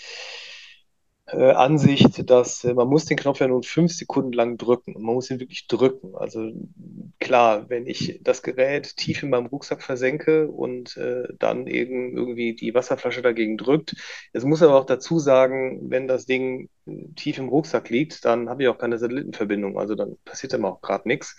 äh, 1.32 1.52
Ansicht, 1.52 2.28
dass 2.30 2.64
äh, 2.64 2.74
man 2.74 2.88
muss 2.88 3.06
den 3.06 3.16
Knopf 3.16 3.40
ja 3.40 3.48
nun 3.48 3.62
fünf 3.62 3.92
Sekunden 3.92 4.32
lang 4.32 4.58
drücken 4.58 4.94
und 4.94 5.02
man 5.02 5.14
muss 5.14 5.30
ihn 5.30 5.40
wirklich 5.40 5.66
drücken. 5.66 6.14
Also 6.14 6.52
klar, 7.20 7.68
wenn 7.70 7.86
ich 7.86 8.20
das 8.22 8.42
Gerät 8.42 8.96
tief 8.96 9.22
in 9.22 9.30
meinem 9.30 9.46
Rucksack 9.46 9.82
versenke 9.82 10.48
und 10.48 10.96
äh, 10.96 11.24
dann 11.38 11.66
eben 11.66 12.16
irgendwie 12.16 12.54
die 12.54 12.74
Wasserflasche 12.74 13.22
dagegen 13.22 13.56
drückt, 13.56 13.96
es 14.32 14.44
muss 14.44 14.62
aber 14.62 14.78
auch 14.78 14.86
dazu 14.86 15.18
sagen, 15.18 15.90
wenn 15.90 16.06
das 16.08 16.26
Ding 16.26 16.68
tief 17.16 17.38
im 17.38 17.48
Rucksack 17.48 17.88
liegt, 17.90 18.24
dann 18.24 18.48
habe 18.48 18.62
ich 18.62 18.68
auch 18.68 18.78
keine 18.78 18.98
Satellitenverbindung, 18.98 19.78
also 19.78 19.94
dann 19.94 20.16
passiert 20.24 20.52
dann 20.52 20.64
auch 20.64 20.80
gerade 20.80 21.08
nichts. 21.08 21.36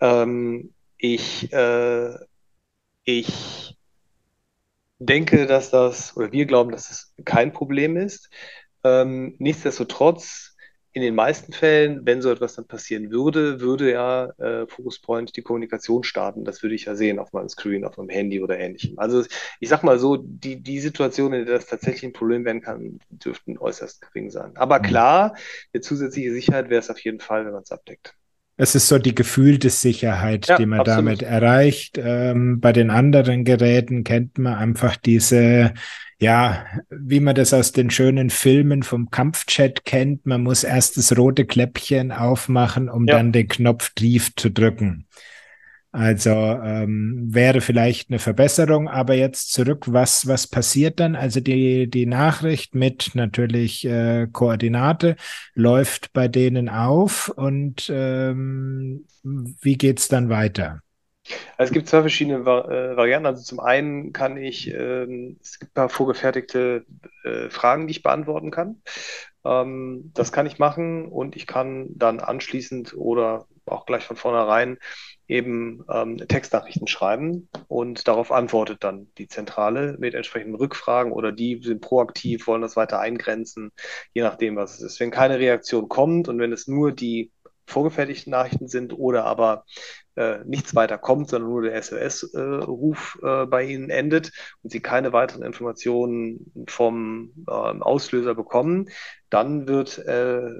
Ähm, 0.00 0.72
ich, 0.98 1.52
äh, 1.52 2.14
ich 3.04 3.76
denke, 5.00 5.46
dass 5.46 5.70
das, 5.70 6.16
oder 6.16 6.30
wir 6.32 6.46
glauben, 6.46 6.70
dass 6.70 6.88
das 6.88 7.14
kein 7.24 7.52
Problem 7.52 7.96
ist. 7.96 8.30
Ähm, 8.84 9.34
nichtsdestotrotz, 9.38 10.50
in 10.92 11.02
den 11.02 11.14
meisten 11.14 11.52
Fällen, 11.52 12.04
wenn 12.04 12.20
so 12.20 12.30
etwas 12.30 12.56
dann 12.56 12.66
passieren 12.66 13.12
würde, 13.12 13.60
würde 13.60 13.92
ja 13.92 14.30
äh, 14.38 14.66
Focus 14.66 15.00
Point 15.00 15.36
die 15.36 15.42
Kommunikation 15.42 16.02
starten. 16.02 16.44
Das 16.44 16.62
würde 16.62 16.74
ich 16.74 16.86
ja 16.86 16.96
sehen 16.96 17.20
auf 17.20 17.32
meinem 17.32 17.48
Screen, 17.48 17.84
auf 17.84 17.96
meinem 17.96 18.08
Handy 18.08 18.42
oder 18.42 18.58
ähnlichem. 18.58 18.98
Also 18.98 19.24
ich 19.60 19.68
sag 19.68 19.84
mal 19.84 20.00
so, 20.00 20.16
die, 20.16 20.60
die 20.60 20.80
Situation, 20.80 21.32
in 21.32 21.46
der 21.46 21.54
das 21.54 21.66
tatsächlich 21.66 22.04
ein 22.04 22.12
Problem 22.12 22.44
werden 22.44 22.60
kann, 22.60 22.98
dürften 23.08 23.56
äußerst 23.56 24.00
gering 24.00 24.30
sein. 24.30 24.56
Aber 24.56 24.80
mhm. 24.80 24.82
klar, 24.82 25.36
eine 25.72 25.80
zusätzliche 25.80 26.32
Sicherheit 26.32 26.70
wäre 26.70 26.80
es 26.80 26.90
auf 26.90 26.98
jeden 27.00 27.20
Fall, 27.20 27.44
wenn 27.46 27.52
man 27.52 27.62
es 27.62 27.70
abdeckt. 27.70 28.16
Es 28.60 28.74
ist 28.74 28.88
so 28.88 28.98
die 28.98 29.14
gefühlte 29.14 29.70
Sicherheit, 29.70 30.46
ja, 30.48 30.58
die 30.58 30.66
man 30.66 30.80
absolut. 30.80 30.98
damit 30.98 31.22
erreicht. 31.22 31.96
Ähm, 31.96 32.60
bei 32.60 32.74
den 32.74 32.90
anderen 32.90 33.44
Geräten 33.44 34.04
kennt 34.04 34.36
man 34.36 34.52
einfach 34.52 34.96
diese, 34.96 35.72
ja, 36.18 36.66
wie 36.90 37.20
man 37.20 37.34
das 37.34 37.54
aus 37.54 37.72
den 37.72 37.88
schönen 37.88 38.28
Filmen 38.28 38.82
vom 38.82 39.10
Kampfchat 39.10 39.86
kennt. 39.86 40.26
Man 40.26 40.42
muss 40.42 40.62
erst 40.62 40.98
das 40.98 41.16
rote 41.16 41.46
Kläppchen 41.46 42.12
aufmachen, 42.12 42.90
um 42.90 43.06
ja. 43.06 43.16
dann 43.16 43.32
den 43.32 43.48
Knopf 43.48 43.94
tief 43.94 44.36
zu 44.36 44.50
drücken. 44.50 45.06
Also 45.92 46.30
ähm, 46.30 47.26
wäre 47.30 47.60
vielleicht 47.60 48.10
eine 48.10 48.20
Verbesserung, 48.20 48.88
aber 48.88 49.14
jetzt 49.14 49.52
zurück, 49.52 49.86
was, 49.88 50.28
was 50.28 50.46
passiert 50.46 51.00
dann? 51.00 51.16
Also 51.16 51.40
die, 51.40 51.90
die 51.90 52.06
Nachricht 52.06 52.76
mit 52.76 53.10
natürlich 53.14 53.84
äh, 53.84 54.28
Koordinate 54.32 55.16
läuft 55.54 56.12
bei 56.12 56.28
denen 56.28 56.68
auf 56.68 57.28
und 57.28 57.90
ähm, 57.92 59.04
wie 59.24 59.76
geht's 59.76 60.06
dann 60.06 60.28
weiter? 60.28 60.80
Also 61.56 61.70
es 61.70 61.72
gibt 61.72 61.88
zwei 61.88 62.00
verschiedene 62.00 62.44
Vari 62.44 62.72
äh, 62.72 62.96
Varianten. 62.96 63.26
Also 63.26 63.42
zum 63.42 63.58
einen 63.58 64.12
kann 64.12 64.36
ich, 64.36 64.72
ähm, 64.72 65.38
es 65.42 65.58
gibt 65.58 65.72
ein 65.72 65.74
paar 65.74 65.88
vorgefertigte 65.88 66.84
äh, 67.24 67.50
Fragen, 67.50 67.88
die 67.88 67.92
ich 67.92 68.02
beantworten 68.02 68.52
kann. 68.52 68.80
Ähm, 69.44 70.12
das 70.14 70.30
kann 70.32 70.46
ich 70.46 70.58
machen 70.60 71.06
und 71.06 71.34
ich 71.34 71.48
kann 71.48 71.88
dann 71.96 72.20
anschließend 72.20 72.94
oder 72.94 73.46
auch 73.66 73.86
gleich 73.86 74.04
von 74.04 74.16
vornherein 74.16 74.78
eben 75.30 75.84
ähm, 75.88 76.18
Textnachrichten 76.18 76.88
schreiben 76.88 77.48
und 77.68 78.08
darauf 78.08 78.32
antwortet 78.32 78.82
dann 78.82 79.08
die 79.16 79.28
Zentrale 79.28 79.96
mit 79.98 80.14
entsprechenden 80.14 80.56
Rückfragen 80.56 81.12
oder 81.12 81.30
die 81.30 81.60
sind 81.62 81.80
proaktiv, 81.80 82.46
wollen 82.48 82.62
das 82.62 82.76
weiter 82.76 82.98
eingrenzen, 82.98 83.70
je 84.12 84.22
nachdem, 84.22 84.56
was 84.56 84.74
es 84.74 84.80
ist. 84.82 85.00
Wenn 85.00 85.12
keine 85.12 85.38
Reaktion 85.38 85.88
kommt 85.88 86.28
und 86.28 86.38
wenn 86.40 86.52
es 86.52 86.66
nur 86.66 86.90
die 86.90 87.30
vorgefertigten 87.64 88.32
Nachrichten 88.32 88.66
sind 88.66 88.92
oder 88.92 89.24
aber 89.24 89.64
äh, 90.16 90.38
nichts 90.44 90.74
weiter 90.74 90.98
kommt, 90.98 91.28
sondern 91.28 91.50
nur 91.50 91.62
der 91.62 91.80
SOS-Ruf 91.82 93.18
äh, 93.22 93.42
äh, 93.42 93.46
bei 93.46 93.64
Ihnen 93.64 93.90
endet 93.90 94.32
und 94.62 94.70
Sie 94.70 94.80
keine 94.80 95.12
weiteren 95.12 95.42
Informationen 95.42 96.66
vom 96.66 97.32
äh, 97.46 97.52
Auslöser 97.52 98.34
bekommen, 98.34 98.88
dann 99.30 99.68
wird 99.68 99.98
äh, 99.98 100.50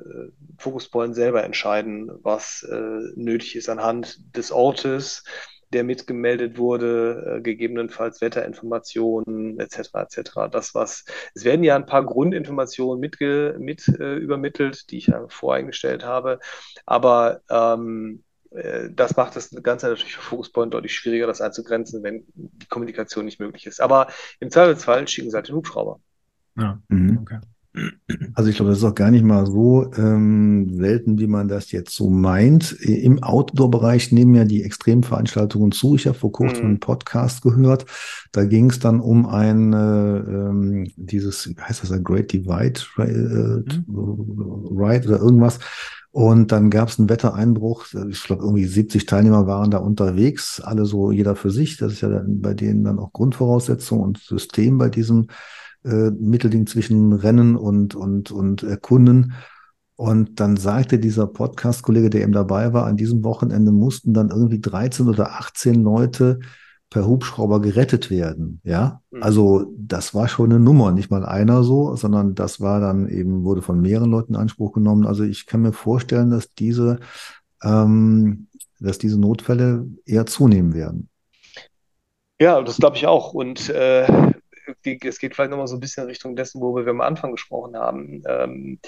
Focuspoint 0.58 1.14
selber 1.14 1.44
entscheiden, 1.44 2.10
was 2.22 2.62
äh, 2.62 3.00
nötig 3.16 3.56
ist 3.56 3.68
anhand 3.68 4.36
des 4.36 4.52
Ortes, 4.52 5.24
der 5.72 5.84
mitgemeldet 5.84 6.58
wurde, 6.58 7.36
äh, 7.38 7.40
gegebenenfalls 7.40 8.20
Wetterinformationen 8.20 9.58
etc. 9.60 9.90
etc. 9.94 10.30
Das 10.50 10.74
was 10.74 11.04
es 11.34 11.44
werden 11.44 11.64
ja 11.64 11.76
ein 11.76 11.86
paar 11.86 12.04
Grundinformationen 12.04 13.00
mitge, 13.00 13.56
mit 13.58 13.86
äh, 13.88 14.16
übermittelt, 14.16 14.90
die 14.90 14.98
ich 14.98 15.06
ja 15.08 15.26
voreingestellt 15.28 16.04
habe, 16.04 16.40
aber 16.86 17.40
ähm, 17.50 18.24
äh, 18.24 18.29
das 18.90 19.16
macht 19.16 19.36
das 19.36 19.50
Ganze 19.62 19.86
natürlich 19.86 20.16
für 20.16 20.22
Focuspoint 20.22 20.74
deutlich 20.74 20.94
schwieriger, 20.94 21.26
das 21.26 21.40
einzugrenzen, 21.40 22.02
wenn 22.02 22.24
die 22.34 22.66
Kommunikation 22.66 23.24
nicht 23.24 23.38
möglich 23.38 23.66
ist. 23.66 23.80
Aber 23.80 24.08
im 24.40 24.50
Zweifelsfall 24.50 25.06
schicken 25.06 25.30
sie 25.30 25.36
halt 25.36 25.48
den 25.48 25.54
Hubschrauber. 25.54 26.00
Ja, 26.56 26.82
mhm. 26.88 27.18
okay. 27.18 27.38
Also 28.34 28.50
ich 28.50 28.56
glaube, 28.56 28.70
das 28.70 28.78
ist 28.78 28.84
auch 28.84 28.94
gar 28.94 29.10
nicht 29.12 29.24
mal 29.24 29.46
so 29.46 29.92
ähm, 29.96 30.68
selten, 30.74 31.18
wie 31.18 31.28
man 31.28 31.46
das 31.46 31.70
jetzt 31.70 31.94
so 31.94 32.10
meint. 32.10 32.72
Im 32.72 33.22
Outdoor-Bereich 33.22 34.10
nehmen 34.10 34.34
ja 34.34 34.44
die 34.44 34.64
Extremveranstaltungen 34.64 35.70
zu. 35.70 35.94
Ich 35.94 36.06
habe 36.06 36.18
vor 36.18 36.32
kurzem 36.32 36.64
mhm. 36.64 36.68
einen 36.70 36.80
Podcast 36.80 37.42
gehört. 37.42 37.86
Da 38.32 38.44
ging 38.44 38.70
es 38.70 38.80
dann 38.80 39.00
um 39.00 39.26
ein 39.26 39.72
äh, 39.72 40.18
ähm, 40.18 40.90
dieses, 40.96 41.48
heißt 41.60 41.82
das 41.82 41.92
ein 41.92 42.02
Great 42.02 42.32
Divide 42.32 42.80
äh, 42.98 43.02
mhm. 43.02 44.76
Ride 44.76 45.08
oder 45.08 45.20
irgendwas. 45.20 45.60
Und 46.12 46.50
dann 46.50 46.70
gab 46.70 46.88
es 46.88 46.98
einen 46.98 47.08
Wettereinbruch. 47.08 47.86
Ich 48.08 48.24
glaube, 48.24 48.42
irgendwie 48.42 48.64
70 48.64 49.06
Teilnehmer 49.06 49.46
waren 49.46 49.70
da 49.70 49.78
unterwegs, 49.78 50.60
alle 50.60 50.84
so 50.84 51.12
jeder 51.12 51.36
für 51.36 51.50
sich. 51.50 51.76
Das 51.76 51.92
ist 51.92 52.00
ja 52.00 52.08
dann 52.08 52.40
bei 52.40 52.52
denen 52.52 52.82
dann 52.82 52.98
auch 52.98 53.12
Grundvoraussetzung 53.12 54.00
und 54.00 54.18
System 54.18 54.76
bei 54.76 54.88
diesem 54.88 55.28
äh, 55.84 56.10
Mittelding 56.10 56.66
zwischen 56.66 57.12
Rennen 57.12 57.56
und, 57.56 57.94
und, 57.94 58.30
und 58.30 58.62
Erkunden. 58.62 59.32
Und 59.96 60.40
dann 60.40 60.56
sagte 60.56 60.98
dieser 60.98 61.26
Podcast-Kollege, 61.26 62.08
der 62.08 62.22
eben 62.22 62.32
dabei 62.32 62.72
war, 62.72 62.86
an 62.86 62.96
diesem 62.96 63.22
Wochenende 63.22 63.70
mussten 63.70 64.14
dann 64.14 64.30
irgendwie 64.30 64.60
13 64.60 65.08
oder 65.08 65.32
18 65.38 65.82
Leute 65.82 66.40
per 66.90 67.06
Hubschrauber 67.06 67.60
gerettet 67.60 68.10
werden. 68.10 68.60
Ja, 68.64 69.00
mhm. 69.10 69.22
also 69.22 69.72
das 69.76 70.14
war 70.14 70.28
schon 70.28 70.50
eine 70.50 70.58
Nummer, 70.58 70.90
nicht 70.90 71.10
mal 71.10 71.24
einer 71.24 71.62
so, 71.62 71.94
sondern 71.96 72.34
das 72.34 72.60
war 72.60 72.80
dann 72.80 73.08
eben, 73.08 73.44
wurde 73.44 73.62
von 73.62 73.80
mehreren 73.80 74.10
Leuten 74.10 74.34
in 74.34 74.40
Anspruch 74.40 74.72
genommen. 74.72 75.06
Also 75.06 75.22
ich 75.22 75.46
kann 75.46 75.62
mir 75.62 75.72
vorstellen, 75.72 76.30
dass 76.30 76.52
diese, 76.54 76.98
ähm, 77.62 78.48
dass 78.80 78.98
diese 78.98 79.20
Notfälle 79.20 79.86
eher 80.04 80.26
zunehmen 80.26 80.74
werden. 80.74 81.08
Ja, 82.40 82.60
das 82.62 82.78
glaube 82.78 82.96
ich 82.96 83.06
auch. 83.06 83.34
Und 83.34 83.68
äh, 83.68 84.32
es 84.84 85.18
geht 85.18 85.34
vielleicht 85.34 85.50
nochmal 85.50 85.66
so 85.66 85.76
ein 85.76 85.80
bisschen 85.80 86.04
in 86.04 86.08
Richtung 86.08 86.36
dessen, 86.36 86.60
worüber 86.60 86.86
wir 86.86 86.90
am 86.90 87.00
Anfang 87.00 87.32
gesprochen 87.32 87.76
haben. 87.76 88.22
Ähm, 88.26 88.80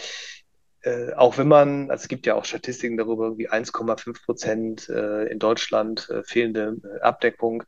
äh, 0.85 1.13
auch 1.15 1.39
wenn 1.39 1.47
man, 1.47 1.91
also 1.91 2.03
es 2.03 2.09
gibt 2.09 2.27
ja 2.27 2.35
auch 2.35 2.45
Statistiken 2.45 2.97
darüber, 2.97 3.39
wie 3.39 3.49
1,5 3.49 4.25
Prozent 4.25 4.89
äh, 4.89 5.27
in 5.27 5.39
Deutschland 5.39 6.09
äh, 6.11 6.25
fehlende 6.25 6.77
äh, 6.83 7.01
Abdeckung. 7.01 7.63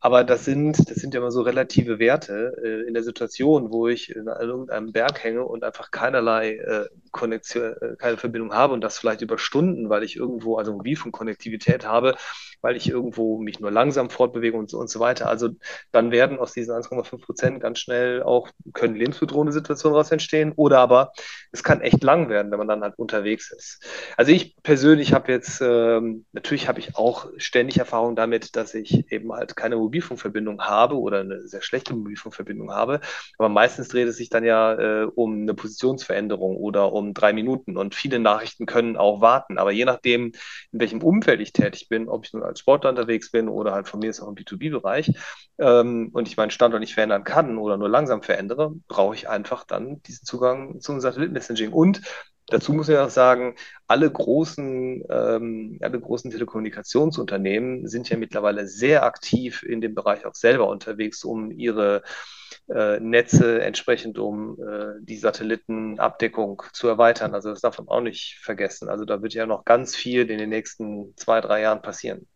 Aber 0.00 0.22
das 0.22 0.44
sind, 0.44 0.78
das 0.90 0.96
sind 0.98 1.14
ja 1.14 1.20
immer 1.20 1.30
so 1.30 1.40
relative 1.40 1.98
Werte 1.98 2.54
äh, 2.62 2.86
in 2.86 2.92
der 2.92 3.02
Situation, 3.02 3.70
wo 3.72 3.88
ich 3.88 4.14
in 4.14 4.26
irgendeinem 4.26 4.92
Berg 4.92 5.24
hänge 5.24 5.44
und 5.44 5.64
einfach 5.64 5.90
keinerlei 5.90 6.56
äh, 6.56 6.88
Konnektion, 7.10 7.74
keine 7.96 8.18
Verbindung 8.18 8.52
habe 8.52 8.74
und 8.74 8.82
das 8.82 8.98
vielleicht 8.98 9.22
über 9.22 9.38
Stunden, 9.38 9.88
weil 9.88 10.02
ich 10.02 10.16
irgendwo, 10.16 10.56
also 10.58 10.72
Mobilfunkkonnektivität 10.72 11.86
habe, 11.86 12.16
weil 12.60 12.76
ich 12.76 12.88
irgendwo 12.88 13.38
mich 13.38 13.60
nur 13.60 13.70
langsam 13.70 14.10
fortbewege 14.10 14.56
und 14.56 14.70
so, 14.70 14.78
und 14.78 14.90
so 14.90 15.00
weiter. 15.00 15.28
Also 15.28 15.50
dann 15.92 16.10
werden 16.10 16.38
aus 16.38 16.52
diesen 16.52 16.74
1,5 16.74 17.20
Prozent 17.20 17.60
ganz 17.60 17.78
schnell 17.78 18.22
auch, 18.22 18.48
können 18.72 18.94
lebensbedrohende 18.94 19.52
Situationen 19.52 19.94
daraus 19.94 20.10
entstehen 20.10 20.52
oder 20.56 20.78
aber 20.78 21.12
es 21.52 21.62
kann 21.62 21.80
echt 21.80 22.02
lang 22.02 22.28
werden, 22.28 22.50
wenn 22.50 22.58
man 22.58 22.68
dann 22.68 22.82
halt 22.82 22.98
unterwegs 22.98 23.50
ist. 23.50 23.84
Also 24.16 24.32
ich 24.32 24.56
persönlich 24.62 25.12
habe 25.12 25.32
jetzt, 25.32 25.60
ähm, 25.60 26.26
natürlich 26.32 26.68
habe 26.68 26.80
ich 26.80 26.96
auch 26.96 27.26
ständig 27.36 27.78
Erfahrung 27.78 28.16
damit, 28.16 28.56
dass 28.56 28.74
ich 28.74 29.10
eben 29.12 29.32
halt 29.32 29.56
keine 29.56 29.76
Mobilfunkverbindung 29.76 30.62
habe 30.62 30.98
oder 30.98 31.20
eine 31.20 31.46
sehr 31.46 31.62
schlechte 31.62 31.94
Mobilfunkverbindung 31.94 32.72
habe, 32.72 33.00
aber 33.38 33.48
meistens 33.48 33.88
dreht 33.88 34.08
es 34.08 34.16
sich 34.16 34.28
dann 34.28 34.44
ja 34.44 34.74
äh, 34.74 35.04
um 35.04 35.42
eine 35.42 35.54
Positionsveränderung 35.54 36.56
oder 36.56 36.92
um 36.92 37.14
drei 37.14 37.32
Minuten 37.32 37.76
und 37.76 37.94
viele 37.94 38.18
Nachrichten 38.18 38.66
können 38.66 38.96
auch 38.96 39.20
warten, 39.20 39.58
aber 39.58 39.72
je 39.72 39.84
nachdem, 39.84 40.32
in 40.72 40.80
welchem 40.80 41.02
Umfeld 41.02 41.40
ich 41.40 41.52
tätig 41.52 41.88
bin, 41.88 42.08
ob 42.08 42.24
ich 42.24 42.32
nun 42.32 42.42
als 42.48 42.60
Sportler 42.60 42.90
unterwegs 42.90 43.30
bin 43.30 43.48
oder 43.48 43.72
halt 43.72 43.88
von 43.88 44.00
mir 44.00 44.10
ist 44.10 44.20
auch 44.20 44.28
im 44.28 44.34
B2B-Bereich 44.34 45.12
ähm, 45.58 46.10
und 46.12 46.28
ich 46.28 46.36
meinen 46.36 46.50
Standort 46.50 46.80
nicht 46.80 46.94
verändern 46.94 47.24
kann 47.24 47.58
oder 47.58 47.76
nur 47.76 47.88
langsam 47.88 48.22
verändere, 48.22 48.74
brauche 48.88 49.14
ich 49.14 49.28
einfach 49.28 49.64
dann 49.64 50.02
diesen 50.02 50.24
Zugang 50.24 50.80
zum 50.80 51.00
Satellitenmessaging. 51.00 51.72
Und 51.72 52.02
Dazu 52.50 52.72
muss 52.72 52.88
ich 52.88 52.96
auch 52.96 53.10
sagen, 53.10 53.56
alle 53.86 54.10
großen, 54.10 55.04
ähm, 55.10 55.78
alle 55.82 56.00
großen 56.00 56.30
Telekommunikationsunternehmen 56.30 57.86
sind 57.86 58.08
ja 58.08 58.16
mittlerweile 58.16 58.66
sehr 58.66 59.02
aktiv 59.04 59.62
in 59.62 59.82
dem 59.82 59.94
Bereich 59.94 60.24
auch 60.24 60.34
selber 60.34 60.68
unterwegs, 60.68 61.24
um 61.24 61.50
ihre 61.50 62.02
äh, 62.70 63.00
Netze 63.00 63.60
entsprechend 63.60 64.18
um 64.18 64.58
äh, 64.62 64.94
die 65.00 65.18
Satellitenabdeckung 65.18 66.62
zu 66.72 66.88
erweitern. 66.88 67.34
Also 67.34 67.50
das 67.50 67.60
darf 67.60 67.78
man 67.78 67.88
auch 67.88 68.00
nicht 68.00 68.38
vergessen. 68.42 68.88
Also 68.88 69.04
da 69.04 69.22
wird 69.22 69.34
ja 69.34 69.44
noch 69.44 69.66
ganz 69.66 69.94
viel 69.94 70.30
in 70.30 70.38
den 70.38 70.48
nächsten 70.48 71.14
zwei, 71.16 71.42
drei 71.42 71.60
Jahren 71.60 71.82
passieren. 71.82 72.26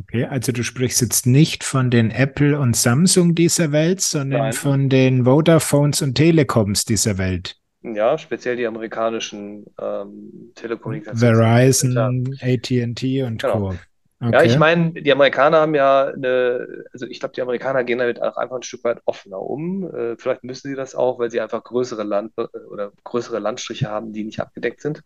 Okay, 0.00 0.24
also 0.24 0.50
du 0.50 0.62
sprichst 0.62 1.02
jetzt 1.02 1.26
nicht 1.26 1.62
von 1.62 1.90
den 1.90 2.10
Apple 2.10 2.58
und 2.58 2.74
Samsung 2.74 3.34
dieser 3.34 3.70
Welt, 3.70 4.00
sondern 4.00 4.40
Nein. 4.40 4.52
von 4.54 4.88
den 4.88 5.26
Vodafones 5.26 6.00
und 6.00 6.14
Telekoms 6.14 6.86
dieser 6.86 7.18
Welt. 7.18 7.56
Ja, 7.82 8.16
speziell 8.16 8.56
die 8.56 8.66
amerikanischen 8.66 9.66
ähm, 9.80 10.52
Telekommunikations. 10.54 11.20
Verizon, 11.20 12.38
AT&T 12.40 13.22
und 13.24 13.42
genau. 13.42 13.52
Co. 13.52 13.74
Okay. 14.22 14.32
Ja, 14.32 14.42
ich 14.42 14.58
meine, 14.58 14.92
die 14.92 15.12
Amerikaner 15.12 15.60
haben 15.60 15.74
ja 15.74 16.08
eine, 16.08 16.84
also 16.92 17.06
ich 17.06 17.20
glaube, 17.20 17.34
die 17.34 17.42
Amerikaner 17.42 17.84
gehen 17.84 17.98
damit 17.98 18.20
auch 18.22 18.36
einfach 18.36 18.56
ein 18.56 18.62
Stück 18.62 18.84
weit 18.84 19.00
offener 19.04 19.40
um. 19.40 19.84
Äh, 19.94 20.16
vielleicht 20.18 20.44
müssen 20.44 20.68
sie 20.68 20.76
das 20.76 20.94
auch, 20.94 21.18
weil 21.18 21.30
sie 21.30 21.40
einfach 21.40 21.62
größere 21.62 22.04
Land 22.04 22.32
äh, 22.36 22.42
oder 22.70 22.92
größere 23.04 23.38
Landstriche 23.38 23.88
haben, 23.88 24.12
die 24.12 24.24
nicht 24.24 24.40
abgedeckt 24.40 24.80
sind. 24.82 25.02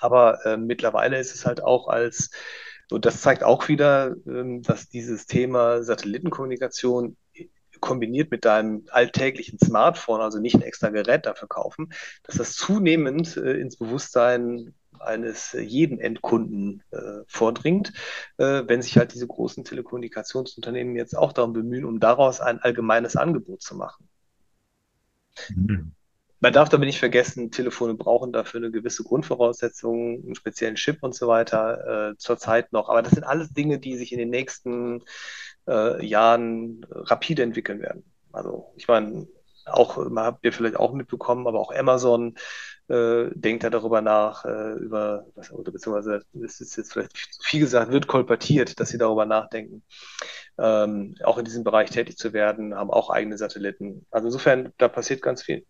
Aber 0.00 0.44
äh, 0.44 0.56
mittlerweile 0.56 1.18
ist 1.18 1.34
es 1.34 1.46
halt 1.46 1.62
auch 1.62 1.88
als 1.88 2.30
und 2.90 3.04
das 3.04 3.20
zeigt 3.20 3.42
auch 3.42 3.68
wieder, 3.68 4.16
ähm, 4.26 4.62
dass 4.62 4.88
dieses 4.88 5.26
Thema 5.26 5.82
Satellitenkommunikation 5.82 7.16
kombiniert 7.80 8.30
mit 8.30 8.44
deinem 8.44 8.84
alltäglichen 8.90 9.58
Smartphone, 9.58 10.20
also 10.20 10.38
nicht 10.38 10.56
ein 10.56 10.62
extra 10.62 10.88
Gerät 10.88 11.26
dafür 11.26 11.48
kaufen, 11.48 11.92
dass 12.24 12.36
das 12.36 12.54
zunehmend 12.54 13.36
äh, 13.36 13.54
ins 13.54 13.76
Bewusstsein 13.76 14.74
eines 14.98 15.52
jeden 15.52 16.00
Endkunden 16.00 16.82
äh, 16.90 17.22
vordringt, 17.26 17.92
äh, 18.38 18.64
wenn 18.66 18.82
sich 18.82 18.98
halt 18.98 19.14
diese 19.14 19.28
großen 19.28 19.64
Telekommunikationsunternehmen 19.64 20.96
jetzt 20.96 21.16
auch 21.16 21.32
darum 21.32 21.52
bemühen, 21.52 21.84
um 21.84 22.00
daraus 22.00 22.40
ein 22.40 22.58
allgemeines 22.58 23.14
Angebot 23.14 23.62
zu 23.62 23.76
machen. 23.76 24.08
Mhm. 25.54 25.92
Man 26.40 26.52
darf 26.52 26.72
aber 26.72 26.84
nicht 26.84 27.00
vergessen, 27.00 27.50
Telefone 27.50 27.94
brauchen 27.94 28.32
dafür 28.32 28.60
eine 28.60 28.70
gewisse 28.70 29.02
Grundvoraussetzung, 29.02 30.22
einen 30.22 30.34
speziellen 30.36 30.76
Chip 30.76 30.98
und 31.02 31.14
so 31.14 31.26
weiter, 31.26 32.10
äh, 32.12 32.16
zurzeit 32.16 32.72
noch. 32.72 32.88
Aber 32.88 33.02
das 33.02 33.12
sind 33.12 33.24
alles 33.24 33.52
Dinge, 33.52 33.80
die 33.80 33.96
sich 33.96 34.12
in 34.12 34.18
den 34.18 34.30
nächsten 34.30 35.02
äh, 35.66 36.04
Jahren 36.04 36.86
rapide 36.90 37.42
entwickeln 37.42 37.80
werden. 37.80 38.04
Also 38.32 38.72
ich 38.76 38.86
meine, 38.86 39.26
auch, 39.66 39.96
man 40.08 40.24
habt 40.24 40.44
ihr 40.44 40.52
vielleicht 40.52 40.76
auch 40.76 40.92
mitbekommen, 40.92 41.46
aber 41.46 41.60
auch 41.60 41.72
Amazon 41.74 42.36
äh, 42.88 43.26
denkt 43.34 43.64
ja 43.64 43.70
darüber 43.70 44.00
nach, 44.00 44.44
äh, 44.44 44.74
über, 44.74 45.26
was, 45.34 45.52
oder 45.52 45.72
beziehungsweise, 45.72 46.22
das 46.32 46.60
ist 46.60 46.76
jetzt 46.76 46.92
vielleicht 46.92 47.18
viel 47.42 47.60
gesagt, 47.60 47.92
wird 47.92 48.06
kolportiert, 48.06 48.80
dass 48.80 48.90
sie 48.90 48.98
darüber 48.98 49.26
nachdenken, 49.26 49.82
ähm, 50.58 51.16
auch 51.22 51.38
in 51.38 51.44
diesem 51.44 51.64
Bereich 51.64 51.90
tätig 51.90 52.16
zu 52.16 52.32
werden, 52.32 52.74
haben 52.74 52.90
auch 52.90 53.10
eigene 53.10 53.36
Satelliten. 53.38 54.06
Also 54.10 54.28
insofern, 54.28 54.72
da 54.78 54.88
passiert 54.88 55.22
ganz 55.22 55.42
viel. 55.42 55.66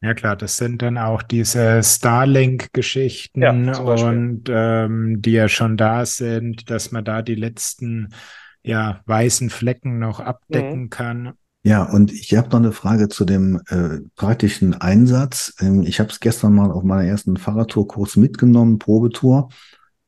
Ja 0.00 0.14
klar, 0.14 0.36
das 0.36 0.56
sind 0.56 0.82
dann 0.82 0.96
auch 0.96 1.22
diese 1.22 1.82
Starlink-Geschichten 1.82 3.42
ja, 3.42 3.50
und 3.80 4.44
ähm, 4.48 5.20
die 5.20 5.32
ja 5.32 5.48
schon 5.48 5.76
da 5.76 6.06
sind, 6.06 6.70
dass 6.70 6.92
man 6.92 7.04
da 7.04 7.22
die 7.22 7.34
letzten 7.34 8.10
ja, 8.62 9.00
weißen 9.06 9.50
Flecken 9.50 9.98
noch 9.98 10.20
abdecken 10.20 10.82
mhm. 10.82 10.90
kann. 10.90 11.32
Ja, 11.64 11.82
und 11.82 12.12
ich 12.12 12.36
habe 12.36 12.48
noch 12.48 12.58
eine 12.58 12.72
Frage 12.72 13.08
zu 13.08 13.24
dem 13.24 13.60
äh, 13.68 13.98
praktischen 14.14 14.74
Einsatz. 14.74 15.54
Ähm, 15.60 15.82
ich 15.82 15.98
habe 15.98 16.10
es 16.10 16.20
gestern 16.20 16.54
mal 16.54 16.70
auf 16.70 16.84
meiner 16.84 17.04
ersten 17.04 17.36
Fahrradtour 17.36 17.88
kurz 17.88 18.16
mitgenommen, 18.16 18.78
Probetour. 18.78 19.48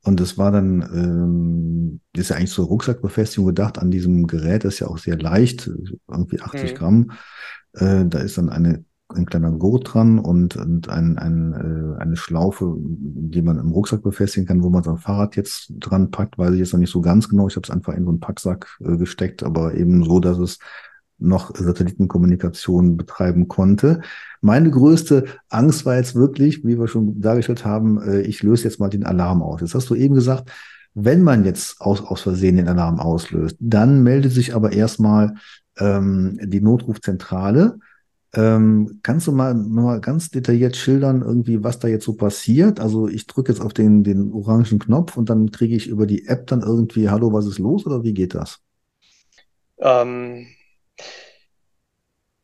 Und 0.02 0.20
es 0.20 0.38
war 0.38 0.52
dann, 0.52 0.80
ähm, 0.94 2.00
ist 2.16 2.30
ja 2.30 2.36
eigentlich 2.36 2.52
zur 2.52 2.66
Rucksackbefestigung 2.66 3.48
gedacht 3.48 3.78
an 3.78 3.90
diesem 3.90 4.26
Gerät, 4.26 4.64
das 4.64 4.74
ist 4.74 4.80
ja 4.80 4.86
auch 4.86 4.98
sehr 4.98 5.18
leicht, 5.18 5.68
irgendwie 6.08 6.40
80 6.40 6.72
mhm. 6.72 6.76
Gramm. 6.76 7.10
Äh, 7.74 8.06
da 8.06 8.20
ist 8.20 8.38
dann 8.38 8.48
eine 8.48 8.84
ein 9.14 9.26
kleiner 9.26 9.52
Gurt 9.52 9.92
dran 9.92 10.18
und, 10.18 10.56
und 10.56 10.88
ein, 10.88 11.18
ein, 11.18 11.52
äh, 11.52 12.00
eine 12.00 12.16
Schlaufe, 12.16 12.76
die 12.78 13.42
man 13.42 13.58
im 13.58 13.70
Rucksack 13.70 14.02
befestigen 14.02 14.46
kann, 14.46 14.62
wo 14.62 14.70
man 14.70 14.82
sein 14.82 14.98
Fahrrad 14.98 15.36
jetzt 15.36 15.72
dran 15.78 16.10
packt, 16.10 16.38
weiß 16.38 16.52
ich 16.52 16.58
jetzt 16.58 16.72
noch 16.72 16.80
nicht 16.80 16.90
so 16.90 17.00
ganz 17.00 17.28
genau. 17.28 17.48
Ich 17.48 17.56
habe 17.56 17.64
es 17.64 17.70
einfach 17.70 17.94
in 17.94 18.04
so 18.04 18.10
einen 18.10 18.20
Packsack 18.20 18.78
äh, 18.80 18.96
gesteckt, 18.96 19.42
aber 19.42 19.74
eben 19.74 20.04
so, 20.04 20.20
dass 20.20 20.38
es 20.38 20.58
noch 21.18 21.54
Satellitenkommunikation 21.54 22.96
betreiben 22.96 23.46
konnte. 23.46 24.00
Meine 24.40 24.70
größte 24.70 25.26
Angst 25.48 25.84
war 25.84 25.96
jetzt 25.96 26.14
wirklich, 26.14 26.64
wie 26.64 26.78
wir 26.78 26.88
schon 26.88 27.20
dargestellt 27.20 27.64
haben, 27.64 28.00
äh, 28.02 28.22
ich 28.22 28.42
löse 28.42 28.64
jetzt 28.64 28.80
mal 28.80 28.88
den 28.88 29.04
Alarm 29.04 29.42
aus. 29.42 29.60
Jetzt 29.60 29.74
hast 29.74 29.90
du 29.90 29.94
eben 29.94 30.14
gesagt, 30.14 30.50
wenn 30.94 31.22
man 31.22 31.44
jetzt 31.44 31.80
aus, 31.80 32.00
aus 32.00 32.22
Versehen 32.22 32.56
den 32.56 32.68
Alarm 32.68 32.98
auslöst, 32.98 33.56
dann 33.60 34.02
meldet 34.02 34.32
sich 34.32 34.54
aber 34.54 34.72
erstmal 34.72 35.34
ähm, 35.78 36.38
die 36.42 36.60
Notrufzentrale 36.60 37.78
ähm, 38.34 39.00
kannst 39.02 39.26
du 39.26 39.32
mal, 39.32 39.54
mal 39.54 40.00
ganz 40.00 40.30
detailliert 40.30 40.76
schildern, 40.76 41.22
irgendwie, 41.22 41.64
was 41.64 41.78
da 41.78 41.88
jetzt 41.88 42.04
so 42.04 42.14
passiert? 42.14 42.78
Also 42.78 43.08
ich 43.08 43.26
drücke 43.26 43.52
jetzt 43.52 43.60
auf 43.60 43.72
den, 43.72 44.04
den 44.04 44.32
orangen 44.32 44.78
Knopf 44.78 45.16
und 45.16 45.30
dann 45.30 45.50
kriege 45.50 45.74
ich 45.74 45.88
über 45.88 46.06
die 46.06 46.26
App 46.26 46.46
dann 46.46 46.62
irgendwie, 46.62 47.08
hallo, 47.08 47.32
was 47.32 47.46
ist 47.46 47.58
los 47.58 47.86
oder 47.86 48.04
wie 48.04 48.14
geht 48.14 48.34
das? 48.34 48.60
Ähm, 49.78 50.46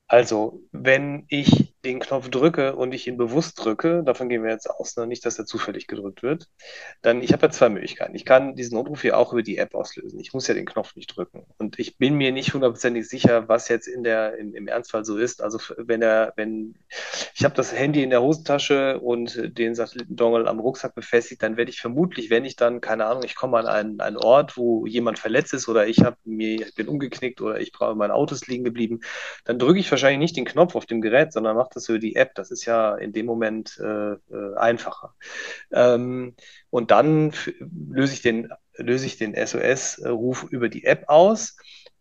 also, 0.09 0.62
wenn 0.72 1.24
ich 1.28 1.76
den 1.87 2.01
Knopf 2.01 2.28
drücke 2.28 2.76
und 2.76 2.93
ich 2.93 3.07
ihn 3.07 3.16
bewusst 3.16 3.64
drücke, 3.64 4.03
davon 4.05 4.28
gehen 4.28 4.43
wir 4.43 4.51
jetzt 4.51 4.68
aus, 4.68 4.97
ne? 4.97 5.07
nicht, 5.07 5.24
dass 5.24 5.39
er 5.39 5.47
zufällig 5.47 5.87
gedrückt 5.87 6.22
wird, 6.22 6.49
dann 7.03 7.22
ich 7.22 7.32
habe 7.32 7.47
ja 7.47 7.51
zwei 7.51 7.68
Möglichkeiten. 7.68 8.14
Ich 8.14 8.24
kann 8.24 8.57
diesen 8.57 8.74
Notruf 8.74 9.03
hier 9.03 9.16
auch 9.16 9.32
über 9.32 9.43
die 9.43 9.59
App 9.59 9.74
auslösen. 9.74 10.20
Ich 10.20 10.32
muss 10.32 10.47
ja 10.47 10.55
den 10.55 10.66
Knopf 10.66 10.97
nicht 10.97 11.16
drücken. 11.16 11.47
Und 11.59 11.78
ich 11.78 11.99
bin 11.99 12.14
mir 12.14 12.32
nicht 12.32 12.55
hundertprozentig 12.55 13.09
sicher, 13.09 13.49
was 13.49 13.68
jetzt 13.68 13.87
in 13.87 14.03
der, 14.03 14.37
in, 14.37 14.55
im 14.55 14.68
Ernstfall 14.68 15.05
so 15.05 15.16
ist. 15.16 15.43
Also 15.43 15.59
wenn 15.78 16.03
er, 16.03 16.32
wenn 16.37 16.74
ich 17.34 17.45
habe 17.45 17.55
das 17.55 17.72
Handy 17.72 18.03
in 18.03 18.11
der 18.11 18.22
Hosentasche 18.22 19.01
und 19.01 19.59
den 19.59 19.74
Satellitendongle 19.74 20.49
am 20.49 20.61
Rucksack 20.61 20.95
befestigt, 20.95 21.43
dann 21.43 21.57
werde 21.57 21.70
ich 21.70 21.80
vermutlich, 21.80 22.30
wenn 22.30 22.45
ich 22.45 22.57
dann, 22.57 22.80
keine 22.80 23.07
Ahnung, 23.07 23.22
ich 23.24 23.34
komme 23.34 23.59
an 23.59 23.66
einen, 23.66 24.01
einen 24.01 24.16
Ort, 24.16 24.57
wo 24.57 24.87
jemand 24.87 25.18
verletzt 25.18 25.55
ist 25.55 25.68
oder 25.68 25.87
ich 25.87 26.01
habe 26.01 26.16
mir, 26.24 26.61
ich 26.61 26.74
bin 26.74 26.89
umgeknickt 26.89 27.41
oder 27.41 27.61
ich 27.61 27.72
brauche 27.72 27.95
mein 27.95 28.11
Auto 28.11 28.34
ist 28.34 28.47
liegen 28.49 28.64
geblieben, 28.64 29.01
dann 29.45 29.59
drücke 29.59 29.78
ich 29.78 29.91
wahrscheinlich 29.91 30.18
nicht 30.18 30.37
den 30.37 30.45
Knopf 30.45 30.74
auf 30.74 30.87
dem 30.87 31.01
Gerät, 31.01 31.32
sondern 31.32 31.57
mache 31.57 31.70
das 31.77 31.89
über 31.89 31.99
die 31.99 32.16
App. 32.16 32.35
Das 32.35 32.51
ist 32.51 32.64
ja 32.64 32.97
in 32.97 33.12
dem 33.12 33.27
Moment 33.27 33.79
äh, 33.79 34.12
äh 34.12 34.57
einfacher. 34.57 35.14
Ähm, 35.72 36.35
und 36.70 36.91
dann 36.91 37.33
löse 37.61 38.14
ich 38.14 38.22
den, 38.22 38.53
löse 38.77 39.07
ich 39.07 39.16
den 39.16 39.35
SOS-Ruf 39.35 40.45
über 40.51 40.68
die 40.68 40.85
App 40.85 41.05
aus 41.09 41.57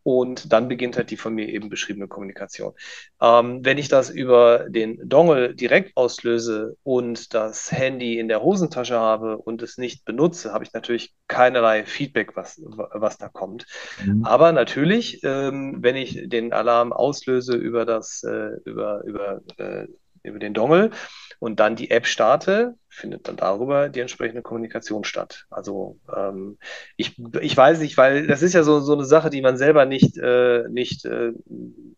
und 0.06 0.54
dann 0.54 0.68
beginnt 0.68 0.98
halt 0.98 1.10
die 1.10 1.18
von 1.18 1.34
mir 1.34 1.50
eben 1.50 1.68
beschriebene 1.68 2.08
Kommunikation. 2.08 2.74
Ähm, 3.20 3.66
wenn 3.66 3.80
ich 3.80 3.88
das 3.88 4.12
über 4.12 4.70
den 4.70 5.00
Dongle 5.10 5.56
direkt 5.56 5.98
auslöse 5.98 6.78
und 6.84 7.34
das 7.34 7.72
Handy 7.72 8.20
in 8.20 8.28
der 8.28 8.44
Hosentasche 8.44 9.00
habe 9.00 9.40
und 9.40 9.64
es 9.64 9.80
nicht 9.80 10.06
benutze, 10.06 10.54
habe 10.54 10.64
ich 10.64 10.74
natürlich 10.74 11.16
keinerlei 11.28 11.86
Feedback, 11.86 12.36
was, 12.36 12.62
was 12.64 13.18
da 13.18 13.30
kommt. 13.30 13.66
Mhm. 14.06 14.24
Aber 14.24 14.52
natürlich, 14.52 15.24
ähm, 15.24 15.78
wenn 15.80 15.96
ich 15.96 16.30
den 16.30 16.54
Alarm 16.54 16.94
auslöse 16.94 17.56
über 17.56 17.84
das, 17.84 18.22
äh, 18.22 18.52
über, 18.64 19.04
über, 19.06 19.42
äh, 19.58 19.88
über 20.26 20.40
den 20.40 20.54
Dongle 20.54 20.92
und 21.40 21.60
dann 21.60 21.76
die 21.76 21.92
App 21.92 22.08
starte, 22.08 22.76
findet 22.90 23.28
dann 23.28 23.36
darüber 23.36 23.90
die 23.90 24.00
entsprechende 24.00 24.42
Kommunikation 24.42 25.04
statt. 25.04 25.46
Also 25.50 26.00
ähm, 26.16 26.58
ich, 26.96 27.22
ich 27.42 27.56
weiß 27.56 27.80
nicht, 27.80 27.98
weil 27.98 28.28
das 28.28 28.42
ist 28.42 28.54
ja 28.54 28.64
so, 28.64 28.80
so 28.80 28.94
eine 28.94 29.06
Sache, 29.06 29.30
die 29.30 29.42
man 29.42 29.58
selber 29.58 29.86
nicht, 29.86 30.18
äh, 30.18 30.64
nicht 30.70 31.06
äh, 31.06 31.34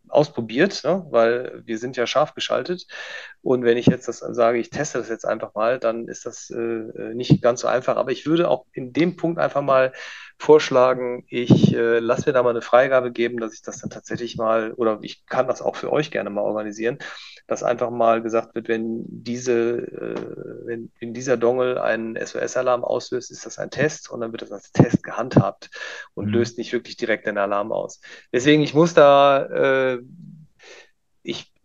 ausprobiert, 0.08 0.84
ne? 0.84 1.06
weil 1.12 1.62
wir 1.66 1.78
sind 1.78 1.98
ja 1.98 2.08
scharf 2.08 2.34
geschaltet. 2.34 2.88
Und 3.42 3.64
wenn 3.64 3.78
ich 3.78 3.86
jetzt 3.86 4.08
das 4.08 4.20
sage, 4.20 4.58
ich 4.58 4.70
teste 4.70 4.98
das 4.98 5.10
jetzt 5.10 5.26
einfach 5.26 5.54
mal, 5.54 5.80
dann 5.80 6.08
ist 6.08 6.26
das 6.26 6.50
äh, 6.50 7.14
nicht 7.14 7.42
ganz 7.42 7.62
so 7.62 7.68
einfach. 7.68 7.96
Aber 7.98 8.12
ich 8.12 8.26
würde 8.26 8.50
auch 8.50 8.66
in 8.74 8.92
dem 8.92 9.16
Punkt 9.16 9.40
einfach 9.40 9.62
mal 9.62 9.94
vorschlagen, 10.38 11.26
ich 11.28 11.74
äh, 11.74 12.00
lasse 12.00 12.30
mir 12.30 12.34
da 12.34 12.44
mal 12.44 12.52
eine 12.52 12.62
Freigabe 12.62 13.12
geben, 13.12 13.40
dass 13.40 13.54
ich 13.54 13.62
das 13.62 13.80
dann 13.80 13.90
tatsächlich 13.90 14.38
mal, 14.38 14.74
oder 14.74 15.00
ich 15.02 15.26
kann 15.26 15.48
das 15.48 15.62
auch 15.62 15.76
für 15.76 15.92
euch 15.92 16.12
gerne 16.12 16.30
mal 16.30 16.42
organisieren, 16.42 17.00
dass 17.48 17.64
einfach 17.64 17.90
mal 17.90 18.22
gesagt 18.22 18.54
wird, 18.56 18.68
wenn 18.68 19.04
diese, 19.08 19.78
äh, 19.78 20.66
wenn 20.66 20.92
in 21.00 21.14
dieser 21.14 21.38
Dongle 21.38 21.82
einen 21.82 22.16
SOS-Alarm 22.16 22.84
auslöst, 22.84 23.32
ist 23.32 23.46
das 23.46 23.58
ein 23.58 23.72
Test 23.72 24.12
und 24.12 24.22
dann 24.22 24.32
wird 24.32 24.44
das 24.44 24.52
als 24.52 24.72
Test 24.72 25.02
gehandhabt 25.02 25.70
und 26.14 26.28
mhm. 26.28 26.34
löst 26.34 26.58
nicht 26.58 26.74
wirklich 26.74 26.98
direkt 26.98 27.26
den 27.26 27.38
Alarm 27.38 27.72
aus. 27.72 28.00
Deswegen, 28.32 28.62
ich 28.62 28.74
muss 28.74 28.94
da, 28.94 29.44
äh, 29.46 30.00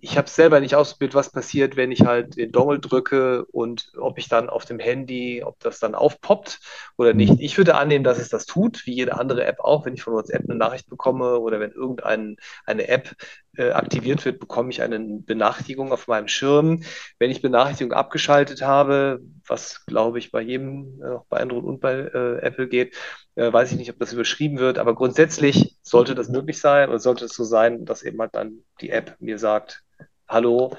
ich 0.05 0.19
habe 0.19 0.29
selber 0.29 0.59
nicht 0.59 0.75
ausprobiert, 0.75 1.15
was 1.15 1.31
passiert, 1.31 1.77
wenn 1.77 1.93
ich 1.93 2.01
halt 2.01 2.37
den 2.37 2.51
Dongle 2.51 2.81
drücke 2.81 3.45
und 3.47 3.93
ob 3.97 4.19
ich 4.19 4.29
dann 4.29 4.51
auf 4.51 4.65
dem 4.65 4.81
Handy, 4.81 5.45
ob 5.45 5.61
das 5.61 5.79
dann 5.79 5.95
aufpoppt 5.95 6.59
oder 6.97 7.15
nicht. 7.15 7.39
Ich 7.39 7.57
würde 7.57 7.77
annehmen, 7.77 8.03
dass 8.03 8.19
es 8.19 8.29
das 8.29 8.45
tut, 8.45 8.85
wie 8.85 8.95
jede 8.95 9.17
andere 9.17 9.45
App 9.45 9.61
auch. 9.61 9.87
Wenn 9.87 9.95
ich 9.95 10.03
von 10.03 10.15
WhatsApp 10.15 10.43
eine 10.43 10.59
Nachricht 10.59 10.91
bekomme 10.91 11.39
oder 11.39 11.61
wenn 11.61 11.71
irgendeine 11.71 12.37
App 12.67 13.15
äh, 13.52 13.52
aktiviert 13.59 14.25
wird, 14.25 14.41
bekomme 14.41 14.71
ich 14.71 14.81
eine 14.81 14.99
Benachrichtigung 14.99 15.93
auf 15.93 16.09
meinem 16.09 16.29
Schirm. 16.29 16.83
Wenn 17.19 17.31
ich 17.31 17.43
Benachrichtigung 17.43 17.93
abgeschaltet 17.93 18.63
habe, 18.63 19.21
was 19.47 19.85
glaube 19.87 20.19
ich 20.19 20.31
bei 20.31 20.41
jedem, 20.41 21.03
äh, 21.03 21.19
bei 21.29 21.41
Android 21.41 21.65
und 21.65 21.81
bei 21.81 21.93
äh, 21.93 22.39
Apple 22.39 22.69
geht, 22.69 22.97
äh, 23.35 23.53
weiß 23.53 23.73
ich 23.73 23.79
nicht, 23.79 23.91
ob 23.91 23.99
das 23.99 24.13
überschrieben 24.13 24.59
wird, 24.59 24.79
aber 24.79 24.95
grundsätzlich 24.95 25.77
sollte 25.83 26.15
das 26.15 26.29
möglich 26.29 26.61
sein 26.61 26.89
oder 26.89 26.99
sollte 26.99 27.27
es 27.27 27.35
so 27.35 27.45
sein, 27.45 27.85
dass 27.85 28.03
eben 28.03 28.21
halt 28.21 28.35
dann 28.35 28.65
die 28.81 28.91
App 28.91 29.17
mir 29.21 29.39
sagt, 29.39 29.85
hallo, 30.29 30.75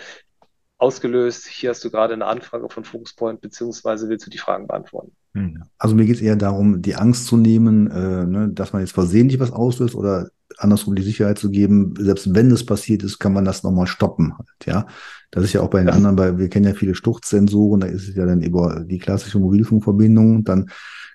ausgelöst, 0.78 1.48
hier 1.48 1.70
hast 1.70 1.84
du 1.84 1.92
gerade 1.92 2.14
eine 2.14 2.26
Anfrage 2.26 2.70
von 2.70 2.84
Focuspoint, 2.84 3.42
beziehungsweise 3.42 4.10
willst 4.10 4.26
du 4.26 4.30
die 4.32 4.38
Fragen 4.38 4.68
beantworten. 4.68 5.16
Hm. 5.34 5.64
Also 5.78 5.96
mir 5.96 6.06
geht 6.06 6.18
es 6.18 6.22
eher 6.22 6.36
darum, 6.36 6.82
die 6.82 6.96
Angst 6.96 7.26
zu 7.26 7.38
nehmen, 7.38 7.90
äh, 7.90 8.26
ne, 8.26 8.50
dass 8.50 8.74
man 8.74 8.82
jetzt 8.82 8.94
versehentlich 8.94 9.40
was 9.40 9.52
auslöst 9.52 9.96
oder 9.96 10.30
andersrum 10.58 10.96
die 10.96 11.04
Sicherheit 11.04 11.40
zu 11.40 11.50
geben, 11.50 11.96
selbst 11.98 12.36
wenn 12.36 12.52
es 12.52 12.66
passiert 12.66 13.04
ist, 13.04 13.20
kann 13.20 13.34
man 13.34 13.46
das 13.46 13.64
nochmal 13.64 13.88
stoppen. 13.88 14.34
Halt, 14.38 14.66
ja, 14.66 14.86
das 15.32 15.46
ist 15.46 15.54
ja 15.54 15.62
auch 15.62 15.70
bei 15.70 15.80
den 15.80 15.90
anderen, 15.90 16.18
weil 16.18 16.38
wir 16.38 16.50
kennen 16.50 16.68
ja 16.68 16.74
viele 16.74 16.94
Sturzsensoren, 16.94 17.82
da 17.82 17.88
ist 17.88 18.10
es 18.10 18.16
ja 18.16 18.26
dann 18.26 18.42
über 18.42 18.86
die 18.88 19.00
klassische 19.00 19.40
Mobilfunkverbindung, 19.40 20.44
dann 20.44 20.70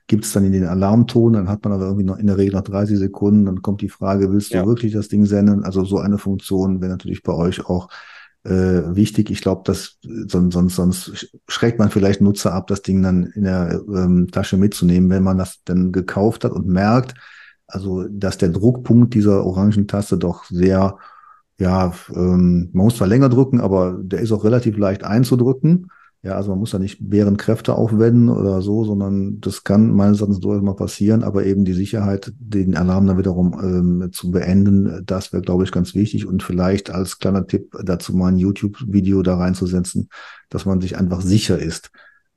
gibt 0.08 0.24
es 0.24 0.32
dann 0.32 0.44
in 0.44 0.52
den 0.52 0.64
Alarmton, 0.64 1.34
dann 1.34 1.48
hat 1.48 1.62
man 1.64 1.74
aber 1.74 1.84
irgendwie 1.84 2.04
noch 2.04 2.18
in 2.18 2.26
der 2.26 2.38
Regel 2.38 2.54
noch 2.54 2.62
30 2.62 2.98
Sekunden, 2.98 3.44
dann 3.44 3.62
kommt 3.62 3.82
die 3.82 3.90
Frage, 3.90 4.32
willst 4.32 4.52
du 4.52 4.56
ja. 4.56 4.66
wirklich 4.66 4.92
das 4.92 5.08
Ding 5.08 5.26
senden? 5.26 5.64
Also 5.64 5.84
so 5.84 5.98
eine 5.98 6.18
Funktion 6.18 6.80
wäre 6.80 6.90
natürlich 6.90 7.22
bei 7.22 7.34
euch 7.34 7.64
auch 7.66 7.88
äh, 8.44 8.94
wichtig. 8.94 9.30
Ich 9.30 9.40
glaube, 9.40 9.62
dass 9.64 9.98
sonst, 10.02 10.54
sonst, 10.54 10.76
sonst 10.76 11.30
schreckt 11.48 11.78
man 11.78 11.90
vielleicht 11.90 12.20
Nutzer 12.20 12.54
ab, 12.54 12.66
das 12.66 12.82
Ding 12.82 13.02
dann 13.02 13.24
in 13.34 13.44
der 13.44 13.82
ähm, 13.88 14.28
Tasche 14.30 14.56
mitzunehmen, 14.56 15.10
wenn 15.10 15.22
man 15.22 15.38
das 15.38 15.62
dann 15.64 15.92
gekauft 15.92 16.44
hat 16.44 16.52
und 16.52 16.66
merkt, 16.66 17.14
also 17.66 18.04
dass 18.08 18.38
der 18.38 18.48
Druckpunkt 18.48 19.14
dieser 19.14 19.44
orangen 19.44 19.86
Taste 19.86 20.16
doch 20.16 20.44
sehr, 20.44 20.96
ja, 21.58 21.92
ähm, 22.14 22.70
man 22.72 22.86
muss 22.86 22.96
zwar 22.96 23.08
länger 23.08 23.28
drücken, 23.28 23.60
aber 23.60 23.98
der 24.00 24.20
ist 24.20 24.32
auch 24.32 24.44
relativ 24.44 24.78
leicht 24.78 25.04
einzudrücken. 25.04 25.88
Ja, 26.22 26.34
also 26.34 26.50
man 26.50 26.58
muss 26.58 26.72
da 26.72 26.80
nicht 26.80 26.98
während 27.00 27.38
Kräfte 27.38 27.74
aufwenden 27.74 28.28
oder 28.28 28.60
so, 28.60 28.84
sondern 28.84 29.40
das 29.40 29.62
kann 29.62 29.94
meines 29.94 30.18
Erachtens 30.18 30.40
durchaus 30.40 30.64
mal 30.64 30.74
passieren, 30.74 31.22
aber 31.22 31.46
eben 31.46 31.64
die 31.64 31.74
Sicherheit, 31.74 32.32
den 32.40 32.76
Alarm 32.76 33.06
dann 33.06 33.18
wiederum 33.18 33.52
ähm, 33.62 34.10
zu 34.12 34.32
beenden, 34.32 35.04
das 35.06 35.32
wäre, 35.32 35.42
glaube 35.42 35.62
ich, 35.62 35.70
ganz 35.70 35.94
wichtig 35.94 36.26
und 36.26 36.42
vielleicht 36.42 36.90
als 36.90 37.20
kleiner 37.20 37.46
Tipp 37.46 37.72
dazu 37.84 38.16
mal 38.16 38.32
ein 38.32 38.38
YouTube-Video 38.38 39.22
da 39.22 39.36
reinzusetzen, 39.36 40.08
dass 40.48 40.66
man 40.66 40.80
sich 40.80 40.98
einfach 40.98 41.20
sicher 41.20 41.56
ist, 41.56 41.92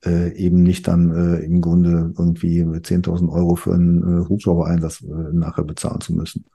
äh, 0.05 0.32
eben 0.36 0.61
nicht 0.61 0.88
dann 0.88 1.11
äh, 1.11 1.39
im 1.43 1.59
Grunde 1.59 2.13
irgendwie 2.15 2.61
10.000 2.61 3.32
Euro 3.32 3.55
für 3.55 3.73
einen 3.73 4.03
äh, 4.21 4.29
Hubschrauber-Einsatz 4.29 5.01
äh, 5.01 5.34
nachher 5.34 5.63
bezahlen 5.63 6.01
zu 6.01 6.13
müssen. 6.13 6.45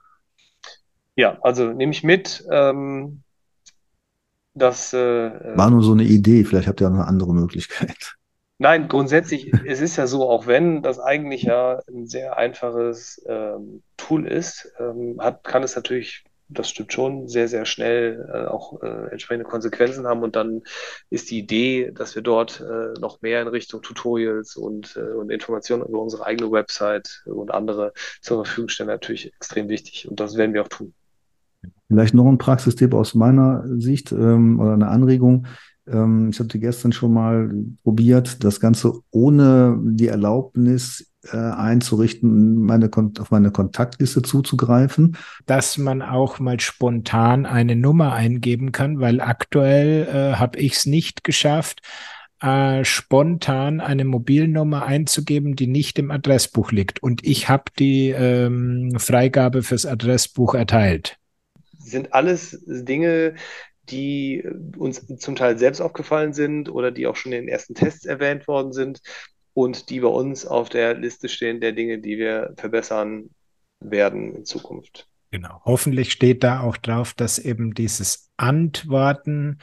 Ja, 1.17 1.39
also 1.43 1.73
nehme 1.73 1.91
ich 1.91 2.05
mit. 2.05 2.47
Ähm 2.53 3.23
das 4.57 4.95
äh, 4.95 5.57
war 5.57 5.71
nur 5.71 5.83
so 5.83 5.93
eine 5.93 6.05
Idee, 6.05 6.45
vielleicht 6.45 6.67
habt 6.67 6.81
ihr 6.81 6.87
auch 6.87 6.91
noch 6.91 7.01
eine 7.01 7.09
andere 7.09 7.35
Möglichkeit. 7.35 8.17
Nein, 8.59 8.89
grundsätzlich, 8.89 9.53
es 9.67 9.83
ist 9.83 9.97
ja 9.97 10.07
so, 10.07 10.29
auch 10.31 10.47
wenn 10.47 10.83
das 10.83 10.99
eigentlich 10.99 11.43
ja 11.43 11.83
ein 11.89 12.07
sehr 12.07 12.39
einfaches 12.39 13.23
ähm, 13.29 13.83
Tool 13.99 14.27
ist, 14.27 14.73
ähm, 14.81 15.19
hat, 15.21 15.45
kann 15.45 15.63
es 15.63 15.77
natürlich, 15.77 16.25
das 16.49 16.71
stimmt 16.71 16.91
schon, 16.95 17.29
sehr, 17.29 17.49
sehr 17.49 17.67
schnell 17.67 18.27
äh, 18.33 18.47
auch 18.47 18.83
äh, 18.83 19.11
entsprechende 19.11 19.45
Konsequenzen 19.45 20.07
haben. 20.07 20.23
Und 20.23 20.37
dann 20.37 20.63
ist 21.11 21.31
die 21.31 21.39
Idee, 21.39 21.93
dass 21.93 22.15
wir 22.15 22.23
dort 22.23 22.63
äh, 22.63 22.99
noch 22.99 23.21
mehr 23.21 23.43
in 23.43 23.49
Richtung 23.49 23.83
Tutorials 23.83 24.57
und, 24.57 24.97
äh, 24.97 25.01
und 25.01 25.31
Informationen 25.31 25.85
über 25.85 26.01
unsere 26.01 26.25
eigene 26.25 26.51
Website 26.51 27.25
und 27.27 27.51
andere 27.53 27.93
zur 28.23 28.43
Verfügung 28.43 28.71
stellen, 28.71 28.89
natürlich 28.89 29.35
extrem 29.35 29.69
wichtig. 29.69 30.09
Und 30.09 30.19
das 30.19 30.39
werden 30.39 30.55
wir 30.55 30.63
auch 30.63 30.69
tun. 30.69 30.95
Vielleicht 31.89 32.15
noch 32.15 32.27
ein 32.27 32.39
Praxistipp 32.39 32.95
aus 32.95 33.15
meiner 33.15 33.65
Sicht 33.79 34.13
ähm, 34.13 34.59
oder 34.59 34.75
eine 34.75 34.89
Anregung. 34.89 35.47
Ähm, 35.89 36.31
ich 36.31 36.41
hatte 36.41 36.59
gestern 36.59 36.93
schon 36.93 37.13
mal 37.13 37.53
probiert, 37.83 38.43
das 38.45 38.61
Ganze 38.61 38.93
ohne 39.11 39.79
die 39.83 40.09
Erlaubnis 40.09 41.13
äh, 41.33 41.37
einzurichten, 41.37 42.63
meine, 42.63 42.91
auf 43.19 43.31
meine 43.31 43.51
Kontaktliste 43.51 44.23
zuzugreifen. 44.23 45.17
Dass 45.47 45.79
man 45.79 46.03
auch 46.03 46.39
mal 46.41 46.61
spontan 46.61 47.47
eine 47.47 47.77
Nummer 47.77 48.13
eingeben 48.13 48.73
kann, 48.73 49.01
weil 49.01 49.21
aktuell 49.21 50.09
äh, 50.09 50.37
habe 50.37 50.59
ich 50.59 50.75
es 50.75 50.87
nicht 50.87 51.23
geschafft, 51.23 51.83
äh, 52.41 52.85
spontan 52.85 53.81
eine 53.81 54.05
Mobilnummer 54.05 54.85
einzugeben, 54.85 55.55
die 55.57 55.69
nicht 55.69 55.99
im 56.01 56.11
Adressbuch 56.11 56.73
liegt. 56.73 57.03
Und 57.03 57.25
ich 57.25 57.49
habe 57.49 57.65
die 57.79 58.11
ähm, 58.11 58.93
Freigabe 58.99 59.63
fürs 59.63 59.87
Adressbuch 59.87 60.55
erteilt 60.55 61.19
sind 61.87 62.13
alles 62.15 62.63
Dinge, 62.67 63.35
die 63.85 64.47
uns 64.77 65.07
zum 65.19 65.37
Teil 65.37 65.59
selbst 65.59 65.81
aufgefallen 65.81 66.33
sind 66.33 66.69
oder 66.69 66.91
die 66.91 67.07
auch 67.07 67.17
schon 67.17 67.33
in 67.33 67.43
den 67.43 67.49
ersten 67.49 67.75
Tests 67.75 68.05
erwähnt 68.05 68.49
worden 68.49 68.73
sind 68.73 69.01
und 69.55 69.91
die 69.91 70.01
bei 70.01 70.09
uns 70.09 70.45
auf 70.47 70.69
der 70.69 70.95
Liste 70.95 71.29
stehen 71.29 71.61
der 71.61 71.73
Dinge, 71.73 71.99
die 71.99 72.19
wir 72.19 72.53
verbessern 72.57 73.31
werden 73.81 74.35
in 74.35 74.45
Zukunft. 74.45 75.09
Genau. 75.31 75.61
Hoffentlich 75.65 76.13
steht 76.13 76.45
da 76.45 76.61
auch 76.61 76.77
drauf, 76.77 77.15
dass 77.15 77.39
eben 77.39 77.75
dieses 77.75 78.31
Antworten 78.37 79.59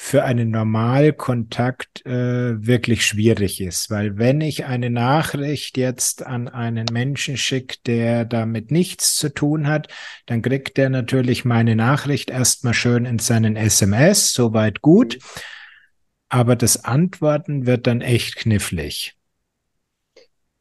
für 0.00 0.22
einen 0.22 0.52
Normalkontakt 0.52 2.06
äh, 2.06 2.64
wirklich 2.64 3.04
schwierig 3.04 3.60
ist, 3.60 3.90
weil 3.90 4.16
wenn 4.16 4.40
ich 4.40 4.64
eine 4.64 4.90
Nachricht 4.90 5.76
jetzt 5.76 6.24
an 6.24 6.46
einen 6.46 6.86
Menschen 6.92 7.36
schicke, 7.36 7.78
der 7.84 8.24
damit 8.24 8.70
nichts 8.70 9.16
zu 9.16 9.28
tun 9.28 9.66
hat, 9.66 9.88
dann 10.26 10.40
kriegt 10.40 10.76
der 10.76 10.88
natürlich 10.88 11.44
meine 11.44 11.74
Nachricht 11.74 12.30
erstmal 12.30 12.74
schön 12.74 13.06
in 13.06 13.18
seinen 13.18 13.56
SMS, 13.56 14.32
soweit 14.32 14.82
gut, 14.82 15.18
aber 16.28 16.54
das 16.54 16.84
Antworten 16.84 17.66
wird 17.66 17.88
dann 17.88 18.00
echt 18.00 18.36
knifflig 18.36 19.17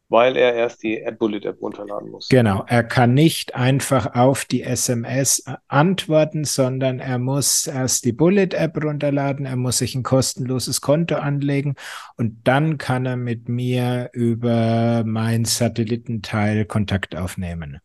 weil 0.10 0.38
er 0.38 0.54
erst 0.54 0.84
die 0.84 1.02
App 1.02 1.20
Bullet 1.20 1.42
App 1.46 1.62
runterladen 1.62 2.12
muss. 2.12 2.28
Genau, 2.30 2.64
er 2.68 2.84
kann 2.84 3.14
nicht 3.14 3.56
einfach 3.56 4.16
auf 4.16 4.46
die 4.46 4.64
SMS 4.64 5.44
antworten, 5.68 6.46
sondern 6.46 7.00
er 7.00 7.20
muss 7.20 7.68
erst 7.68 8.06
die 8.06 8.14
Bullet 8.14 8.54
App 8.54 8.82
runterladen, 8.82 9.46
er 9.46 9.58
muss 9.58 9.80
sich 9.80 9.96
ein 9.96 10.04
kostenloses 10.04 10.82
Konto 10.82 11.16
anlegen 11.16 11.76
und 12.16 12.40
dann 12.46 12.78
kann 12.78 13.06
er 13.06 13.18
mit 13.18 13.50
mir 13.50 14.10
über 14.14 15.04
mein 15.06 15.46
Satellitenteil 15.46 16.66
Kontakt 16.66 17.16
aufnehmen. 17.16 17.80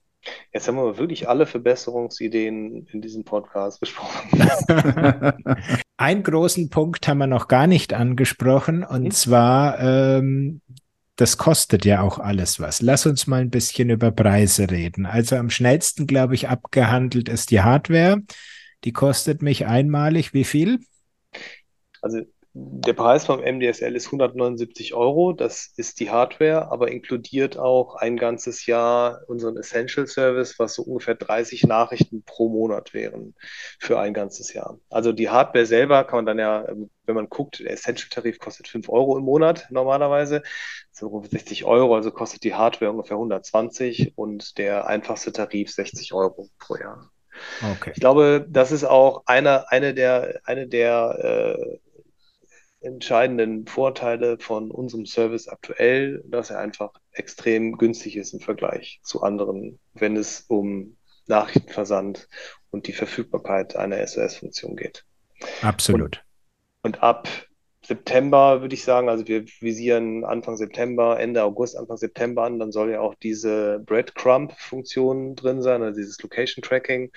Jetzt 0.53 0.69
haben 0.69 0.77
wir 0.77 0.99
wirklich 0.99 1.29
alle 1.29 1.47
Verbesserungsideen 1.47 2.87
in 2.93 3.01
diesem 3.01 3.25
Podcast 3.25 3.81
besprochen. 3.81 4.31
Einen 5.97 6.23
großen 6.23 6.71
Punkt 6.71 7.09
haben 7.09 7.19
wir 7.19 7.27
noch 7.27 7.49
gar 7.49 7.67
nicht 7.67 7.93
angesprochen, 7.93 8.85
und 8.85 9.05
mhm. 9.05 9.11
zwar, 9.11 9.81
ähm, 9.81 10.61
das 11.17 11.37
kostet 11.37 11.85
ja 11.85 12.01
auch 12.01 12.19
alles 12.19 12.59
was. 12.59 12.81
Lass 12.81 13.07
uns 13.07 13.27
mal 13.27 13.41
ein 13.41 13.51
bisschen 13.51 13.91
über 13.91 14.11
Preise 14.11 14.71
reden. 14.71 15.07
Also 15.07 15.37
am 15.37 15.51
schnellsten, 15.51 16.07
glaube 16.07 16.35
ich, 16.35 16.49
abgehandelt 16.49 17.29
ist 17.29 17.51
die 17.51 17.61
Hardware. 17.61 18.23
Die 18.85 18.93
kostet 18.93 19.43
mich 19.43 19.67
einmalig 19.67 20.35
wie 20.35 20.45
viel? 20.45 20.81
Also 22.01 22.23
der 22.55 22.93
Preis 22.93 23.25
vom 23.25 23.41
MDSL 23.41 23.97
ist 23.97 24.07
179 24.07 24.93
Euro. 24.93 25.33
Das 25.33 25.73
ist 25.77 26.01
die 26.01 26.11
Hardware, 26.11 26.71
aber 26.71 26.91
inkludiert 26.91 27.57
auch 27.57 27.95
ein 27.97 28.19
ganzes 28.19 28.67
Jahr 28.67 29.23
unseren 29.27 29.57
Essential 29.57 30.07
Service, 30.07 30.59
was 30.59 30.75
so 30.75 30.83
ungefähr 30.83 31.15
30 31.15 31.65
Nachrichten 31.65 32.23
pro 32.25 32.51
Monat 32.51 32.93
wären 32.93 33.35
für 33.79 33.99
ein 33.99 34.13
ganzes 34.13 34.53
Jahr. 34.53 34.79
Also 34.91 35.13
die 35.13 35.31
Hardware 35.31 35.65
selber 35.65 36.05
kann 36.05 36.19
man 36.19 36.27
dann 36.27 36.39
ja, 36.39 36.67
wenn 37.07 37.15
man 37.15 37.31
guckt, 37.31 37.61
der 37.61 37.71
Essential-Tarif 37.71 38.39
kostet 38.39 38.69
5 38.69 38.87
Euro 38.91 39.17
im 39.17 39.25
Monat 39.25 39.69
normalerweise. 39.71 40.43
So 40.91 41.25
60 41.25 41.65
Euro, 41.65 41.97
also 41.97 42.11
kostet 42.11 42.45
die 42.45 42.55
Hardware 42.55 42.91
ungefähr 42.91 43.17
120 43.17 44.13
und 44.17 44.59
der 44.59 44.87
einfachste 44.87 45.33
Tarif 45.33 45.71
60 45.71 46.13
Euro 46.13 46.51
pro 46.59 46.77
Jahr. 46.77 47.11
Okay. 47.77 47.93
Ich 47.95 48.01
glaube, 48.01 48.47
das 48.47 48.73
ist 48.73 48.85
auch 48.85 49.23
eine, 49.25 49.71
eine 49.71 49.95
der, 49.95 50.41
eine 50.45 50.69
der 50.69 51.57
äh, 51.59 51.79
entscheidenden 52.83 53.67
Vorteile 53.67 54.39
von 54.39 54.71
unserem 54.71 55.07
Service 55.07 55.49
aktuell, 55.49 56.23
dass 56.27 56.51
er 56.51 56.59
einfach 56.59 56.93
extrem 57.13 57.77
günstig 57.79 58.17
ist 58.17 58.33
im 58.33 58.41
Vergleich 58.41 59.01
zu 59.03 59.23
anderen, 59.23 59.79
wenn 59.95 60.17
es 60.17 60.43
um 60.49 60.97
Nachrichtenversand 61.27 62.29
und 62.71 62.87
die 62.89 62.93
Verfügbarkeit 62.93 63.77
einer 63.77 64.05
SOS-Funktion 64.07 64.77
geht. 64.77 65.05
Absolut. 65.63 66.25
Und, 66.83 66.97
und, 66.97 67.03
ab 67.03 67.29
September 67.85 68.61
würde 68.61 68.75
ich 68.75 68.85
sagen, 68.85 69.09
also 69.09 69.27
wir 69.27 69.45
visieren 69.61 70.25
Anfang 70.25 70.57
September, 70.57 71.19
Ende 71.19 71.43
August, 71.43 71.77
Anfang 71.77 71.97
September 71.97 72.45
an, 72.45 72.59
dann 72.61 72.71
soll 72.71 72.93
ja 72.93 73.01
auch 73.01 73.15
diese 73.17 73.81
Breadcrumb-Funktion 73.85 75.35
drin 75.35 75.63
sein, 75.63 75.83
also 75.83 75.99
dieses 75.99 76.23
Location 76.23 76.63
Tracking, 76.63 77.11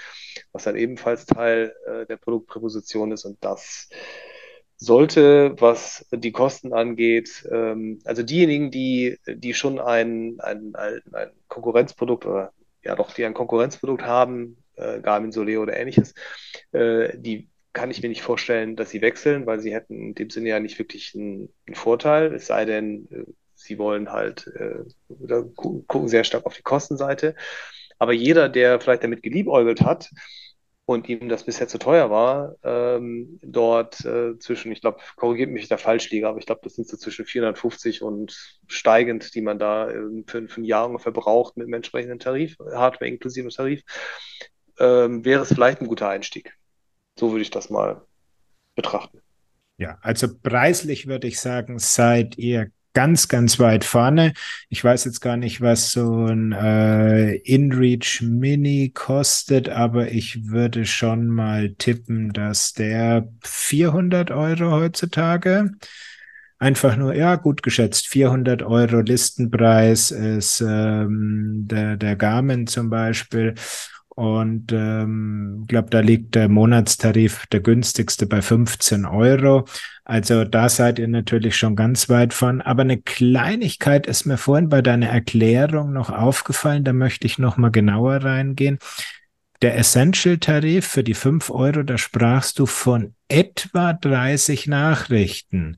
was 0.51 0.63
dann 0.63 0.75
ebenfalls 0.75 1.25
Teil 1.27 1.75
äh, 1.85 2.05
der 2.07 2.17
Produktpräposition 2.17 3.11
ist 3.11 3.25
und 3.25 3.37
das 3.41 3.89
sollte, 4.77 5.55
was 5.59 6.05
die 6.11 6.31
Kosten 6.31 6.73
angeht, 6.73 7.47
ähm, 7.51 7.99
also 8.03 8.23
diejenigen, 8.23 8.71
die, 8.71 9.17
die 9.27 9.53
schon 9.53 9.79
ein, 9.79 10.39
ein, 10.39 10.75
ein, 10.75 11.01
Konkurrenzprodukt 11.47 12.25
oder 12.25 12.51
ja 12.83 12.95
doch, 12.95 13.13
die 13.13 13.25
ein 13.25 13.33
Konkurrenzprodukt 13.33 14.03
haben, 14.03 14.57
äh, 14.75 14.99
Garmin 14.99 15.31
Soleo 15.31 15.61
oder 15.61 15.77
ähnliches, 15.77 16.13
äh, 16.71 17.17
die 17.17 17.49
kann 17.73 17.91
ich 17.91 18.01
mir 18.01 18.09
nicht 18.09 18.21
vorstellen, 18.21 18.75
dass 18.75 18.89
sie 18.89 19.01
wechseln, 19.01 19.45
weil 19.45 19.59
sie 19.59 19.73
hätten 19.73 20.09
in 20.09 20.15
dem 20.15 20.29
Sinne 20.29 20.49
ja 20.49 20.59
nicht 20.59 20.79
wirklich 20.79 21.13
einen, 21.15 21.49
einen 21.67 21.75
Vorteil, 21.75 22.33
es 22.33 22.47
sei 22.47 22.65
denn, 22.65 23.07
äh, 23.11 23.25
sie 23.53 23.77
wollen 23.77 24.11
halt 24.11 24.47
äh, 24.47 24.83
gucken 25.55 26.07
sehr 26.07 26.23
stark 26.23 26.45
auf 26.45 26.55
die 26.55 26.61
Kostenseite. 26.61 27.35
Aber 27.97 28.13
jeder, 28.13 28.49
der 28.49 28.79
vielleicht 28.81 29.03
damit 29.03 29.23
geliebäugelt 29.23 29.81
hat, 29.81 30.11
und 30.85 31.09
ihm 31.09 31.29
das 31.29 31.43
bisher 31.43 31.67
zu 31.67 31.79
teuer 31.79 32.11
war, 32.11 32.55
ähm, 32.63 33.39
dort 33.41 34.05
äh, 34.05 34.37
zwischen, 34.37 34.71
ich 34.71 34.81
glaube, 34.81 34.99
korrigiert 35.15 35.49
mich, 35.49 35.67
der 35.67 35.79
falsch 35.79 36.11
liege, 36.11 36.27
aber 36.27 36.37
ich 36.37 36.45
glaube, 36.45 36.61
das 36.63 36.75
sind 36.75 36.87
so 36.87 36.95
zwischen 36.95 37.25
450 37.25 38.03
und 38.03 38.59
steigend, 38.67 39.33
die 39.33 39.41
man 39.41 39.57
da 39.57 39.89
äh, 39.89 40.23
für, 40.27 40.47
für 40.47 40.61
ein 40.61 40.65
Jahr 40.65 40.87
ungefähr 40.87 41.11
braucht 41.11 41.57
mit 41.57 41.67
dem 41.67 41.73
entsprechenden 41.73 42.19
Tarif, 42.19 42.55
Hardware 42.59 43.09
inklusive 43.09 43.49
Tarif, 43.49 43.81
ähm, 44.79 45.25
wäre 45.25 45.41
es 45.41 45.53
vielleicht 45.53 45.81
ein 45.81 45.87
guter 45.87 46.09
Einstieg. 46.09 46.55
So 47.17 47.31
würde 47.31 47.41
ich 47.41 47.49
das 47.49 47.71
mal 47.71 48.05
betrachten. 48.75 49.21
Ja, 49.77 49.97
also 50.01 50.27
preislich 50.37 51.07
würde 51.07 51.27
ich 51.27 51.39
sagen, 51.39 51.79
seid 51.79 52.37
ihr 52.37 52.69
ganz, 52.95 53.27
ganz 53.27 53.59
weit 53.59 53.83
vorne. 53.83 54.33
Ich 54.69 54.83
weiß 54.83 55.05
jetzt 55.05 55.19
gar 55.19 55.37
nicht, 55.37 55.61
was 55.61 55.91
so 55.91 56.25
ein 56.25 56.53
äh, 56.53 57.35
InReach 57.35 58.21
Mini 58.23 58.91
kostet, 58.93 59.69
aber 59.69 60.11
ich 60.11 60.47
würde 60.49 60.85
schon 60.85 61.27
mal 61.27 61.75
tippen, 61.77 62.31
dass 62.31 62.73
der 62.73 63.27
400 63.43 64.31
Euro 64.31 64.71
heutzutage 64.71 65.71
einfach 66.57 66.95
nur, 66.95 67.13
ja, 67.13 67.35
gut 67.35 67.63
geschätzt, 67.63 68.07
400 68.07 68.63
Euro 68.63 69.01
Listenpreis 69.01 70.11
ist 70.11 70.61
ähm, 70.61 71.65
der, 71.67 71.97
der 71.97 72.15
Garmin 72.15 72.65
zum 72.65 72.89
Beispiel. 72.89 73.55
Und 74.15 74.71
ähm, 74.71 75.65
glaube, 75.67 75.89
da 75.89 75.99
liegt 75.99 76.35
der 76.35 76.47
Monatstarif, 76.47 77.45
der 77.47 77.59
günstigste, 77.59 78.25
bei 78.25 78.41
15 78.41 79.05
Euro. 79.05 79.65
Also 80.05 80.45
da 80.45 80.69
seid 80.69 80.99
ihr 80.99 81.09
natürlich 81.09 81.57
schon 81.57 81.75
ganz 81.75 82.07
weit 82.07 82.33
von. 82.33 82.61
Aber 82.61 82.83
eine 82.83 83.01
Kleinigkeit 83.01 84.07
ist 84.07 84.25
mir 84.25 84.37
vorhin 84.37 84.69
bei 84.69 84.81
deiner 84.81 85.09
Erklärung 85.09 85.91
noch 85.91 86.09
aufgefallen. 86.09 86.85
Da 86.85 86.93
möchte 86.93 87.27
ich 87.27 87.39
noch 87.39 87.57
mal 87.57 87.71
genauer 87.71 88.23
reingehen. 88.23 88.79
Der 89.61 89.77
Essential-Tarif 89.77 90.87
für 90.87 91.03
die 91.03 91.13
5 91.13 91.49
Euro, 91.49 91.83
da 91.83 91.97
sprachst 91.97 92.59
du 92.59 92.65
von 92.65 93.15
etwa 93.27 93.93
30 93.93 94.67
Nachrichten 94.67 95.77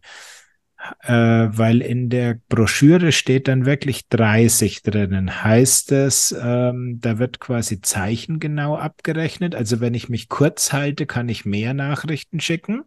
äh, 1.03 1.13
weil 1.13 1.81
in 1.81 2.09
der 2.09 2.39
Broschüre 2.49 3.11
steht 3.11 3.47
dann 3.47 3.65
wirklich 3.65 4.07
30 4.09 4.83
drinnen. 4.83 5.43
Heißt 5.43 5.91
es, 5.91 6.35
ähm, 6.39 6.99
da 7.01 7.19
wird 7.19 7.39
quasi 7.39 7.81
zeichengenau 7.81 8.77
abgerechnet? 8.77 9.55
Also 9.55 9.79
wenn 9.79 9.93
ich 9.93 10.09
mich 10.09 10.29
kurz 10.29 10.73
halte, 10.73 11.05
kann 11.05 11.29
ich 11.29 11.45
mehr 11.45 11.73
Nachrichten 11.73 12.39
schicken? 12.39 12.83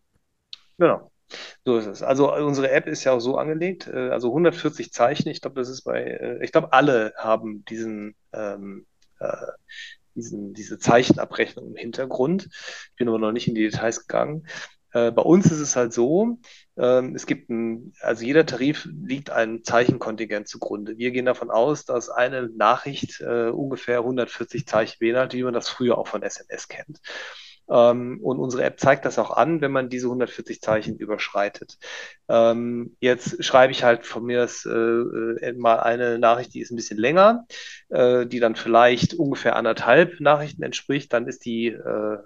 Genau. 0.78 1.10
So 1.64 1.78
ist 1.78 1.86
es. 1.86 2.02
Also 2.02 2.34
unsere 2.34 2.70
App 2.70 2.86
ist 2.86 3.04
ja 3.04 3.12
auch 3.12 3.20
so 3.20 3.36
angelegt, 3.36 3.86
äh, 3.86 4.10
also 4.10 4.28
140 4.28 4.92
Zeichen. 4.92 5.28
Ich 5.28 5.40
glaube, 5.40 5.60
das 5.60 5.68
ist 5.68 5.82
bei, 5.82 6.02
äh, 6.02 6.44
ich 6.44 6.52
glaube, 6.52 6.72
alle 6.72 7.12
haben 7.16 7.64
diesen, 7.66 8.16
ähm, 8.32 8.86
äh, 9.20 9.36
diesen, 10.14 10.54
diese 10.54 10.78
Zeichenabrechnung 10.78 11.68
im 11.68 11.76
Hintergrund. 11.76 12.48
Ich 12.50 12.96
bin 12.96 13.08
aber 13.08 13.18
noch 13.18 13.32
nicht 13.32 13.48
in 13.48 13.54
die 13.54 13.62
Details 13.62 14.06
gegangen. 14.06 14.46
Äh, 14.92 15.12
bei 15.12 15.22
uns 15.22 15.46
ist 15.46 15.60
es 15.60 15.76
halt 15.76 15.92
so, 15.92 16.38
es 16.76 17.26
gibt 17.26 17.50
ein, 17.50 17.92
also 18.00 18.24
jeder 18.24 18.46
Tarif 18.46 18.88
liegt 18.90 19.28
ein 19.28 19.64
Zeichenkontingent 19.64 20.48
zugrunde. 20.48 20.96
Wir 20.96 21.10
gehen 21.10 21.26
davon 21.26 21.50
aus, 21.50 21.84
dass 21.84 22.08
eine 22.08 22.48
Nachricht 22.48 23.20
äh, 23.20 23.50
ungefähr 23.50 23.98
140 23.98 24.66
Zeichen 24.66 24.96
beinhaltet, 24.98 25.34
wie 25.38 25.42
man 25.42 25.52
das 25.52 25.68
früher 25.68 25.98
auch 25.98 26.08
von 26.08 26.22
SMS 26.22 26.68
kennt. 26.68 27.00
Ähm, 27.70 28.18
und 28.22 28.38
unsere 28.38 28.64
App 28.64 28.80
zeigt 28.80 29.04
das 29.04 29.18
auch 29.18 29.30
an, 29.30 29.60
wenn 29.60 29.70
man 29.70 29.88
diese 29.88 30.06
140 30.06 30.60
Zeichen 30.60 30.96
überschreitet. 30.96 31.78
Ähm, 32.28 32.96
jetzt 33.00 33.42
schreibe 33.44 33.72
ich 33.72 33.84
halt 33.84 34.06
von 34.06 34.24
mir 34.24 34.48
äh, 34.66 34.68
äh, 34.68 35.52
mal 35.52 35.80
eine 35.80 36.18
Nachricht, 36.18 36.52
die 36.54 36.60
ist 36.60 36.72
ein 36.72 36.76
bisschen 36.76 36.98
länger, 36.98 37.46
äh, 37.88 38.26
die 38.26 38.40
dann 38.40 38.56
vielleicht 38.56 39.14
ungefähr 39.14 39.56
anderthalb 39.56 40.20
Nachrichten 40.20 40.62
entspricht. 40.64 41.12
Dann 41.12 41.28
ist 41.28 41.44
die 41.44 41.68
äh, 41.68 42.18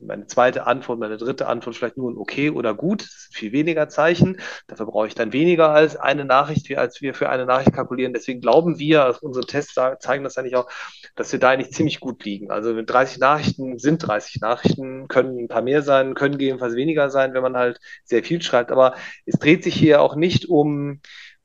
meine 0.00 0.26
zweite 0.26 0.66
Antwort, 0.66 0.98
meine 0.98 1.16
dritte 1.16 1.46
Antwort 1.46 1.76
vielleicht 1.76 1.96
nur 1.96 2.10
ein 2.10 2.16
okay 2.16 2.50
oder 2.50 2.74
gut. 2.74 3.02
Das 3.02 3.24
sind 3.24 3.34
viel 3.36 3.52
weniger 3.52 3.88
Zeichen. 3.88 4.40
Dafür 4.66 4.86
brauche 4.86 5.06
ich 5.06 5.14
dann 5.14 5.32
weniger 5.32 5.70
als 5.70 5.96
eine 5.96 6.24
Nachricht, 6.24 6.76
als 6.76 7.00
wir 7.00 7.14
für 7.14 7.28
eine 7.28 7.46
Nachricht 7.46 7.72
kalkulieren. 7.72 8.12
Deswegen 8.12 8.40
glauben 8.40 8.78
wir, 8.78 9.04
also 9.04 9.20
unsere 9.22 9.46
Tests 9.46 9.74
zeigen 10.00 10.24
das 10.24 10.36
eigentlich 10.38 10.56
auch, 10.56 10.68
dass 11.16 11.32
wir 11.32 11.38
da 11.38 11.50
eigentlich 11.50 11.72
ziemlich 11.72 12.00
gut 12.00 12.24
liegen. 12.24 12.50
Also 12.50 12.80
30 12.80 13.18
Nachrichten 13.18 13.78
sind 13.78 14.06
30 14.06 14.40
Nachrichten, 14.40 15.08
können 15.08 15.44
ein 15.44 15.48
paar 15.48 15.62
mehr 15.62 15.82
sein, 15.82 16.14
können 16.14 16.38
gegebenenfalls 16.38 16.74
weniger 16.74 17.10
sein, 17.10 17.34
wenn 17.34 17.42
man 17.42 17.56
halt 17.56 17.80
sehr 18.04 18.22
viel 18.22 18.40
schreibt. 18.40 18.70
Aber 18.70 18.94
es 19.26 19.38
dreht 19.38 19.64
sich 19.64 19.74
hier 19.74 20.00
auch 20.00 20.14
nicht 20.14 20.46
um 20.48 21.00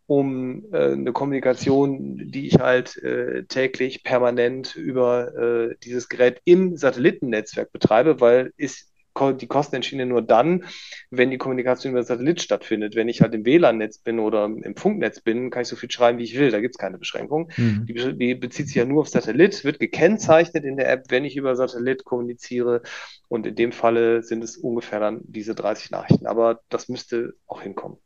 um 0.06 0.66
äh, 0.74 0.92
eine 0.92 1.14
Kommunikation, 1.14 2.32
die 2.32 2.48
ich 2.48 2.60
halt 2.60 2.98
äh, 2.98 3.44
täglich 3.46 4.04
permanent 4.04 4.76
über 4.76 5.36
äh, 5.36 5.76
dieses 5.84 6.10
Gerät 6.10 6.42
im 6.46 6.76
Satellitennetzwerk 6.78 7.72
betreibe, 7.72 8.20
weil 8.20 8.52
ist 8.58 8.94
die 9.40 9.48
Kosten 9.48 9.76
entstehen 9.76 10.10
nur 10.10 10.22
dann, 10.22 10.66
wenn 11.12 11.30
die 11.30 11.38
Kommunikation 11.38 11.94
über 11.94 12.04
Satellit 12.04 12.42
stattfindet. 12.42 12.96
Wenn 12.96 13.10
ich 13.10 13.22
halt 13.22 13.34
im 13.36 13.46
WLAN-Netz 13.46 14.00
bin 14.00 14.20
oder 14.20 14.46
im 14.46 14.76
Funknetz 14.76 15.22
bin, 15.22 15.52
kann 15.52 15.62
ich 15.62 15.68
so 15.68 15.76
viel 15.76 15.92
schreiben, 15.92 16.18
wie 16.18 16.24
ich 16.24 16.38
will. 16.38 16.52
Da 16.52 16.60
gibt 16.60 16.76
es 16.76 16.80
keine 16.80 16.98
Beschränkung. 16.98 17.52
Mhm. 17.56 17.86
Die, 17.86 18.18
die, 18.18 18.36
bezieht 18.36 18.68
sich 18.68 18.76
ja 18.76 18.86
nur 18.86 19.02
auf 19.02 19.10
Satellit, 19.10 19.64
wird 19.64 19.80
gekennzeichnet 19.80 20.66
in 20.66 20.78
der 20.78 20.90
App, 20.90 21.06
wenn 21.10 21.26
ich 21.26 21.38
über 21.38 21.56
Satellit 21.56 22.06
kommuniziere. 22.06 22.82
Und 23.28 23.46
in 23.46 23.56
dem 23.56 23.72
Falle 23.72 24.24
sind 24.24 24.44
es 24.44 24.58
ungefähr 24.58 25.00
dann 25.00 25.22
diese 25.24 25.54
30 25.54 25.92
Nachrichten. 25.92 26.26
Aber 26.26 26.62
das 26.70 26.90
müsste 26.90 27.36
auch 27.46 27.62
hinkommen. 27.62 27.98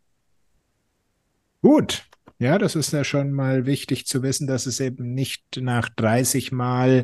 Gut. 1.68 2.06
Ja, 2.40 2.58
das 2.58 2.78
ist 2.78 2.94
ja 2.94 3.04
schon 3.04 3.34
mal 3.34 3.66
wichtig 3.66 4.08
zu 4.08 4.24
wissen, 4.24 4.48
dass 4.48 4.68
es 4.68 4.80
eben 4.80 5.14
nicht 5.14 5.44
nach 5.60 5.90
30 5.90 6.54
Mal, 6.54 7.04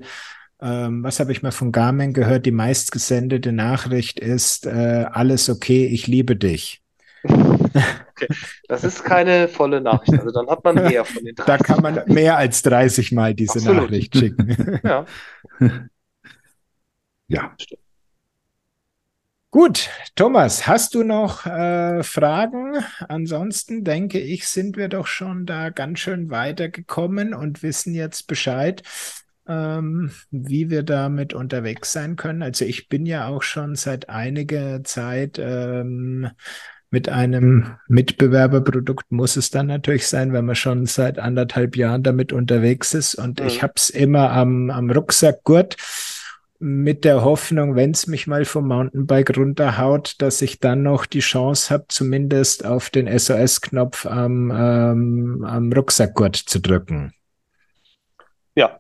ähm, 0.62 1.04
was 1.04 1.20
habe 1.20 1.34
ich 1.34 1.44
mal 1.44 1.52
von 1.52 1.74
Garmin 1.74 2.14
gehört, 2.14 2.46
die 2.46 2.52
meistgesendete 2.52 3.52
Nachricht 3.52 4.22
ist, 4.22 4.66
äh, 4.66 5.06
alles 5.12 5.50
okay, 5.50 5.86
ich 5.88 6.08
liebe 6.08 6.38
dich. 6.38 6.82
Okay. 7.26 8.28
Das 8.70 8.86
ist 8.86 9.04
keine 9.04 9.50
volle 9.50 9.82
Nachricht. 9.82 10.14
Also 10.14 10.32
dann 10.32 10.48
hat 10.48 10.64
man 10.64 10.76
mehr 10.76 11.04
von 11.04 11.26
den 11.26 11.36
30. 11.36 11.46
Da 11.46 11.58
kann 11.58 11.82
man 11.82 12.02
mehr 12.06 12.38
als 12.38 12.62
30 12.62 13.12
Mal 13.12 13.34
diese 13.34 13.60
Absolut. 13.60 13.84
Nachricht 13.84 14.16
schicken. 14.16 14.80
Ja. 14.84 15.06
ja. 17.28 17.56
Gut, 19.54 19.92
Thomas, 20.16 20.66
hast 20.66 20.96
du 20.96 21.04
noch 21.04 21.46
äh, 21.46 22.02
Fragen? 22.02 22.74
Ansonsten 23.08 23.84
denke 23.84 24.20
ich, 24.20 24.48
sind 24.48 24.78
wir 24.78 24.88
doch 24.88 25.06
schon 25.06 25.46
da 25.46 25.70
ganz 25.70 26.00
schön 26.00 26.32
weitergekommen 26.32 27.36
und 27.36 27.62
wissen 27.62 27.94
jetzt 27.94 28.26
Bescheid, 28.26 28.82
ähm, 29.48 30.10
wie 30.32 30.72
wir 30.72 30.82
damit 30.82 31.36
unterwegs 31.36 31.92
sein 31.92 32.16
können. 32.16 32.42
Also 32.42 32.66
ich 32.66 32.90
bin 32.90 33.06
ja 33.06 33.28
auch 33.28 33.44
schon 33.44 33.76
seit 33.76 34.10
einiger 34.10 34.84
Zeit 34.84 35.38
ähm, 35.40 36.32
mit 36.90 37.10
einem 37.10 37.76
Mitbewerberprodukt 37.88 39.12
muss 39.12 39.36
es 39.36 39.52
dann 39.52 39.66
natürlich 39.68 40.08
sein, 40.08 40.34
wenn 40.34 40.46
man 40.46 40.56
schon 40.56 40.88
seit 40.88 41.20
anderthalb 41.20 41.76
Jahren 41.76 42.02
damit 42.02 42.34
unterwegs 42.34 42.96
ist. 42.96 43.16
Und 43.16 43.40
mhm. 43.40 43.48
ich 43.48 43.62
habe 43.62 43.74
es 43.76 43.92
immer 43.92 44.32
am, 44.32 44.72
am 44.72 44.90
Rucksackgurt 44.90 45.76
mit 46.64 47.04
der 47.04 47.26
Hoffnung, 47.26 47.76
wenn 47.76 47.92
es 47.92 48.08
mich 48.08 48.26
mal 48.26 48.46
vom 48.46 48.70
Mountainbike 48.70 49.36
runterhaut, 49.36 50.16
dass 50.20 50.42
ich 50.42 50.62
dann 50.62 50.82
noch 50.82 51.06
die 51.06 51.20
Chance 51.20 51.74
habe, 51.74 51.86
zumindest 51.90 52.66
auf 52.66 52.90
den 52.90 53.08
SOS-Knopf 53.08 54.06
am, 54.06 54.50
ähm, 54.50 55.44
am 55.46 55.74
Rucksackgurt 55.74 56.38
zu 56.38 56.62
drücken. 56.62 57.12
Ja, 58.56 58.80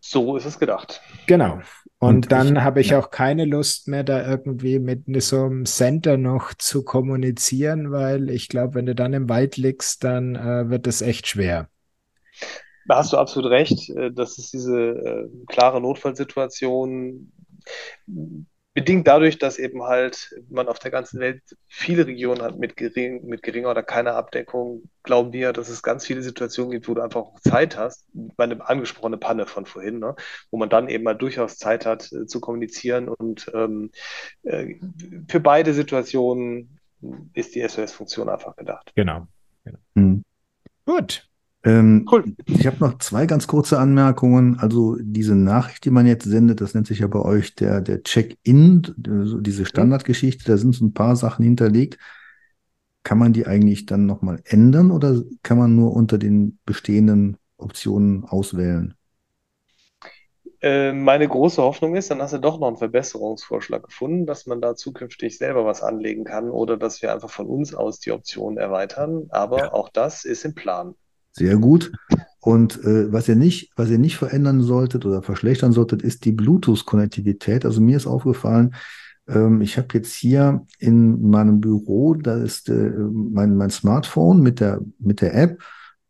so 0.00 0.36
ist 0.36 0.44
es 0.44 0.60
gedacht. 0.60 1.02
Genau. 1.26 1.60
Und, 1.98 2.14
Und 2.14 2.32
dann 2.32 2.62
habe 2.62 2.80
ich 2.80 2.90
ja. 2.90 3.00
auch 3.00 3.10
keine 3.10 3.44
Lust 3.44 3.88
mehr, 3.88 4.04
da 4.04 4.24
irgendwie 4.24 4.78
mit 4.78 5.02
so 5.20 5.46
einem 5.46 5.66
Center 5.66 6.16
noch 6.16 6.54
zu 6.54 6.84
kommunizieren, 6.84 7.90
weil 7.90 8.30
ich 8.30 8.48
glaube, 8.48 8.74
wenn 8.74 8.86
du 8.86 8.94
dann 8.94 9.14
im 9.14 9.28
Wald 9.28 9.56
liegst, 9.56 10.04
dann 10.04 10.36
äh, 10.36 10.70
wird 10.70 10.86
es 10.86 11.02
echt 11.02 11.26
schwer. 11.26 11.68
Da 12.88 12.96
hast 12.96 13.12
du 13.12 13.18
absolut 13.18 13.50
recht. 13.50 13.90
Äh, 13.90 14.10
das 14.10 14.38
ist 14.38 14.52
diese 14.52 14.76
äh, 14.76 15.28
klare 15.46 15.80
Notfallsituation, 15.80 17.30
bedingt 18.78 19.08
dadurch, 19.08 19.38
dass 19.38 19.58
eben 19.58 19.82
halt 19.82 20.34
man 20.48 20.68
auf 20.68 20.78
der 20.78 20.90
ganzen 20.92 21.18
Welt 21.18 21.42
viele 21.66 22.06
Regionen 22.06 22.42
hat 22.42 22.58
mit, 22.58 22.76
gering, 22.76 23.26
mit 23.26 23.42
geringer 23.42 23.70
oder 23.70 23.82
keiner 23.82 24.14
Abdeckung, 24.14 24.88
glauben 25.02 25.32
wir, 25.32 25.52
dass 25.52 25.68
es 25.68 25.82
ganz 25.82 26.06
viele 26.06 26.22
Situationen 26.22 26.70
gibt, 26.70 26.88
wo 26.88 26.94
du 26.94 27.02
einfach 27.02 27.26
Zeit 27.40 27.76
hast, 27.76 28.06
meine 28.36 28.68
angesprochene 28.68 29.18
Panne 29.18 29.46
von 29.46 29.66
vorhin, 29.66 29.98
ne, 29.98 30.14
wo 30.52 30.58
man 30.58 30.70
dann 30.70 30.88
eben 30.88 31.02
mal 31.02 31.14
durchaus 31.14 31.58
Zeit 31.58 31.86
hat 31.86 32.12
äh, 32.12 32.26
zu 32.26 32.40
kommunizieren 32.40 33.08
und 33.08 33.50
ähm, 33.52 33.90
äh, 34.44 34.76
für 35.28 35.40
beide 35.40 35.74
Situationen 35.74 36.78
ist 37.32 37.54
die 37.56 37.66
SOS-Funktion 37.66 38.28
einfach 38.28 38.54
gedacht. 38.54 38.92
Genau. 38.94 39.26
genau. 39.64 39.78
Hm. 39.96 40.24
Gut, 40.84 41.28
ähm, 41.64 42.06
cool. 42.10 42.24
Ich 42.46 42.66
habe 42.66 42.76
noch 42.78 42.98
zwei 42.98 43.26
ganz 43.26 43.46
kurze 43.46 43.78
Anmerkungen. 43.78 44.58
Also 44.58 44.96
diese 45.00 45.34
Nachricht, 45.34 45.84
die 45.84 45.90
man 45.90 46.06
jetzt 46.06 46.24
sendet, 46.24 46.60
das 46.60 46.74
nennt 46.74 46.86
sich 46.86 47.00
ja 47.00 47.08
bei 47.08 47.20
euch 47.20 47.54
der, 47.54 47.80
der 47.80 48.02
Check-in, 48.02 48.82
diese 48.96 49.66
Standardgeschichte, 49.66 50.44
da 50.44 50.56
sind 50.56 50.74
so 50.74 50.84
ein 50.84 50.94
paar 50.94 51.16
Sachen 51.16 51.44
hinterlegt. 51.44 51.98
Kann 53.02 53.18
man 53.18 53.32
die 53.32 53.46
eigentlich 53.46 53.86
dann 53.86 54.06
nochmal 54.06 54.40
ändern 54.44 54.90
oder 54.90 55.22
kann 55.42 55.58
man 55.58 55.74
nur 55.74 55.94
unter 55.94 56.18
den 56.18 56.58
bestehenden 56.64 57.38
Optionen 57.56 58.24
auswählen? 58.24 58.94
Äh, 60.60 60.92
meine 60.92 61.28
große 61.28 61.62
Hoffnung 61.62 61.94
ist, 61.94 62.10
dann 62.10 62.20
hast 62.20 62.34
du 62.34 62.38
doch 62.38 62.58
noch 62.58 62.66
einen 62.66 62.76
Verbesserungsvorschlag 62.76 63.84
gefunden, 63.84 64.26
dass 64.26 64.46
man 64.46 64.60
da 64.60 64.74
zukünftig 64.74 65.38
selber 65.38 65.64
was 65.64 65.82
anlegen 65.82 66.24
kann 66.24 66.50
oder 66.50 66.76
dass 66.76 67.00
wir 67.00 67.12
einfach 67.12 67.30
von 67.30 67.46
uns 67.46 67.74
aus 67.74 68.00
die 68.00 68.10
Optionen 68.10 68.58
erweitern. 68.58 69.26
Aber 69.30 69.58
ja. 69.58 69.72
auch 69.72 69.88
das 69.88 70.24
ist 70.24 70.44
im 70.44 70.54
Plan. 70.54 70.94
Sehr 71.38 71.56
gut. 71.56 71.92
Und 72.40 72.82
äh, 72.84 73.12
was 73.12 73.28
ihr 73.28 73.36
nicht, 73.36 73.72
was 73.76 73.90
ihr 73.90 73.98
nicht 73.98 74.16
verändern 74.16 74.60
solltet 74.60 75.06
oder 75.06 75.22
verschlechtern 75.22 75.72
solltet, 75.72 76.02
ist 76.02 76.24
die 76.24 76.32
Bluetooth-Konnektivität. 76.32 77.64
Also 77.64 77.80
mir 77.80 77.96
ist 77.96 78.06
aufgefallen, 78.06 78.74
ähm, 79.28 79.60
ich 79.60 79.76
habe 79.78 79.88
jetzt 79.94 80.14
hier 80.14 80.66
in 80.78 81.30
meinem 81.30 81.60
Büro, 81.60 82.14
da 82.14 82.36
ist 82.36 82.68
äh, 82.68 82.90
mein, 83.12 83.56
mein 83.56 83.70
Smartphone 83.70 84.40
mit 84.40 84.60
der, 84.60 84.80
mit 84.98 85.20
der 85.20 85.34
App 85.34 85.62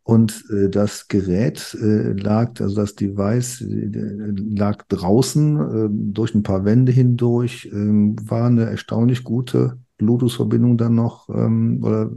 und 0.03 0.45
äh, 0.51 0.71
das 0.71 1.09
Gerät 1.09 1.77
äh, 1.81 2.13
lag, 2.13 2.59
also 2.61 2.77
das 2.77 2.95
Device 2.95 3.61
äh, 3.61 4.33
lag 4.35 4.85
draußen 4.89 5.59
äh, 5.59 5.89
durch 5.91 6.35
ein 6.35 6.43
paar 6.43 6.65
Wände 6.65 6.93
hindurch, 6.93 7.67
äh, 7.67 7.75
war 7.75 8.47
eine 8.47 8.71
erstaunlich 8.71 9.25
gute 9.25 9.79
Bluetooth-Verbindung 9.99 10.79
dann 10.79 10.95
noch 10.95 11.29
ähm, 11.29 11.83
oder 11.85 12.11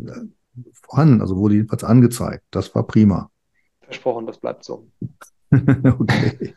vorhanden, 0.74 1.22
also 1.22 1.38
wurde 1.38 1.56
jedenfalls 1.56 1.84
angezeigt. 1.84 2.44
Das 2.52 2.74
war 2.76 2.86
prima. 2.86 3.30
Versprochen, 3.82 4.26
das 4.26 4.38
bleibt 4.38 4.64
so. 4.64 4.88
okay. 5.52 6.56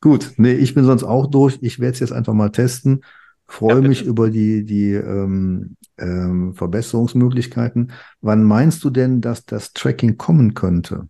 Gut, 0.00 0.32
nee, 0.36 0.52
ich 0.52 0.74
bin 0.74 0.84
sonst 0.84 1.02
auch 1.04 1.26
durch. 1.26 1.58
Ich 1.60 1.80
werde 1.80 1.92
es 1.92 2.00
jetzt 2.00 2.12
einfach 2.12 2.32
mal 2.32 2.50
testen. 2.50 3.04
Freue 3.46 3.82
ja, 3.82 3.88
mich 3.88 4.04
über 4.04 4.30
die, 4.30 4.64
die 4.64 4.92
ähm, 4.92 5.76
ähm, 5.98 6.54
Verbesserungsmöglichkeiten. 6.54 7.92
Wann 8.20 8.44
meinst 8.44 8.84
du 8.84 8.90
denn, 8.90 9.20
dass 9.20 9.44
das 9.44 9.72
Tracking 9.72 10.16
kommen 10.16 10.54
könnte? 10.54 11.08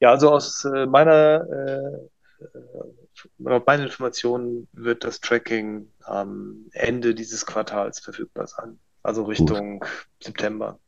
Ja, 0.00 0.10
also 0.10 0.30
aus 0.30 0.64
äh, 0.64 0.86
meiner 0.86 1.44
äh, 1.50 2.44
äh 2.44 2.98
meiner 3.38 3.82
Informationen 3.82 4.68
wird 4.72 5.04
das 5.04 5.20
Tracking 5.20 5.90
am 6.04 6.66
Ende 6.72 7.14
dieses 7.14 7.46
Quartals 7.46 7.98
verfügbar 7.98 8.46
sein. 8.46 8.78
Also 9.08 9.22
Richtung 9.22 9.80
Gut. 9.80 9.88
September. 10.22 10.78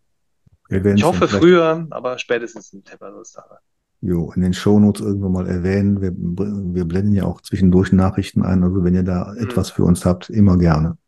Ich 0.68 1.02
hoffe 1.02 1.26
früher, 1.26 1.86
aber 1.88 2.18
spätestens 2.18 2.70
im 2.74 2.80
September 2.80 3.12
soll 3.12 3.22
es 3.22 3.32
da 3.32 3.46
sein. 3.48 3.58
Jo, 4.02 4.30
in 4.32 4.42
den 4.42 4.52
Shownotes 4.52 5.00
irgendwann 5.00 5.32
mal 5.32 5.48
erwähnen. 5.48 6.02
Wir, 6.02 6.12
wir 6.14 6.84
blenden 6.84 7.14
ja 7.14 7.24
auch 7.24 7.40
zwischendurch 7.40 7.92
Nachrichten 7.92 8.42
ein. 8.42 8.62
Also 8.62 8.84
wenn 8.84 8.94
ihr 8.94 9.04
da 9.04 9.32
mhm. 9.32 9.42
etwas 9.42 9.70
für 9.70 9.84
uns 9.84 10.04
habt, 10.04 10.28
immer 10.28 10.58
gerne. 10.58 10.98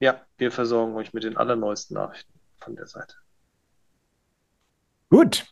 Ja, 0.00 0.20
wir 0.36 0.52
versorgen 0.52 0.94
euch 0.96 1.14
mit 1.14 1.24
den 1.24 1.38
allerneuesten 1.38 1.94
Nachrichten 1.94 2.34
von 2.58 2.76
der 2.76 2.88
Seite. 2.88 3.14
Gut. 5.08 5.46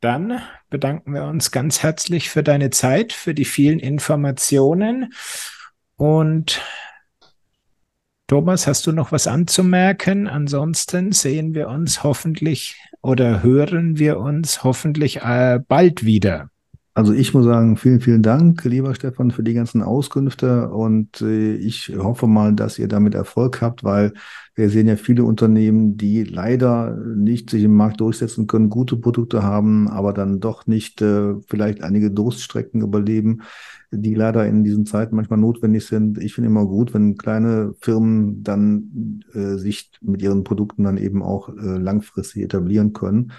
Dann 0.00 0.40
bedanken 0.70 1.14
wir 1.14 1.22
uns 1.22 1.52
ganz 1.52 1.84
herzlich 1.84 2.30
für 2.30 2.42
deine 2.42 2.70
Zeit, 2.70 3.12
für 3.12 3.32
die 3.32 3.44
vielen 3.44 3.78
Informationen 3.78 5.12
und 5.94 6.60
Thomas, 8.30 8.68
hast 8.68 8.86
du 8.86 8.92
noch 8.92 9.10
was 9.10 9.26
anzumerken? 9.26 10.28
Ansonsten 10.28 11.10
sehen 11.10 11.52
wir 11.52 11.66
uns 11.66 12.04
hoffentlich 12.04 12.76
oder 13.02 13.42
hören 13.42 13.98
wir 13.98 14.20
uns 14.20 14.62
hoffentlich 14.62 15.16
äh, 15.16 15.58
bald 15.66 16.04
wieder. 16.04 16.49
Also 17.00 17.14
ich 17.14 17.32
muss 17.32 17.46
sagen, 17.46 17.78
vielen, 17.78 18.02
vielen 18.02 18.22
Dank, 18.22 18.62
lieber 18.64 18.94
Stefan, 18.94 19.30
für 19.30 19.42
die 19.42 19.54
ganzen 19.54 19.82
Auskünfte 19.82 20.68
und 20.68 21.22
äh, 21.22 21.54
ich 21.54 21.96
hoffe 21.96 22.26
mal, 22.26 22.52
dass 22.54 22.78
ihr 22.78 22.88
damit 22.88 23.14
Erfolg 23.14 23.62
habt, 23.62 23.82
weil 23.84 24.12
wir 24.54 24.68
sehen 24.68 24.86
ja 24.86 24.96
viele 24.96 25.24
Unternehmen, 25.24 25.96
die 25.96 26.24
leider 26.24 26.94
nicht 27.16 27.48
sich 27.48 27.62
im 27.62 27.74
Markt 27.74 28.02
durchsetzen 28.02 28.46
können, 28.46 28.68
gute 28.68 28.98
Produkte 28.98 29.42
haben, 29.42 29.88
aber 29.88 30.12
dann 30.12 30.40
doch 30.40 30.66
nicht 30.66 31.00
äh, 31.00 31.36
vielleicht 31.46 31.82
einige 31.82 32.10
Durststrecken 32.10 32.82
überleben, 32.82 33.44
die 33.90 34.14
leider 34.14 34.46
in 34.46 34.62
diesen 34.62 34.84
Zeiten 34.84 35.16
manchmal 35.16 35.38
notwendig 35.38 35.86
sind. 35.86 36.18
Ich 36.18 36.34
finde 36.34 36.50
immer 36.50 36.66
gut, 36.66 36.92
wenn 36.92 37.16
kleine 37.16 37.72
Firmen 37.80 38.42
dann 38.42 39.24
äh, 39.32 39.56
sich 39.56 39.90
mit 40.02 40.20
ihren 40.20 40.44
Produkten 40.44 40.84
dann 40.84 40.98
eben 40.98 41.22
auch 41.22 41.48
langfristig 41.56 42.42
etablieren 42.42 42.92
können. 42.92 43.32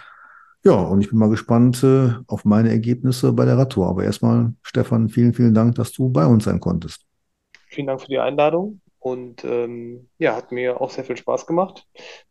Ja, 0.64 0.74
und 0.74 1.02
ich 1.02 1.10
bin 1.10 1.18
mal 1.18 1.30
gespannt 1.30 1.84
äh, 1.84 2.14
auf 2.28 2.46
meine 2.46 2.70
Ergebnisse 2.70 3.34
bei 3.34 3.46
der 3.46 3.58
Radtour. 3.58 3.88
Aber 3.88 4.04
erstmal, 4.04 4.54
Stefan, 4.62 5.10
vielen, 5.10 5.34
vielen 5.34 5.54
Dank, 5.54 5.76
dass 5.76 5.92
du 5.92 6.10
bei 6.10 6.26
uns 6.26 6.44
sein 6.44 6.60
konntest. 6.60 7.06
Vielen 7.70 7.88
Dank 7.88 8.02
für 8.02 8.08
die 8.08 8.20
Einladung 8.20 8.82
und 9.00 9.44
ähm, 9.44 10.08
ja, 10.20 10.36
hat 10.36 10.52
mir 10.52 10.80
auch 10.80 10.92
sehr 10.92 11.04
viel 11.04 11.18
Spaß 11.18 11.48
gemacht. 11.48 11.88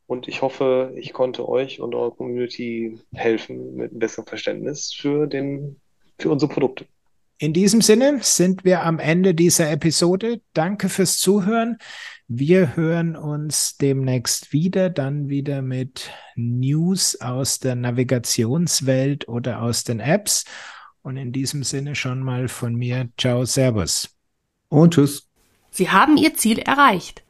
Und 0.07 0.28
ich 0.28 0.43
hoffe, 0.43 0.93
ich 0.97 1.12
konnte 1.12 1.49
euch 1.49 1.81
und 1.81 1.95
eurer 1.95 2.14
Community 2.14 3.01
helfen 3.12 3.74
mit 3.74 3.91
einem 3.91 3.99
besseren 3.99 4.26
Verständnis 4.26 4.93
für, 4.97 5.26
den, 5.26 5.81
für 6.18 6.31
unsere 6.31 6.53
Produkte. 6.53 6.87
In 7.39 7.53
diesem 7.55 7.81
Sinne 7.81 8.18
sind 8.20 8.64
wir 8.64 8.83
am 8.83 8.99
Ende 8.99 9.35
dieser 9.35 9.70
Episode. 9.70 10.43
Danke 10.53 10.89
fürs 10.89 11.18
Zuhören. 11.18 11.78
Wir 12.33 12.76
hören 12.76 13.16
uns 13.16 13.76
demnächst 13.76 14.53
wieder, 14.53 14.89
dann 14.89 15.28
wieder 15.28 15.62
mit 15.62 16.12
News 16.37 17.20
aus 17.20 17.59
der 17.59 17.74
Navigationswelt 17.74 19.26
oder 19.26 19.61
aus 19.61 19.83
den 19.83 19.99
Apps. 19.99 20.45
Und 21.03 21.16
in 21.16 21.33
diesem 21.33 21.64
Sinne 21.64 21.97
schon 21.97 22.22
mal 22.22 22.47
von 22.47 22.76
mir. 22.76 23.09
Ciao, 23.18 23.45
Servus. 23.45 24.16
Und 24.68 24.95
tschüss. 24.95 25.28
Sie 25.72 25.91
haben 25.91 26.16
Ihr 26.16 26.35
Ziel 26.35 26.61
erreicht. 26.61 27.24